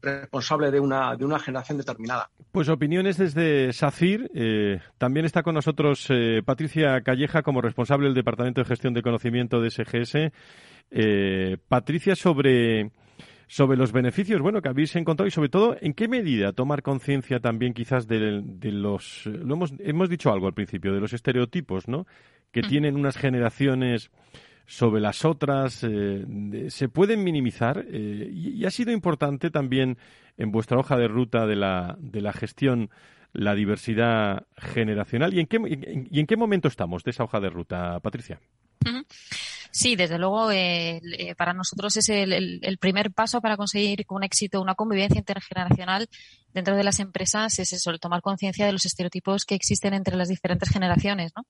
responsable 0.00 0.70
de 0.70 0.80
una, 0.80 1.16
de 1.16 1.24
una 1.24 1.38
generación 1.38 1.78
determinada. 1.78 2.30
Pues 2.50 2.68
opiniones 2.68 3.16
desde 3.16 3.72
SACIR. 3.72 4.30
Eh, 4.34 4.80
también 4.98 5.26
está 5.26 5.42
con 5.42 5.54
nosotros 5.54 6.06
eh, 6.10 6.42
Patricia 6.44 7.02
Calleja 7.02 7.42
como 7.42 7.60
responsable 7.60 8.06
del 8.06 8.14
Departamento 8.14 8.60
de 8.60 8.66
Gestión 8.66 8.94
de 8.94 9.02
Conocimiento 9.02 9.60
de 9.60 9.70
SGS. 9.70 10.32
Patricia, 11.68 12.14
sobre 12.14 12.90
sobre 13.52 13.76
los 13.76 13.92
beneficios, 13.92 14.40
bueno, 14.40 14.62
que 14.62 14.70
habéis 14.70 14.96
encontrado 14.96 15.28
y 15.28 15.30
sobre 15.30 15.50
todo 15.50 15.76
en 15.78 15.92
qué 15.92 16.08
medida 16.08 16.54
tomar 16.54 16.82
conciencia 16.82 17.38
también 17.38 17.74
quizás 17.74 18.08
de, 18.08 18.40
de 18.42 18.72
los, 18.72 19.26
lo 19.26 19.56
hemos, 19.56 19.74
hemos 19.80 20.08
dicho 20.08 20.32
algo 20.32 20.46
al 20.46 20.54
principio, 20.54 20.94
de 20.94 21.00
los 21.00 21.12
estereotipos, 21.12 21.86
¿no? 21.86 22.06
Que 22.50 22.62
tienen 22.62 22.96
unas 22.96 23.18
generaciones 23.18 24.10
sobre 24.64 25.02
las 25.02 25.26
otras, 25.26 25.84
eh, 25.86 26.24
se 26.70 26.88
pueden 26.88 27.24
minimizar 27.24 27.84
eh, 27.90 28.30
y, 28.32 28.64
ha 28.64 28.70
sido 28.70 28.90
importante 28.90 29.50
también 29.50 29.98
en 30.38 30.50
vuestra 30.50 30.78
hoja 30.78 30.96
de 30.96 31.08
ruta 31.08 31.46
de 31.46 31.56
la, 31.56 31.98
de 32.00 32.22
la 32.22 32.32
gestión 32.32 32.88
la 33.34 33.54
diversidad 33.54 34.46
generacional. 34.56 35.34
¿Y 35.34 35.40
en, 35.40 35.46
qué, 35.46 35.58
y 36.10 36.20
en 36.20 36.26
qué 36.26 36.38
momento 36.38 36.68
estamos 36.68 37.04
de 37.04 37.10
esa 37.10 37.24
hoja 37.24 37.38
de 37.38 37.50
ruta, 37.50 38.00
Patricia? 38.00 38.40
Sí, 39.74 39.96
desde 39.96 40.18
luego, 40.18 40.50
eh, 40.50 41.00
eh, 41.18 41.34
para 41.34 41.54
nosotros 41.54 41.96
es 41.96 42.06
el, 42.10 42.60
primer 42.78 43.10
paso 43.10 43.40
para 43.40 43.56
conseguir 43.56 44.04
con 44.04 44.22
éxito 44.22 44.60
una 44.60 44.74
convivencia 44.74 45.18
intergeneracional 45.18 46.08
dentro 46.52 46.76
de 46.76 46.84
las 46.84 47.00
empresas 47.00 47.58
es 47.58 47.72
eso, 47.72 47.90
el 47.90 47.98
tomar 47.98 48.20
conciencia 48.20 48.66
de 48.66 48.72
los 48.72 48.84
estereotipos 48.84 49.46
que 49.46 49.54
existen 49.54 49.94
entre 49.94 50.16
las 50.16 50.28
diferentes 50.28 50.68
generaciones. 50.68 51.32
¿no? 51.34 51.46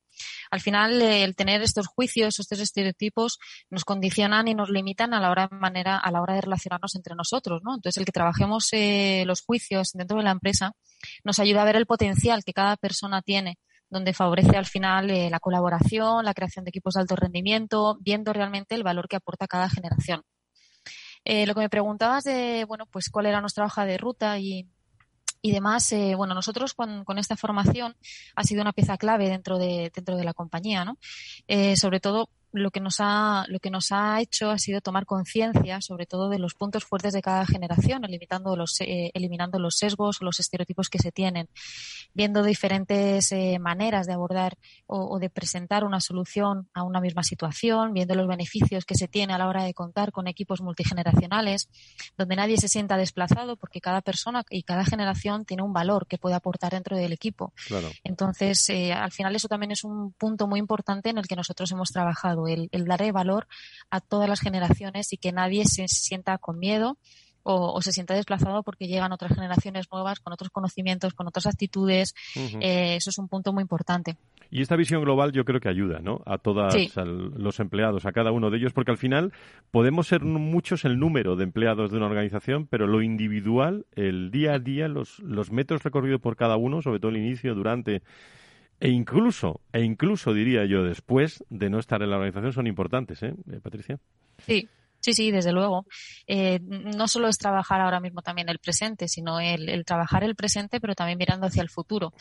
Al 0.53 0.61
final, 0.61 1.03
eh, 1.03 1.25
el 1.25 1.35
tener 1.35 1.63
estos 1.63 1.89
juicios, 1.89 2.39
estos 2.39 2.61
estereotipos, 2.61 3.41
nos 3.71 3.85
condicionan 3.85 4.47
y 4.47 4.55
nos 4.55 4.71
limitan 4.71 5.15
a 5.15 5.21
la 5.21 5.29
hora, 5.29 5.49
manera, 5.51 5.99
a 5.99 6.13
la 6.13 6.23
hora 6.23 6.35
de 6.35 6.43
relacionarnos 6.43 6.95
entre 6.95 7.17
nosotros. 7.17 7.61
¿no? 7.65 7.75
Entonces, 7.75 7.99
el 7.99 8.05
que 8.05 8.13
trabajemos 8.13 8.71
los 9.27 9.41
juicios 9.41 9.91
dentro 9.95 10.19
de 10.19 10.23
la 10.23 10.31
empresa 10.31 10.77
nos 11.25 11.41
ayuda 11.41 11.63
a 11.63 11.65
ver 11.65 11.75
el 11.75 11.87
potencial 11.87 12.45
que 12.45 12.53
cada 12.53 12.77
persona 12.77 13.21
tiene 13.21 13.59
donde 13.93 14.15
favorece 14.15 14.57
al 14.57 14.65
final 14.65 15.11
eh, 15.11 15.29
la 15.29 15.39
colaboración, 15.39 16.25
la 16.25 16.33
creación 16.33 16.65
de 16.65 16.71
equipos 16.71 16.95
de 16.95 17.03
alto 17.03 17.15
rendimiento, 17.15 17.99
viendo 18.01 18.33
realmente 18.33 18.75
el 18.75 18.83
valor 18.83 19.07
que 19.07 19.17
aporta 19.17 19.47
cada 19.47 19.69
generación. 19.69 20.23
Eh, 21.25 21.47
lo 21.47 21.55
que 21.55 21.61
me 21.61 21.69
preguntabas 21.69 22.25
de, 22.25 22.65
bueno, 22.67 22.87
pues 22.87 23.11
cuál 23.11 23.27
era 23.27 23.43
nuestra 23.43 23.67
hoja 23.67 23.85
de 23.85 23.99
ruta 23.99 24.39
y, 24.39 24.67
demás, 25.43 25.93
eh, 25.93 26.15
bueno, 26.15 26.33
nosotros 26.33 26.73
con, 26.73 27.05
esta 27.19 27.37
formación 27.37 27.95
ha 28.35 28.45
sido 28.45 28.63
una 28.63 28.73
pieza 28.73 28.97
clave 28.97 29.29
dentro 29.29 29.59
de, 29.59 29.93
dentro 29.95 30.17
de 30.17 30.25
la 30.25 30.33
compañía, 30.33 30.87
¿no? 30.87 30.97
sobre 31.77 32.01
todo 32.01 32.31
lo 32.53 32.71
que 32.71 32.81
nos 32.81 32.97
ha, 33.01 33.45
lo 33.49 33.59
que 33.59 33.71
nos 33.71 33.93
ha 33.93 34.21
hecho 34.21 34.51
ha 34.51 34.59
sido 34.59 34.81
tomar 34.81 35.07
conciencia, 35.07 35.81
sobre 35.81 36.07
todo, 36.07 36.29
de 36.29 36.39
los 36.39 36.55
puntos 36.55 36.85
fuertes 36.85 37.13
de 37.13 37.23
cada 37.23 37.47
generación, 37.47 38.05
eliminando 38.05 38.57
los, 38.57 38.81
eh, 38.81 39.11
eliminando 39.15 39.59
los 39.59 39.77
sesgos 39.77 40.21
o 40.21 40.25
los 40.25 40.39
estereotipos 40.39 40.89
que 40.89 40.99
se 40.99 41.13
tienen, 41.13 41.49
viendo 42.15 42.43
diferentes 42.43 43.33
eh, 43.33 43.59
maneras 43.59 44.07
de 44.07 44.13
abordar 44.13 44.57
o, 44.87 45.19
de 45.19 45.31
presentar 45.31 45.85
una 45.85 46.01
solución 46.01 46.69
a 46.75 46.83
una 46.83 47.01
misma 47.01 47.23
situación, 47.23 47.95
viendo 47.95 48.15
los 48.15 48.29
beneficios 48.29 48.85
que 48.85 48.95
se 48.95 49.09
tiene 49.09 49.33
a 49.33 49.39
la 49.39 49.49
hora 49.49 49.65
de 49.65 49.75
contar 49.75 50.13
con 50.13 50.29
equipos 50.29 50.61
multigeneracionales, 50.61 51.69
donde 52.17 52.37
nadie 52.37 52.59
se 52.59 52.69
sienta 52.69 52.97
desplazado, 52.97 53.57
porque 53.57 53.81
cada 53.81 54.03
persona 54.03 54.45
y 54.51 54.63
cada 54.63 54.85
generación 54.85 55.45
tiene 55.45 55.63
un 55.63 55.73
valor 55.73 56.07
que 56.07 56.19
puede 56.19 56.35
aportar 56.35 56.73
dentro 56.73 56.97
del 56.97 57.13
equipo. 57.13 57.53
Entonces, 58.05 58.69
eh, 58.69 58.93
al 58.93 59.13
final 59.13 59.35
eso 59.35 59.49
también 59.49 59.73
es 59.73 59.85
un 59.85 60.13
punto 60.13 60.47
muy 60.47 60.61
importante 60.61 61.11
en 61.11 61.19
el 61.19 61.27
que 61.27 61.37
nosotros 61.37 61.71
hemos 61.73 61.91
trabajado 61.91 62.42
el, 62.49 62.69
darle 62.87 63.13
valor 63.13 63.47
a 63.91 64.01
todas 64.01 64.29
las 64.29 64.41
generaciones 64.41 65.13
y 65.13 65.17
que 65.17 65.33
nadie 65.33 65.65
se 65.65 65.89
sienta 65.89 66.39
con 66.39 66.59
miedo 66.59 66.99
o, 67.45 67.83
se 67.83 67.93
sienta 67.93 68.15
desplazado 68.15 68.63
porque 68.63 68.87
llegan 68.87 69.13
otras 69.13 69.35
generaciones 69.35 69.87
nuevas 69.91 70.21
con 70.21 70.33
otros 70.33 70.51
conocimientos, 70.51 71.13
con 71.15 71.27
otras 71.27 71.47
actitudes. 71.47 72.15
Eh, 72.37 72.97
eso 72.97 73.11
es 73.11 73.19
un 73.19 73.29
punto 73.29 73.53
muy 73.53 73.63
importante. 73.63 74.17
Y 74.51 74.61
esta 74.61 74.77
visión 74.77 75.03
global 75.03 75.33
yo 75.33 75.45
creo 75.45 75.61
que 75.61 75.69
ayuda 75.71 76.01
¿no? 76.01 76.21
a 76.27 76.37
todos 76.39 76.75
los 76.95 77.59
empleados, 77.59 78.05
a 78.05 78.13
cada 78.13 78.33
uno 78.33 78.51
de 78.51 78.59
ellos, 78.59 78.73
porque 78.75 78.91
al 78.91 78.99
final 78.99 79.33
podemos 79.71 80.07
ser 80.07 80.23
muchos 80.23 80.85
el 80.85 80.99
número 80.99 81.37
de 81.37 81.45
empleados 81.45 81.91
de 81.91 81.97
una 81.97 82.07
organización, 82.07 82.67
pero 82.67 82.87
lo 82.87 83.01
individual, 83.01 83.87
el 83.97 84.31
día 84.31 84.53
a 84.53 84.59
día, 84.59 84.89
los, 84.89 85.21
los 85.21 85.51
metros 85.51 85.83
recorridos 85.83 86.21
por 86.21 86.37
cada 86.37 86.57
uno, 86.59 86.83
sobre 86.83 87.01
todo 87.01 87.11
el 87.11 87.17
inicio, 87.17 87.55
durante 87.55 88.03
e 88.83 88.89
incluso, 88.89 89.61
e 89.73 89.85
incluso 89.85 90.35
diría 90.35 90.65
yo 90.65 90.83
después 90.83 91.45
de 91.51 91.71
no 91.71 91.79
estar 91.79 92.03
en 92.03 92.11
la 92.11 92.17
organización 92.17 92.53
son 92.53 92.67
importantes, 92.67 93.23
¿eh, 93.23 93.33
Patricia? 93.63 94.01
Sí, 94.39 94.69
Sí, 95.03 95.15
sí, 95.15 95.33
desde 95.33 95.51
luego. 95.51 95.85
Eh, 96.29 96.61
no 96.63 97.09
solo 97.09 97.27
es 97.27 97.37
trabajar 97.37 97.81
ahora 97.81 97.99
mismo 97.99 98.23
también 98.23 98.49
el 98.49 98.61
presente, 98.61 99.09
sino 99.09 99.41
el, 99.41 99.85
trabajar 99.85 100.23
el 100.23 100.37
presente, 100.37 100.81
pero 100.81 100.95
también 100.95 101.19
mirando 101.19 101.49
hacia 101.49 101.61
el 101.61 101.71
futuro, 101.71 102.15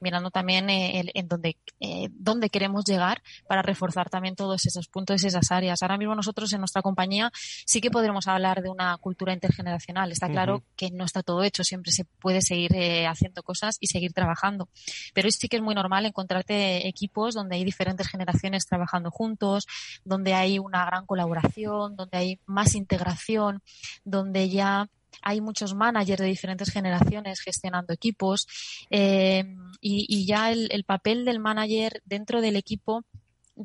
mirando 0.00 0.30
también 0.30 0.70
eh, 0.70 1.02
en 1.14 1.26
dónde, 1.26 1.56
eh, 1.80 2.08
dónde 2.12 2.48
queremos 2.48 2.84
llegar 2.84 3.22
para 3.48 3.62
reforzar 3.62 4.08
también 4.08 4.36
todos 4.36 4.66
esos 4.66 4.86
puntos, 4.86 5.24
esas 5.24 5.50
áreas. 5.50 5.82
Ahora 5.82 5.98
mismo 5.98 6.14
nosotros 6.14 6.52
en 6.52 6.60
nuestra 6.60 6.80
compañía 6.80 7.32
sí 7.34 7.80
que 7.80 7.90
podremos 7.90 8.28
hablar 8.28 8.62
de 8.62 8.70
una 8.70 8.96
cultura 8.98 9.32
intergeneracional. 9.32 10.12
Está 10.12 10.28
claro 10.28 10.62
que 10.76 10.92
no 10.92 11.04
está 11.04 11.24
todo 11.24 11.42
hecho, 11.42 11.64
siempre 11.64 11.90
se 11.90 12.04
puede 12.04 12.40
seguir 12.40 12.70
haciendo 13.08 13.42
cosas 13.42 13.78
y 13.80 13.88
seguir 13.88 14.12
trabajando. 14.12 14.68
Pero 15.12 15.28
sí 15.32 15.48
que 15.48 15.56
es 15.56 15.62
muy 15.62 15.74
normal 15.74 16.06
encontrarte 16.06 16.86
equipos 16.86 17.34
donde 17.34 17.56
hay 17.56 17.64
diferentes 17.64 18.06
generaciones 18.06 18.64
trabajando 18.66 19.10
juntos, 19.10 19.66
donde 20.04 20.34
hay 20.34 20.60
una 20.60 20.84
gran 20.84 21.04
colaboración, 21.04 21.96
donde 21.96 22.16
hay 22.16 22.27
más 22.46 22.74
integración, 22.74 23.62
donde 24.04 24.48
ya 24.48 24.88
hay 25.22 25.40
muchos 25.40 25.74
managers 25.74 26.20
de 26.20 26.28
diferentes 26.28 26.70
generaciones 26.70 27.40
gestionando 27.40 27.92
equipos 27.92 28.46
eh, 28.90 29.44
y, 29.80 30.26
ya 30.26 30.50
el, 30.52 30.84
papel 30.84 31.24
del 31.24 31.40
manager 31.40 32.02
dentro 32.04 32.40
del 32.40 32.56
equipo 32.56 33.04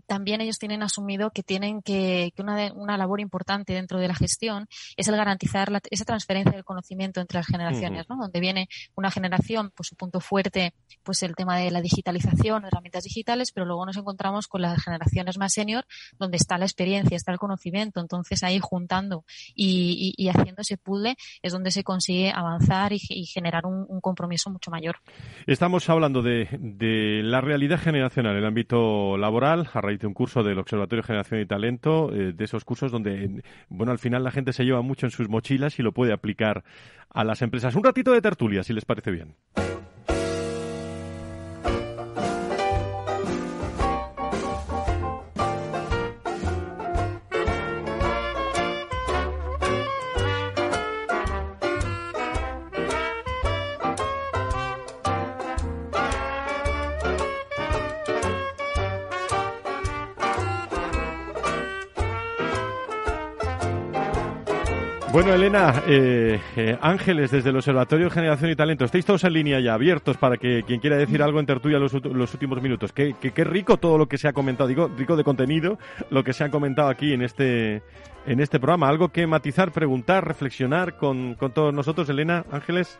también 0.05 0.41
ellos 0.41 0.57
tienen 0.57 0.83
asumido 0.83 1.31
que 1.31 1.43
tienen 1.43 1.81
que, 1.81 2.31
que 2.35 2.41
una, 2.41 2.71
una, 2.73 2.97
labor 2.97 3.19
importante 3.19 3.73
dentro 3.73 3.99
de 3.99 4.07
la 4.07 4.15
gestión 4.15 4.67
es 4.97 5.07
el 5.07 5.15
garantizar 5.15 5.71
esa 5.89 6.05
transferencia 6.05 6.51
del 6.51 6.63
conocimiento 6.63 7.21
entre 7.21 7.39
las 7.39 7.47
generaciones, 7.47 8.07
¿no? 8.09 8.17
Donde 8.17 8.39
viene 8.39 8.69
una 8.95 9.11
generación, 9.11 9.71
pues 9.75 9.89
su 9.89 9.95
punto 9.95 10.19
fuerte, 10.19 10.73
pues 11.03 11.23
el 11.23 11.35
tema 11.35 11.57
de 11.57 11.71
la 11.71 11.81
digitalización, 11.81 12.65
herramientas 12.65 13.03
digitales, 13.03 13.51
pero 13.51 13.65
luego 13.65 13.85
nos 13.85 13.97
encontramos 13.97 14.47
con 14.47 14.61
las 14.61 14.81
generaciones 14.83 15.37
más 15.37 15.53
senior, 15.53 15.85
donde 16.17 16.37
está 16.37 16.57
la 16.57 16.65
experiencia, 16.65 17.15
está 17.15 17.31
el 17.31 17.39
conocimiento. 17.39 17.99
Entonces 17.99 18.43
ahí 18.43 18.59
juntando 18.61 19.25
y, 19.55 20.13
y, 20.17 20.29
haciendo 20.29 20.61
ese 20.61 20.77
puzzle 20.77 21.15
es 21.41 21.51
donde 21.51 21.71
se 21.71 21.83
consigue 21.83 22.31
avanzar 22.31 22.93
y, 22.93 22.99
generar 23.25 23.65
un, 23.65 23.85
un, 23.87 24.01
compromiso 24.01 24.49
mucho 24.49 24.69
mayor. 24.69 24.97
Estamos 25.47 25.89
hablando 25.89 26.21
de, 26.21 26.47
de 26.59 27.21
la 27.23 27.41
realidad 27.41 27.79
generacional 27.79 28.33
en 28.33 28.39
el 28.39 28.45
ámbito 28.45 29.17
laboral, 29.17 29.67
raíz 29.83 29.99
de 29.99 30.07
un 30.07 30.13
curso 30.13 30.41
del 30.41 30.57
Observatorio 30.57 31.01
de 31.01 31.07
Generación 31.07 31.41
y 31.41 31.45
Talento, 31.45 32.11
eh, 32.13 32.33
de 32.33 32.43
esos 32.43 32.65
cursos 32.65 32.91
donde, 32.91 33.43
bueno, 33.69 33.91
al 33.91 33.99
final 33.99 34.23
la 34.23 34.31
gente 34.31 34.53
se 34.53 34.65
lleva 34.65 34.81
mucho 34.81 35.05
en 35.05 35.11
sus 35.11 35.29
mochilas 35.29 35.77
y 35.79 35.83
lo 35.83 35.91
puede 35.91 36.13
aplicar 36.13 36.63
a 37.09 37.23
las 37.23 37.41
empresas. 37.41 37.75
Un 37.75 37.83
ratito 37.83 38.11
de 38.11 38.21
tertulia, 38.21 38.63
si 38.63 38.73
les 38.73 38.85
parece 38.85 39.11
bien. 39.11 39.35
Bueno, 65.13 65.31
Elena, 65.31 65.83
eh, 65.85 66.41
eh, 66.55 66.75
Ángeles, 66.81 67.29
desde 67.29 67.51
el 67.51 67.55
Observatorio 67.55 68.05
de 68.05 68.11
Generación 68.11 68.49
y 68.49 68.55
Talento, 68.55 68.83
estáis 68.83 69.05
todos 69.05 69.23
en 69.23 69.33
línea 69.33 69.59
ya, 69.59 69.75
abiertos 69.75 70.17
para 70.17 70.37
que 70.37 70.63
quien 70.65 70.79
quiera 70.79 70.97
decir 70.97 71.21
algo 71.21 71.39
en 71.39 71.45
tertulia 71.45 71.77
los, 71.77 71.93
los 71.93 72.33
últimos 72.33 72.59
minutos. 72.63 72.91
Qué, 72.93 73.13
qué, 73.21 73.43
rico 73.43 73.77
todo 73.77 73.99
lo 73.99 74.07
que 74.07 74.17
se 74.17 74.27
ha 74.27 74.33
comentado, 74.33 74.67
digo, 74.67 74.89
rico 74.97 75.15
de 75.15 75.23
contenido, 75.23 75.77
lo 76.09 76.23
que 76.23 76.33
se 76.33 76.43
ha 76.43 76.49
comentado 76.49 76.89
aquí 76.89 77.13
en 77.13 77.21
este, 77.21 77.83
en 78.25 78.39
este 78.39 78.59
programa. 78.59 78.89
Algo 78.89 79.09
que 79.09 79.27
matizar, 79.27 79.71
preguntar, 79.71 80.27
reflexionar 80.27 80.97
con, 80.97 81.35
con 81.35 81.53
todos 81.53 81.71
nosotros, 81.71 82.09
Elena, 82.09 82.43
Ángeles. 82.51 82.97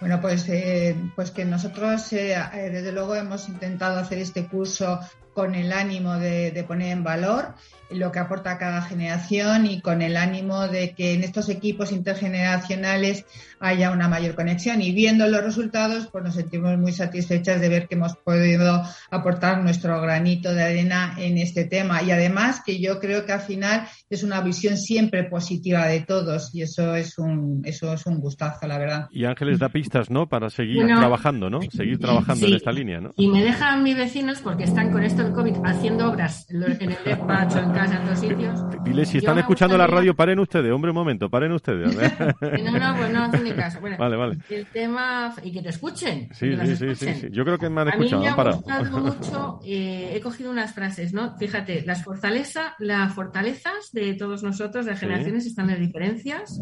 Bueno, 0.00 0.20
pues, 0.20 0.48
eh, 0.48 0.96
pues 1.14 1.30
que 1.30 1.44
nosotros, 1.44 2.10
desde 2.10 2.90
luego, 2.90 3.14
hemos 3.14 3.48
intentado 3.48 4.00
hacer 4.00 4.18
este 4.18 4.46
curso 4.46 4.98
con 5.34 5.54
el 5.54 5.72
ánimo 5.72 6.18
de, 6.18 6.50
de 6.50 6.64
poner 6.64 6.92
en 6.92 7.04
valor 7.04 7.54
lo 7.90 8.12
que 8.12 8.18
aporta 8.18 8.58
cada 8.58 8.82
generación 8.82 9.66
y 9.66 9.80
con 9.80 10.02
el 10.02 10.16
ánimo 10.16 10.68
de 10.68 10.94
que 10.94 11.14
en 11.14 11.24
estos 11.24 11.48
equipos 11.48 11.92
intergeneracionales 11.92 13.26
haya 13.58 13.90
una 13.90 14.08
mayor 14.08 14.34
conexión. 14.34 14.80
Y 14.80 14.92
viendo 14.92 15.26
los 15.26 15.42
resultados, 15.42 16.08
pues 16.10 16.24
nos 16.24 16.34
sentimos 16.34 16.78
muy 16.78 16.92
satisfechas 16.92 17.60
de 17.60 17.68
ver 17.68 17.88
que 17.88 17.96
hemos 17.96 18.16
podido 18.16 18.82
aportar 19.10 19.62
nuestro 19.62 20.00
granito 20.00 20.54
de 20.54 20.62
arena 20.62 21.14
en 21.18 21.38
este 21.38 21.64
tema. 21.64 22.02
Y 22.02 22.10
además 22.10 22.62
que 22.64 22.80
yo 22.80 23.00
creo 23.00 23.26
que 23.26 23.32
al 23.32 23.40
final 23.40 23.86
es 24.08 24.22
una 24.22 24.40
visión 24.40 24.76
siempre 24.76 25.24
positiva 25.24 25.86
de 25.86 26.00
todos 26.00 26.54
y 26.54 26.62
eso 26.62 26.94
es 26.94 27.18
un, 27.18 27.62
eso 27.64 27.92
es 27.92 28.06
un 28.06 28.20
gustazo, 28.20 28.66
la 28.66 28.78
verdad. 28.78 29.08
Y 29.10 29.24
Ángeles 29.24 29.58
da 29.58 29.68
pistas, 29.68 30.10
¿no? 30.10 30.28
Para 30.28 30.48
seguir 30.48 30.86
trabajando, 30.86 31.50
¿no? 31.50 31.60
Seguir 31.70 31.98
trabajando 31.98 32.46
en 32.46 32.54
esta 32.54 32.72
línea, 32.72 33.00
¿no? 33.00 33.10
Y 33.16 33.28
me 33.28 33.42
dejan 33.42 33.82
mis 33.82 33.96
vecinos 33.96 34.40
porque 34.40 34.64
están 34.64 34.90
con 34.90 35.02
esto 35.02 35.19
del 35.22 35.32
COVID 35.32 35.56
haciendo 35.64 36.10
obras 36.10 36.46
en 36.48 36.62
el 36.62 36.98
despacho, 37.04 37.58
en 37.58 38.84
Dile, 38.84 39.06
si 39.06 39.18
están 39.18 39.38
escuchando 39.38 39.76
la 39.76 39.86
radio, 39.86 40.14
paren 40.14 40.38
ustedes, 40.38 40.72
hombre, 40.72 40.90
un 40.90 40.96
momento, 40.96 41.28
paren 41.28 41.52
ustedes. 41.52 41.94
no, 42.40 42.78
no, 42.78 42.96
pues 42.96 43.12
no 43.12 43.24
hacen 43.24 43.44
ni 43.44 43.52
caso. 43.52 43.80
Bueno, 43.80 43.96
vale, 43.98 44.16
vale. 44.16 44.38
El 44.48 44.66
tema, 44.66 45.34
y 45.42 45.52
que 45.52 45.62
te 45.62 45.68
escuchen. 45.68 46.28
Sí, 46.32 46.56
sí, 46.56 46.94
sí, 46.94 46.94
sí, 46.94 47.28
Yo 47.30 47.44
creo 47.44 47.58
que 47.58 47.68
me 47.68 47.82
han 47.82 47.88
escuchado. 47.88 48.22
A 48.22 48.30
mí 48.30 48.34
me 48.36 48.50
ha 48.50 48.54
gustado 48.54 49.00
mucho, 49.00 49.60
eh, 49.64 50.12
he 50.14 50.20
cogido 50.20 50.50
unas 50.50 50.74
frases, 50.74 51.12
¿no? 51.12 51.36
Fíjate, 51.36 51.82
las, 51.84 52.02
fortaleza, 52.02 52.74
las 52.78 53.12
fortalezas 53.14 53.92
de 53.92 54.14
todos 54.14 54.42
nosotros, 54.42 54.86
de 54.86 54.96
generaciones, 54.96 55.46
están 55.46 55.70
en 55.70 55.80
diferencias. 55.80 56.60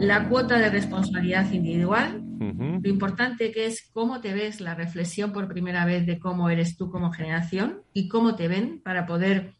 La 0.00 0.28
cuota 0.28 0.58
de 0.58 0.70
responsabilidad 0.70 1.50
individual, 1.50 2.22
lo 2.38 2.88
importante 2.88 3.50
que 3.50 3.66
es 3.66 3.90
cómo 3.92 4.20
te 4.20 4.32
ves, 4.32 4.60
la 4.60 4.74
reflexión 4.74 5.32
por 5.32 5.48
primera 5.48 5.84
vez 5.84 6.06
de 6.06 6.18
cómo 6.18 6.50
eres 6.50 6.76
tú 6.76 6.90
como 6.90 7.10
generación 7.10 7.82
y 7.92 8.08
cómo 8.08 8.36
te 8.36 8.46
ven 8.46 8.80
para 8.82 9.06
poder 9.06 9.54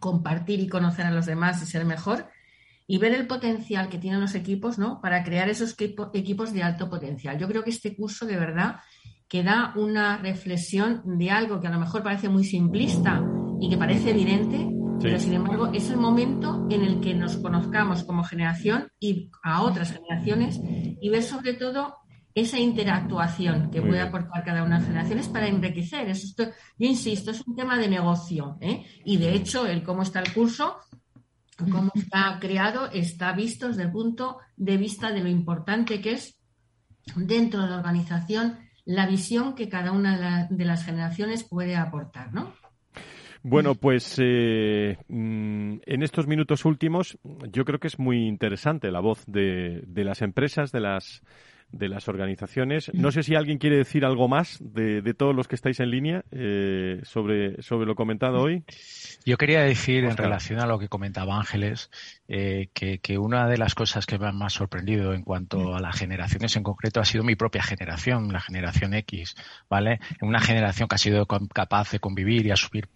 compartir 0.00 0.60
y 0.60 0.68
conocer 0.68 1.06
a 1.06 1.10
los 1.10 1.26
demás 1.26 1.62
y 1.62 1.66
ser 1.66 1.84
mejor 1.84 2.26
y 2.86 2.98
ver 2.98 3.12
el 3.12 3.26
potencial 3.26 3.88
que 3.88 3.98
tienen 3.98 4.20
los 4.20 4.34
equipos 4.34 4.78
¿no? 4.78 5.00
para 5.00 5.22
crear 5.22 5.48
esos 5.48 5.76
equipos 6.12 6.52
de 6.52 6.62
alto 6.62 6.90
potencial. 6.90 7.38
Yo 7.38 7.46
creo 7.46 7.62
que 7.62 7.70
este 7.70 7.94
curso 7.94 8.26
de 8.26 8.36
verdad 8.36 8.80
que 9.28 9.42
da 9.42 9.72
una 9.76 10.18
reflexión 10.18 11.02
de 11.18 11.30
algo 11.30 11.60
que 11.60 11.68
a 11.68 11.70
lo 11.70 11.78
mejor 11.78 12.02
parece 12.02 12.28
muy 12.28 12.44
simplista 12.44 13.24
y 13.60 13.70
que 13.70 13.78
parece 13.78 14.10
evidente, 14.10 14.68
pero 15.02 15.18
sin 15.18 15.34
embargo 15.34 15.70
es 15.72 15.90
el 15.90 15.96
momento 15.96 16.66
en 16.70 16.82
el 16.82 17.00
que 17.00 17.12
nos 17.14 17.36
conozcamos 17.36 18.04
como 18.04 18.24
generación 18.24 18.88
y 19.00 19.30
a 19.42 19.62
otras 19.62 19.92
generaciones 19.92 20.60
y 20.62 21.08
ver 21.10 21.22
sobre 21.22 21.54
todo 21.54 21.96
esa 22.34 22.58
interactuación 22.58 23.70
que 23.70 23.82
puede 23.82 24.00
aportar 24.00 24.44
cada 24.44 24.62
una 24.62 24.76
de 24.76 24.80
las 24.80 24.86
generaciones 24.86 25.28
para 25.28 25.48
enriquecer. 25.48 26.08
Eso 26.08 26.34
yo 26.78 26.86
insisto, 26.86 27.30
es 27.30 27.46
un 27.46 27.54
tema 27.54 27.76
de 27.76 27.88
negocio. 27.88 28.56
¿eh? 28.60 28.86
Y 29.04 29.18
de 29.18 29.34
hecho, 29.34 29.66
el 29.66 29.82
cómo 29.82 30.02
está 30.02 30.20
el 30.20 30.32
curso, 30.32 30.76
cómo 31.58 31.90
está 31.94 32.38
creado, 32.40 32.90
está 32.90 33.32
visto 33.32 33.68
desde 33.68 33.82
el 33.82 33.92
punto 33.92 34.38
de 34.56 34.78
vista 34.78 35.10
de 35.10 35.20
lo 35.20 35.28
importante 35.28 36.00
que 36.00 36.12
es 36.12 36.38
dentro 37.16 37.62
de 37.62 37.68
la 37.68 37.76
organización 37.76 38.56
la 38.84 39.06
visión 39.06 39.54
que 39.54 39.68
cada 39.68 39.92
una 39.92 40.48
de, 40.50 40.64
las 40.64 40.84
generaciones 40.84 41.44
puede 41.44 41.76
aportar, 41.76 42.32
¿no? 42.32 42.52
Bueno, 43.42 43.74
pues 43.74 44.16
eh, 44.18 44.96
mm, 45.08 45.78
en 45.84 46.02
estos 46.02 46.26
minutos 46.26 46.64
últimos 46.64 47.18
yo 47.50 47.64
creo 47.64 47.80
que 47.80 47.88
es 47.88 47.98
muy 47.98 48.26
interesante 48.26 48.90
la 48.90 49.00
voz 49.00 49.24
de, 49.26 49.82
de 49.86 50.04
las 50.04 50.22
empresas, 50.22 50.70
de 50.70 50.80
las 50.80 51.22
de 51.72 51.88
las 51.88 52.06
organizaciones. 52.06 52.90
No 52.94 53.10
sé 53.10 53.22
si 53.22 53.34
alguien 53.34 53.58
quiere 53.58 53.76
decir 53.76 54.04
algo 54.04 54.28
más 54.28 54.58
de, 54.60 55.00
de 55.00 55.14
todos 55.14 55.34
los 55.34 55.48
que 55.48 55.54
estáis 55.54 55.80
en 55.80 55.90
línea 55.90 56.22
eh, 56.30 57.00
sobre, 57.02 57.60
sobre 57.62 57.86
lo 57.86 57.94
comentado 57.94 58.40
hoy. 58.42 58.62
Yo 59.24 59.36
quería 59.38 59.62
decir, 59.62 60.04
en 60.04 60.16
relación 60.16 60.60
a 60.60 60.66
lo 60.66 60.78
que 60.78 60.88
comentaba 60.88 61.36
Ángeles, 61.36 61.90
eh, 62.28 62.68
que, 62.74 62.98
que, 62.98 63.18
una 63.18 63.48
de 63.48 63.56
las 63.56 63.74
cosas 63.74 64.06
que 64.06 64.18
me 64.18 64.28
ha 64.28 64.32
más 64.32 64.52
sorprendido 64.52 65.14
en 65.14 65.22
cuanto 65.22 65.74
a 65.74 65.80
las 65.80 65.96
generaciones 65.96 66.54
en 66.56 66.62
concreto 66.62 67.00
ha 67.00 67.04
sido 67.04 67.24
mi 67.24 67.36
propia 67.36 67.62
generación, 67.62 68.32
la 68.32 68.40
generación 68.40 68.92
X, 68.94 69.34
¿vale? 69.68 69.98
Una 70.20 70.40
generación 70.40 70.88
que 70.88 70.96
ha 70.96 70.98
sido 70.98 71.26
capaz 71.26 71.90
de 71.90 72.00
convivir 72.00 72.46
y 72.46 72.50
asumir 72.50 72.88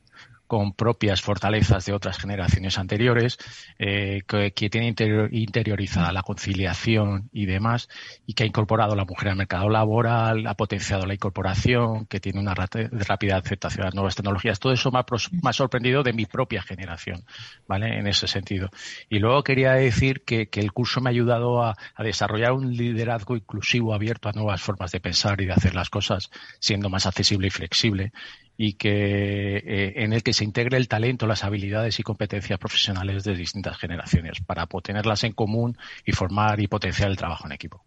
con 0.46 0.72
propias 0.72 1.22
fortalezas 1.22 1.84
de 1.86 1.92
otras 1.92 2.18
generaciones 2.18 2.78
anteriores, 2.78 3.38
eh, 3.78 4.22
que, 4.26 4.70
tiene 4.70 4.94
interiorizada 5.30 6.12
la 6.12 6.22
conciliación 6.22 7.28
y 7.32 7.46
demás, 7.46 7.88
y 8.26 8.34
que 8.34 8.44
ha 8.44 8.46
incorporado 8.46 8.92
a 8.92 8.96
la 8.96 9.04
mujer 9.04 9.28
al 9.28 9.36
mercado 9.36 9.68
laboral, 9.68 10.46
ha 10.46 10.54
potenciado 10.54 11.06
la 11.06 11.14
incorporación, 11.14 12.06
que 12.06 12.20
tiene 12.20 12.40
una 12.40 12.54
rápida 12.54 13.36
aceptación 13.36 13.82
de 13.82 13.86
las 13.86 13.94
nuevas 13.94 14.16
tecnologías. 14.16 14.58
Todo 14.58 14.72
eso 14.72 14.90
me 14.90 15.00
ha, 15.00 15.52
sorprendido 15.52 16.02
de 16.02 16.12
mi 16.12 16.26
propia 16.26 16.62
generación, 16.62 17.24
¿vale? 17.66 17.98
En 17.98 18.06
ese 18.06 18.26
sentido. 18.26 18.70
Y 19.08 19.18
luego 19.18 19.42
quería 19.42 19.72
decir 19.72 20.22
que, 20.24 20.48
el 20.56 20.72
curso 20.72 21.00
me 21.00 21.10
ha 21.10 21.12
ayudado 21.12 21.62
a, 21.62 21.76
a 21.94 22.02
desarrollar 22.02 22.52
un 22.52 22.74
liderazgo 22.74 23.36
inclusivo, 23.36 23.94
abierto 23.94 24.28
a 24.28 24.32
nuevas 24.32 24.62
formas 24.62 24.90
de 24.90 25.00
pensar 25.00 25.40
y 25.40 25.46
de 25.46 25.52
hacer 25.52 25.74
las 25.74 25.90
cosas, 25.90 26.30
siendo 26.60 26.88
más 26.88 27.06
accesible 27.06 27.48
y 27.48 27.50
flexible 27.50 28.12
y 28.56 28.74
que 28.74 29.56
eh, 29.56 29.92
en 29.96 30.12
el 30.12 30.22
que 30.22 30.32
se 30.32 30.44
integre 30.44 30.78
el 30.78 30.88
talento, 30.88 31.26
las 31.26 31.44
habilidades 31.44 32.00
y 32.00 32.02
competencias 32.02 32.58
profesionales 32.58 33.24
de 33.24 33.34
distintas 33.34 33.76
generaciones 33.78 34.40
para 34.40 34.66
ponerlas 34.66 35.24
en 35.24 35.32
común 35.32 35.76
y 36.04 36.12
formar 36.12 36.60
y 36.60 36.66
potenciar 36.66 37.10
el 37.10 37.16
trabajo 37.16 37.46
en 37.46 37.52
equipo. 37.52 37.84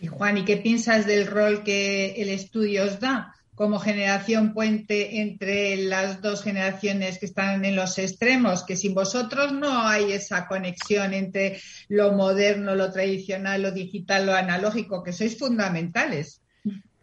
Y 0.00 0.06
Juan, 0.06 0.38
¿y 0.38 0.44
qué 0.44 0.56
piensas 0.56 1.06
del 1.06 1.26
rol 1.26 1.62
que 1.62 2.12
el 2.22 2.30
estudio 2.30 2.84
os 2.84 3.00
da 3.00 3.34
como 3.54 3.78
generación 3.78 4.54
puente 4.54 5.20
entre 5.20 5.76
las 5.76 6.22
dos 6.22 6.42
generaciones 6.42 7.18
que 7.18 7.26
están 7.26 7.62
en 7.66 7.76
los 7.76 7.98
extremos? 7.98 8.64
Que 8.64 8.76
sin 8.76 8.94
vosotros 8.94 9.52
no 9.52 9.86
hay 9.86 10.12
esa 10.12 10.46
conexión 10.46 11.12
entre 11.12 11.60
lo 11.88 12.12
moderno, 12.12 12.74
lo 12.74 12.90
tradicional, 12.90 13.60
lo 13.60 13.72
digital, 13.72 14.24
lo 14.24 14.34
analógico, 14.34 15.02
que 15.02 15.12
sois 15.12 15.38
fundamentales. 15.38 16.40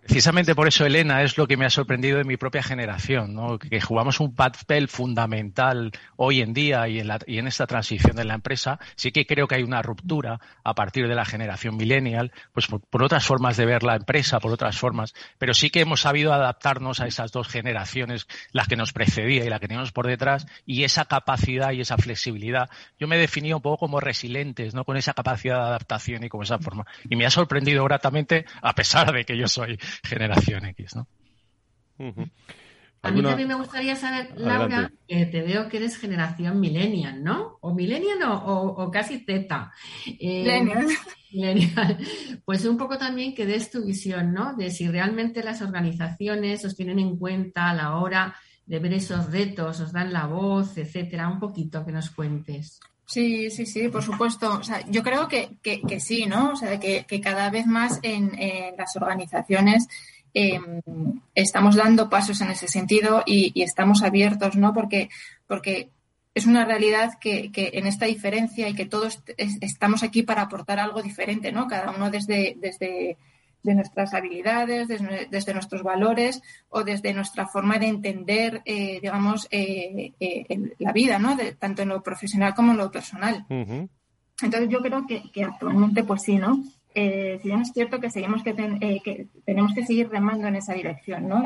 Precisamente 0.07 0.55
por 0.55 0.69
eso, 0.69 0.85
Elena, 0.85 1.21
es 1.21 1.37
lo 1.37 1.47
que 1.47 1.57
me 1.57 1.65
ha 1.65 1.69
sorprendido 1.69 2.17
de 2.17 2.23
mi 2.23 2.37
propia 2.37 2.63
generación, 2.63 3.33
¿no? 3.33 3.59
que 3.59 3.81
jugamos 3.81 4.21
un 4.21 4.33
papel 4.33 4.87
fundamental 4.87 5.91
hoy 6.15 6.39
en 6.39 6.53
día 6.53 6.87
y 6.87 6.99
en, 6.99 7.07
la, 7.07 7.19
y 7.27 7.39
en 7.39 7.47
esta 7.47 7.67
transición 7.67 8.15
de 8.15 8.23
la 8.23 8.35
empresa. 8.35 8.79
Sí 8.95 9.11
que 9.11 9.25
creo 9.25 9.49
que 9.49 9.55
hay 9.55 9.63
una 9.63 9.81
ruptura 9.81 10.39
a 10.63 10.73
partir 10.75 11.09
de 11.09 11.13
la 11.13 11.25
generación 11.25 11.75
millennial, 11.75 12.31
pues 12.53 12.67
por, 12.67 13.03
otras 13.03 13.25
formas 13.25 13.57
de 13.57 13.65
ver 13.65 13.83
la 13.83 13.97
empresa, 13.97 14.39
por 14.39 14.53
otras 14.53 14.77
formas, 14.77 15.13
pero 15.39 15.53
sí 15.53 15.69
que 15.69 15.81
hemos 15.81 15.99
sabido 15.99 16.31
adaptarnos 16.31 17.01
a 17.01 17.07
esas 17.07 17.33
dos 17.33 17.49
generaciones, 17.49 18.27
las 18.53 18.69
que 18.69 18.77
nos 18.77 18.93
precedía 18.93 19.43
y 19.43 19.49
la 19.49 19.59
que 19.59 19.67
teníamos 19.67 19.91
por 19.91 20.07
detrás, 20.07 20.47
y 20.65 20.85
esa 20.85 21.03
capacidad 21.03 21.73
y 21.73 21.81
esa 21.81 21.97
flexibilidad. 21.97 22.69
Yo 22.97 23.09
me 23.09 23.17
he 23.17 23.19
definido 23.19 23.57
un 23.57 23.61
poco 23.61 23.79
como 23.79 23.99
resilientes, 23.99 24.73
¿no? 24.73 24.85
Con 24.85 24.95
esa 24.95 25.13
capacidad 25.13 25.57
de 25.57 25.67
adaptación 25.67 26.23
y 26.23 26.29
con 26.29 26.43
esa 26.43 26.59
forma. 26.59 26.85
Y 27.09 27.17
me 27.17 27.25
ha 27.25 27.29
sorprendido 27.29 27.83
gratamente, 27.83 28.45
a 28.61 28.73
pesar 28.73 29.11
de 29.11 29.25
que 29.25 29.37
yo 29.37 29.49
soy 29.49 29.77
generación 30.03 30.65
X, 30.65 30.95
¿no? 30.95 31.07
A 33.03 33.11
mí 33.11 33.21
también 33.21 33.47
me 33.47 33.55
gustaría 33.55 33.95
saber, 33.95 34.33
Laura, 34.37 34.91
que 35.07 35.25
te 35.27 35.41
veo 35.41 35.69
que 35.69 35.77
eres 35.77 35.97
generación 35.97 36.59
millennial, 36.59 37.23
¿no? 37.23 37.57
O 37.61 37.73
millennial 37.73 38.19
o, 38.25 38.89
casi 38.91 39.19
Z. 39.19 39.71
Eh, 40.19 40.61
millennial. 41.31 41.97
Pues 42.43 42.65
un 42.65 42.77
poco 42.77 42.97
también 42.97 43.33
que 43.33 43.45
des 43.45 43.71
tu 43.71 43.85
visión, 43.85 44.33
¿no? 44.33 44.55
De 44.55 44.71
si 44.71 44.87
realmente 44.87 45.43
las 45.43 45.61
organizaciones 45.61 46.65
os 46.65 46.75
tienen 46.75 46.99
en 46.99 47.17
cuenta 47.17 47.69
a 47.69 47.73
la 47.73 47.97
hora 47.97 48.35
de 48.65 48.79
ver 48.79 48.93
esos 48.93 49.31
retos, 49.31 49.79
os 49.79 49.93
dan 49.93 50.11
la 50.11 50.25
voz, 50.25 50.77
etcétera. 50.77 51.29
Un 51.29 51.39
poquito 51.39 51.85
que 51.85 51.91
nos 51.91 52.09
cuentes. 52.09 52.79
Sí, 53.07 53.49
sí, 53.49 53.65
sí, 53.65 53.87
por 53.87 54.03
supuesto. 54.03 54.59
O 54.59 54.63
sea, 54.63 54.85
yo 54.89 55.01
creo 55.01 55.29
que, 55.29 55.49
sí, 55.99 56.25
¿no? 56.25 56.51
O 56.51 56.55
sea, 56.57 56.77
que, 56.79 57.05
cada 57.21 57.49
vez 57.49 57.65
más 57.65 57.99
en, 58.03 58.33
las 58.77 58.95
organizaciones 58.97 59.87
em, 60.33 60.81
estamos 61.33 61.77
dando 61.77 62.09
pasos 62.09 62.41
en 62.41 62.51
ese 62.51 62.67
sentido 62.67 63.23
y, 63.25 63.61
estamos 63.63 64.03
abiertos, 64.03 64.57
¿no? 64.57 64.73
Porque, 64.73 65.09
porque 65.47 65.89
es 66.35 66.45
una 66.45 66.65
realidad 66.65 67.13
que, 67.19 67.49
en 67.55 67.87
esta 67.87 68.07
diferencia 68.07 68.67
y 68.67 68.75
que 68.75 68.85
todos 68.85 69.23
estamos 69.37 70.03
aquí 70.03 70.23
para 70.23 70.41
aportar 70.43 70.79
algo 70.79 71.01
diferente, 71.01 71.53
¿no? 71.53 71.67
Cada 71.67 71.91
uno 71.91 72.11
desde, 72.11 72.57
desde 72.59 73.17
de 73.63 73.75
nuestras 73.75 74.13
habilidades, 74.13 74.87
desde, 74.87 75.53
nuestros 75.53 75.83
valores 75.83 76.41
o 76.69 76.83
desde 76.83 77.13
nuestra 77.13 77.47
forma 77.47 77.77
de 77.77 77.87
entender, 77.87 78.61
eh, 78.65 78.99
digamos, 79.01 79.47
eh, 79.51 80.13
eh, 80.19 80.75
la 80.79 80.93
vida, 80.93 81.19
¿no? 81.19 81.35
De, 81.35 81.53
tanto 81.53 81.81
en 81.81 81.89
lo 81.89 82.01
profesional 82.01 82.53
como 82.55 82.71
en 82.71 82.77
lo 82.77 82.91
personal. 82.91 83.45
Entonces 83.49 84.69
yo 84.69 84.79
creo 84.81 85.05
que, 85.07 85.43
actualmente, 85.43 86.03
pues 86.03 86.23
sí, 86.23 86.37
¿no? 86.37 86.63
si 86.95 87.43
bien 87.43 87.61
es 87.61 87.73
cierto 87.73 87.99
que 87.99 88.09
seguimos 88.09 88.41
que, 88.41 88.55
tenemos 89.45 89.73
que 89.75 89.85
seguir 89.85 90.09
remando 90.09 90.47
en 90.47 90.55
esa 90.55 90.73
dirección, 90.73 91.27
¿no? 91.27 91.43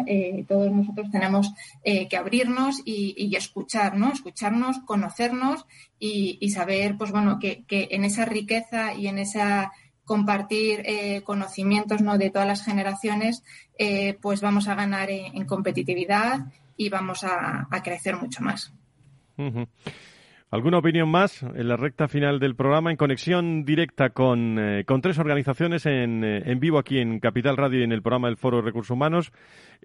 todos 0.47 0.71
nosotros 0.71 1.11
tenemos 1.11 1.53
que 1.83 2.15
abrirnos 2.15 2.81
y, 2.85 3.35
escuchar, 3.35 3.97
¿no? 3.97 4.13
Escucharnos, 4.13 4.79
conocernos 4.85 5.65
y, 5.99 6.37
y 6.39 6.51
saber, 6.51 6.95
pues 6.97 7.11
bueno, 7.11 7.37
que, 7.37 7.65
que 7.65 7.89
en 7.91 8.05
esa 8.05 8.23
riqueza 8.23 8.93
y 8.93 9.07
en 9.07 9.19
esa 9.19 9.73
compartir 10.05 10.81
eh, 10.85 11.21
conocimientos 11.23 12.01
¿no? 12.01 12.17
de 12.17 12.29
todas 12.29 12.47
las 12.47 12.63
generaciones, 12.63 13.43
eh, 13.77 14.17
pues 14.21 14.41
vamos 14.41 14.67
a 14.67 14.75
ganar 14.75 15.09
en, 15.09 15.45
competitividad 15.45 16.51
y 16.77 16.89
vamos 16.89 17.23
a, 17.23 17.67
crecer 17.83 18.17
mucho 18.17 18.43
más. 18.43 18.73
¿Alguna 20.49 20.79
opinión 20.79 21.09
más 21.09 21.43
en 21.43 21.67
la 21.67 21.77
recta 21.77 22.07
final 22.07 22.39
del 22.39 22.55
programa 22.55 22.91
en 22.91 22.97
conexión 22.97 23.63
directa 23.63 24.09
con, 24.09 24.59
eh, 24.59 24.83
con 24.85 25.01
tres 25.01 25.17
organizaciones 25.17 25.85
en, 25.85 26.25
en, 26.25 26.59
vivo 26.59 26.77
aquí 26.77 26.99
en 26.99 27.19
Capital 27.19 27.55
Radio 27.55 27.79
y 27.79 27.83
en 27.83 27.93
el 27.93 28.01
programa 28.01 28.27
del 28.27 28.37
Foro 28.37 28.57
de 28.57 28.63
Recursos 28.63 28.91
Humanos, 28.91 29.31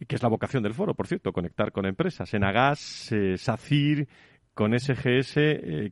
que 0.08 0.16
es 0.16 0.22
la 0.22 0.28
vocación 0.28 0.64
del 0.64 0.74
foro, 0.74 0.94
por 0.94 1.06
cierto, 1.06 1.32
conectar 1.32 1.70
con 1.70 1.86
empresas, 1.86 2.34
Enagas, 2.34 3.14
SACIR, 3.36 4.08
con 4.54 4.76
SGS. 4.76 5.34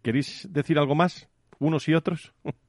¿Queréis 0.02 0.48
decir 0.50 0.78
algo 0.78 0.96
más, 0.96 1.28
unos 1.60 1.88
y 1.88 1.94
otros? 1.94 2.34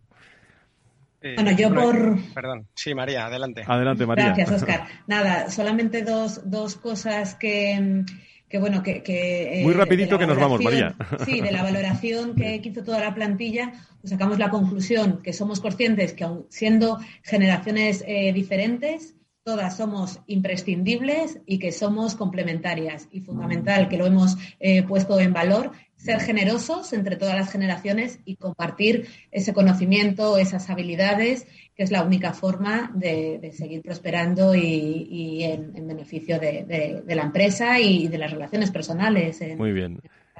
bueno, 1.33 1.51
yo 1.51 1.73
por... 1.73 2.17
Perdón, 2.33 2.67
sí, 2.75 2.93
María, 2.93 3.25
adelante. 3.25 3.63
Adelante, 3.65 4.05
María. 4.05 4.25
Gracias, 4.27 4.51
Oscar. 4.51 4.87
Nada, 5.07 5.49
solamente 5.49 6.03
dos, 6.03 6.49
dos 6.49 6.75
cosas 6.75 7.35
que, 7.35 8.03
que 8.47 8.57
bueno, 8.59 8.83
que... 8.83 9.01
que 9.01 9.61
eh, 9.61 9.63
Muy 9.63 9.73
rapidito 9.73 10.19
que 10.19 10.27
nos 10.27 10.37
vamos, 10.37 10.61
María. 10.61 10.95
Sí, 11.25 11.41
de 11.41 11.51
la 11.51 11.63
valoración 11.63 12.35
que 12.35 12.61
hizo 12.63 12.83
toda 12.83 12.99
la 12.99 13.15
plantilla, 13.15 13.73
pues 14.01 14.11
sacamos 14.11 14.37
la 14.37 14.49
conclusión 14.49 15.21
que 15.23 15.33
somos 15.33 15.59
conscientes 15.59 16.13
que 16.13 16.23
aun 16.23 16.45
siendo 16.49 16.99
generaciones 17.23 18.03
eh, 18.07 18.31
diferentes, 18.33 19.15
todas 19.45 19.77
somos 19.77 20.21
imprescindibles 20.25 21.39
y 21.45 21.59
que 21.59 21.71
somos 21.71 22.15
complementarias 22.15 23.07
y 23.11 23.21
fundamental 23.21 23.89
que 23.89 23.97
lo 23.97 24.07
hemos 24.07 24.37
eh, 24.59 24.81
puesto 24.81 25.19
en 25.19 25.33
valor 25.33 25.71
ser 25.97 26.19
generosos 26.19 26.93
entre 26.93 27.15
todas 27.15 27.35
las 27.35 27.51
generaciones 27.51 28.19
y 28.25 28.35
compartir 28.35 29.07
ese 29.31 29.53
conocimiento, 29.53 30.37
esas 30.37 30.69
habilidades, 30.69 31.47
que 31.75 31.83
es 31.83 31.91
la 31.91 32.03
única 32.03 32.33
forma 32.33 32.91
de, 32.93 33.51
seguir 33.53 33.81
prosperando 33.81 34.55
y, 34.55 35.43
en, 35.43 35.87
beneficio 35.87 36.39
de, 36.39 37.03
la 37.07 37.23
empresa 37.23 37.79
y 37.79 38.07
de 38.07 38.17
las 38.17 38.31
relaciones 38.31 38.71
personales. 38.71 39.41
Muy 39.57 39.71
bien. 39.71 39.99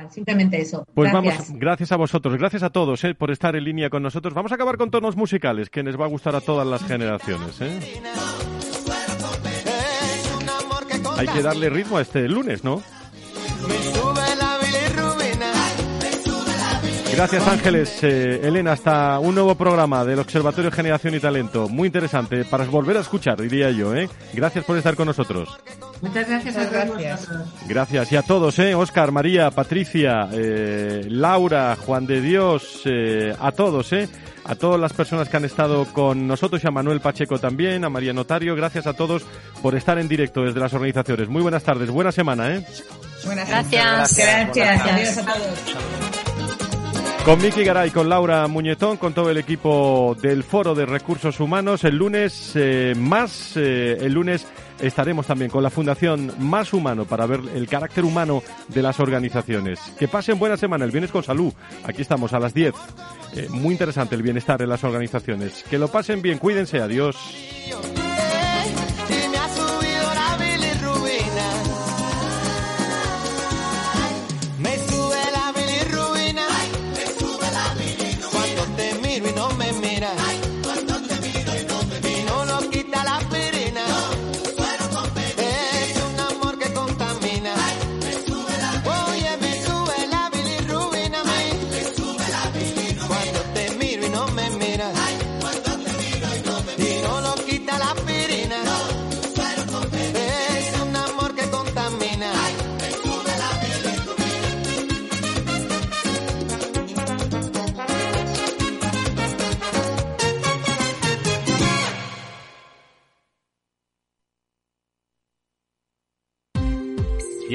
Simplemente 0.10 0.60
eso. 0.60 0.86
Pues 0.94 1.12
vamos, 1.12 1.34
gracias 1.54 1.92
a 1.94 1.96
vosotros, 1.96 2.38
gracias 2.38 2.64
a 2.64 2.70
todos 2.70 3.02
eh, 3.06 3.16
por 3.16 3.32
estar 3.32 3.56
en 3.56 3.64
línea 3.64 3.90
con 3.90 4.04
nosotros. 4.04 4.34
Vamos 4.34 4.52
a 4.52 4.56
acabar 4.56 4.78
con 4.78 4.92
tonos 4.92 5.16
musicales 5.16 5.70
que 5.70 5.84
les 5.84 5.98
va 6.00 6.04
a 6.06 6.10
gustar 6.10 6.36
a 6.36 6.42
todas 6.42 6.68
las 6.68 6.84
generaciones. 6.84 7.62
¿eh? 7.62 7.80
Hay 11.18 11.28
que 11.28 11.42
darle 11.42 11.70
ritmo 11.70 11.98
a 11.98 12.02
este 12.02 12.28
lunes, 12.28 12.64
¿no? 12.64 12.84
Gracias 17.16 17.48
Ángeles. 17.48 18.04
Eh, 18.04 18.42
Elena, 18.44 18.74
hasta 18.74 19.20
un 19.20 19.36
nuevo 19.36 19.56
programa 19.56 20.04
del 20.04 20.20
Observatorio 20.20 20.70
Generación 20.70 21.16
y 21.16 21.20
Talento. 21.20 21.70
Muy 21.70 21.88
interesante 21.88 22.44
para 22.44 22.66
volver 22.66 22.98
a 22.98 23.00
escuchar, 23.00 23.42
diría 23.42 23.72
yo. 23.72 23.96
¿eh? 23.96 24.10
Gracias 24.34 24.66
por 24.66 24.78
estar 24.78 24.96
con 24.96 25.08
nosotros. 25.08 25.58
Muchas 26.02 26.28
gracias 26.28 26.58
a 26.58 26.70
todos 26.70 27.30
Gracias 27.68 28.12
y 28.12 28.16
a 28.18 28.22
todos, 28.22 28.60
¿eh? 28.60 28.76
Oscar, 28.76 29.12
María, 29.12 29.50
Patricia, 29.50 30.28
eh, 30.34 31.06
Laura, 31.08 31.78
Juan 31.86 32.06
de 32.06 32.20
Dios, 32.20 32.82
eh, 32.86 33.34
a 33.40 33.52
todos, 33.54 33.94
¿eh? 33.94 34.10
A 34.44 34.56
todas 34.56 34.80
las 34.80 34.94
personas 34.94 35.30
que 35.30 35.38
han 35.38 35.46
estado 35.46 35.86
con 35.86 36.28
nosotros 36.28 36.64
y 36.64 36.68
a 36.68 36.72
Manuel 36.72 37.00
Pacheco 37.00 37.40
también, 37.40 37.86
a 37.86 37.90
María 37.90 38.14
Notario. 38.14 38.56
Gracias 38.56 38.88
a 38.88 38.94
todos 38.94 39.24
por 39.62 39.74
estar 39.76 39.98
en 39.98 40.08
directo 40.08 40.42
desde 40.42 40.60
las 40.60 40.74
organizaciones. 40.74 41.30
Muy 41.30 41.42
buenas 41.42 41.64
tardes, 41.64 41.90
buena 41.90 42.12
semana, 42.12 42.54
¿eh? 42.54 42.66
Buenas 43.26 43.48
gracias. 43.48 44.18
Gracias. 44.18 44.56
gracias. 44.56 44.86
Adiós 44.86 45.18
a 45.18 45.34
todos. 45.34 46.25
Con 47.26 47.42
Miki 47.42 47.64
Garay, 47.64 47.90
con 47.90 48.08
Laura 48.08 48.48
Muñetón, 48.48 48.98
con 48.98 49.16
todo 49.16 49.32
el 49.32 49.38
equipo 49.38 50.16
del 50.22 50.44
Foro 50.44 50.76
de 50.76 50.86
Recursos 50.86 51.40
Humanos. 51.40 51.84
El 51.84 51.96
lunes 51.96 52.52
eh, 52.54 52.94
más, 52.96 53.58
eh, 53.58 53.98
el 54.00 54.14
lunes 54.14 54.46
estaremos 54.80 55.26
también 55.26 55.50
con 55.50 55.64
la 55.64 55.72
Fundación 55.72 56.32
Más 56.38 56.72
Humano 56.72 57.06
para 57.06 57.26
ver 57.26 57.40
el 57.56 57.68
carácter 57.68 58.06
humano 58.06 58.44
de 58.68 58.84
las 58.84 59.00
organizaciones. 59.00 59.80
Que 59.98 60.08
pasen 60.08 60.38
buena 60.38 60.56
semana, 60.56 60.86
el 60.86 60.92
viernes 60.92 61.10
con 61.10 61.24
salud. 61.24 61.52
Aquí 61.84 62.04
estamos 62.04 62.32
a 62.34 62.40
las 62.40 62.54
10. 62.54 62.76
Eh, 63.36 63.48
muy 63.50 63.72
interesante 63.72 64.14
el 64.14 64.22
bienestar 64.22 64.62
en 64.62 64.70
las 64.70 64.84
organizaciones. 64.84 65.64
Que 65.68 65.80
lo 65.80 65.88
pasen 65.88 66.22
bien, 66.22 66.38
cuídense, 66.38 66.80
adiós. 66.80 67.16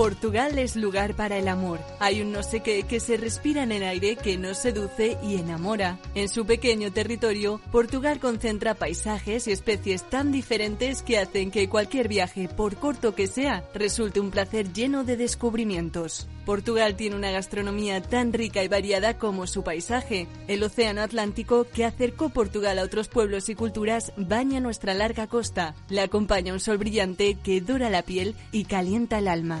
Portugal 0.00 0.58
es 0.58 0.76
lugar 0.76 1.14
para 1.14 1.36
el 1.36 1.46
amor. 1.46 1.78
Hay 1.98 2.22
un 2.22 2.32
no 2.32 2.42
sé 2.42 2.60
qué 2.60 2.84
que 2.84 3.00
se 3.00 3.18
respira 3.18 3.64
en 3.64 3.70
el 3.70 3.82
aire 3.82 4.16
que 4.16 4.38
nos 4.38 4.56
seduce 4.56 5.18
y 5.22 5.34
enamora. 5.36 5.98
En 6.14 6.30
su 6.30 6.46
pequeño 6.46 6.90
territorio, 6.90 7.60
Portugal 7.70 8.18
concentra 8.18 8.72
paisajes 8.72 9.46
y 9.46 9.52
especies 9.52 10.08
tan 10.08 10.32
diferentes 10.32 11.02
que 11.02 11.18
hacen 11.18 11.50
que 11.50 11.68
cualquier 11.68 12.08
viaje, 12.08 12.48
por 12.48 12.76
corto 12.76 13.14
que 13.14 13.26
sea, 13.26 13.62
resulte 13.74 14.20
un 14.20 14.30
placer 14.30 14.72
lleno 14.72 15.04
de 15.04 15.18
descubrimientos. 15.18 16.28
Portugal 16.46 16.96
tiene 16.96 17.16
una 17.16 17.30
gastronomía 17.30 18.00
tan 18.00 18.32
rica 18.32 18.64
y 18.64 18.68
variada 18.68 19.18
como 19.18 19.46
su 19.46 19.62
paisaje. 19.62 20.28
El 20.48 20.62
Océano 20.62 21.02
Atlántico, 21.02 21.66
que 21.74 21.84
acercó 21.84 22.30
Portugal 22.30 22.78
a 22.78 22.84
otros 22.84 23.08
pueblos 23.08 23.50
y 23.50 23.54
culturas, 23.54 24.14
baña 24.16 24.60
nuestra 24.60 24.94
larga 24.94 25.26
costa. 25.26 25.74
Le 25.90 26.00
acompaña 26.00 26.54
un 26.54 26.60
sol 26.60 26.78
brillante 26.78 27.34
que 27.34 27.60
dora 27.60 27.90
la 27.90 28.00
piel 28.00 28.34
y 28.50 28.64
calienta 28.64 29.18
el 29.18 29.28
alma. 29.28 29.60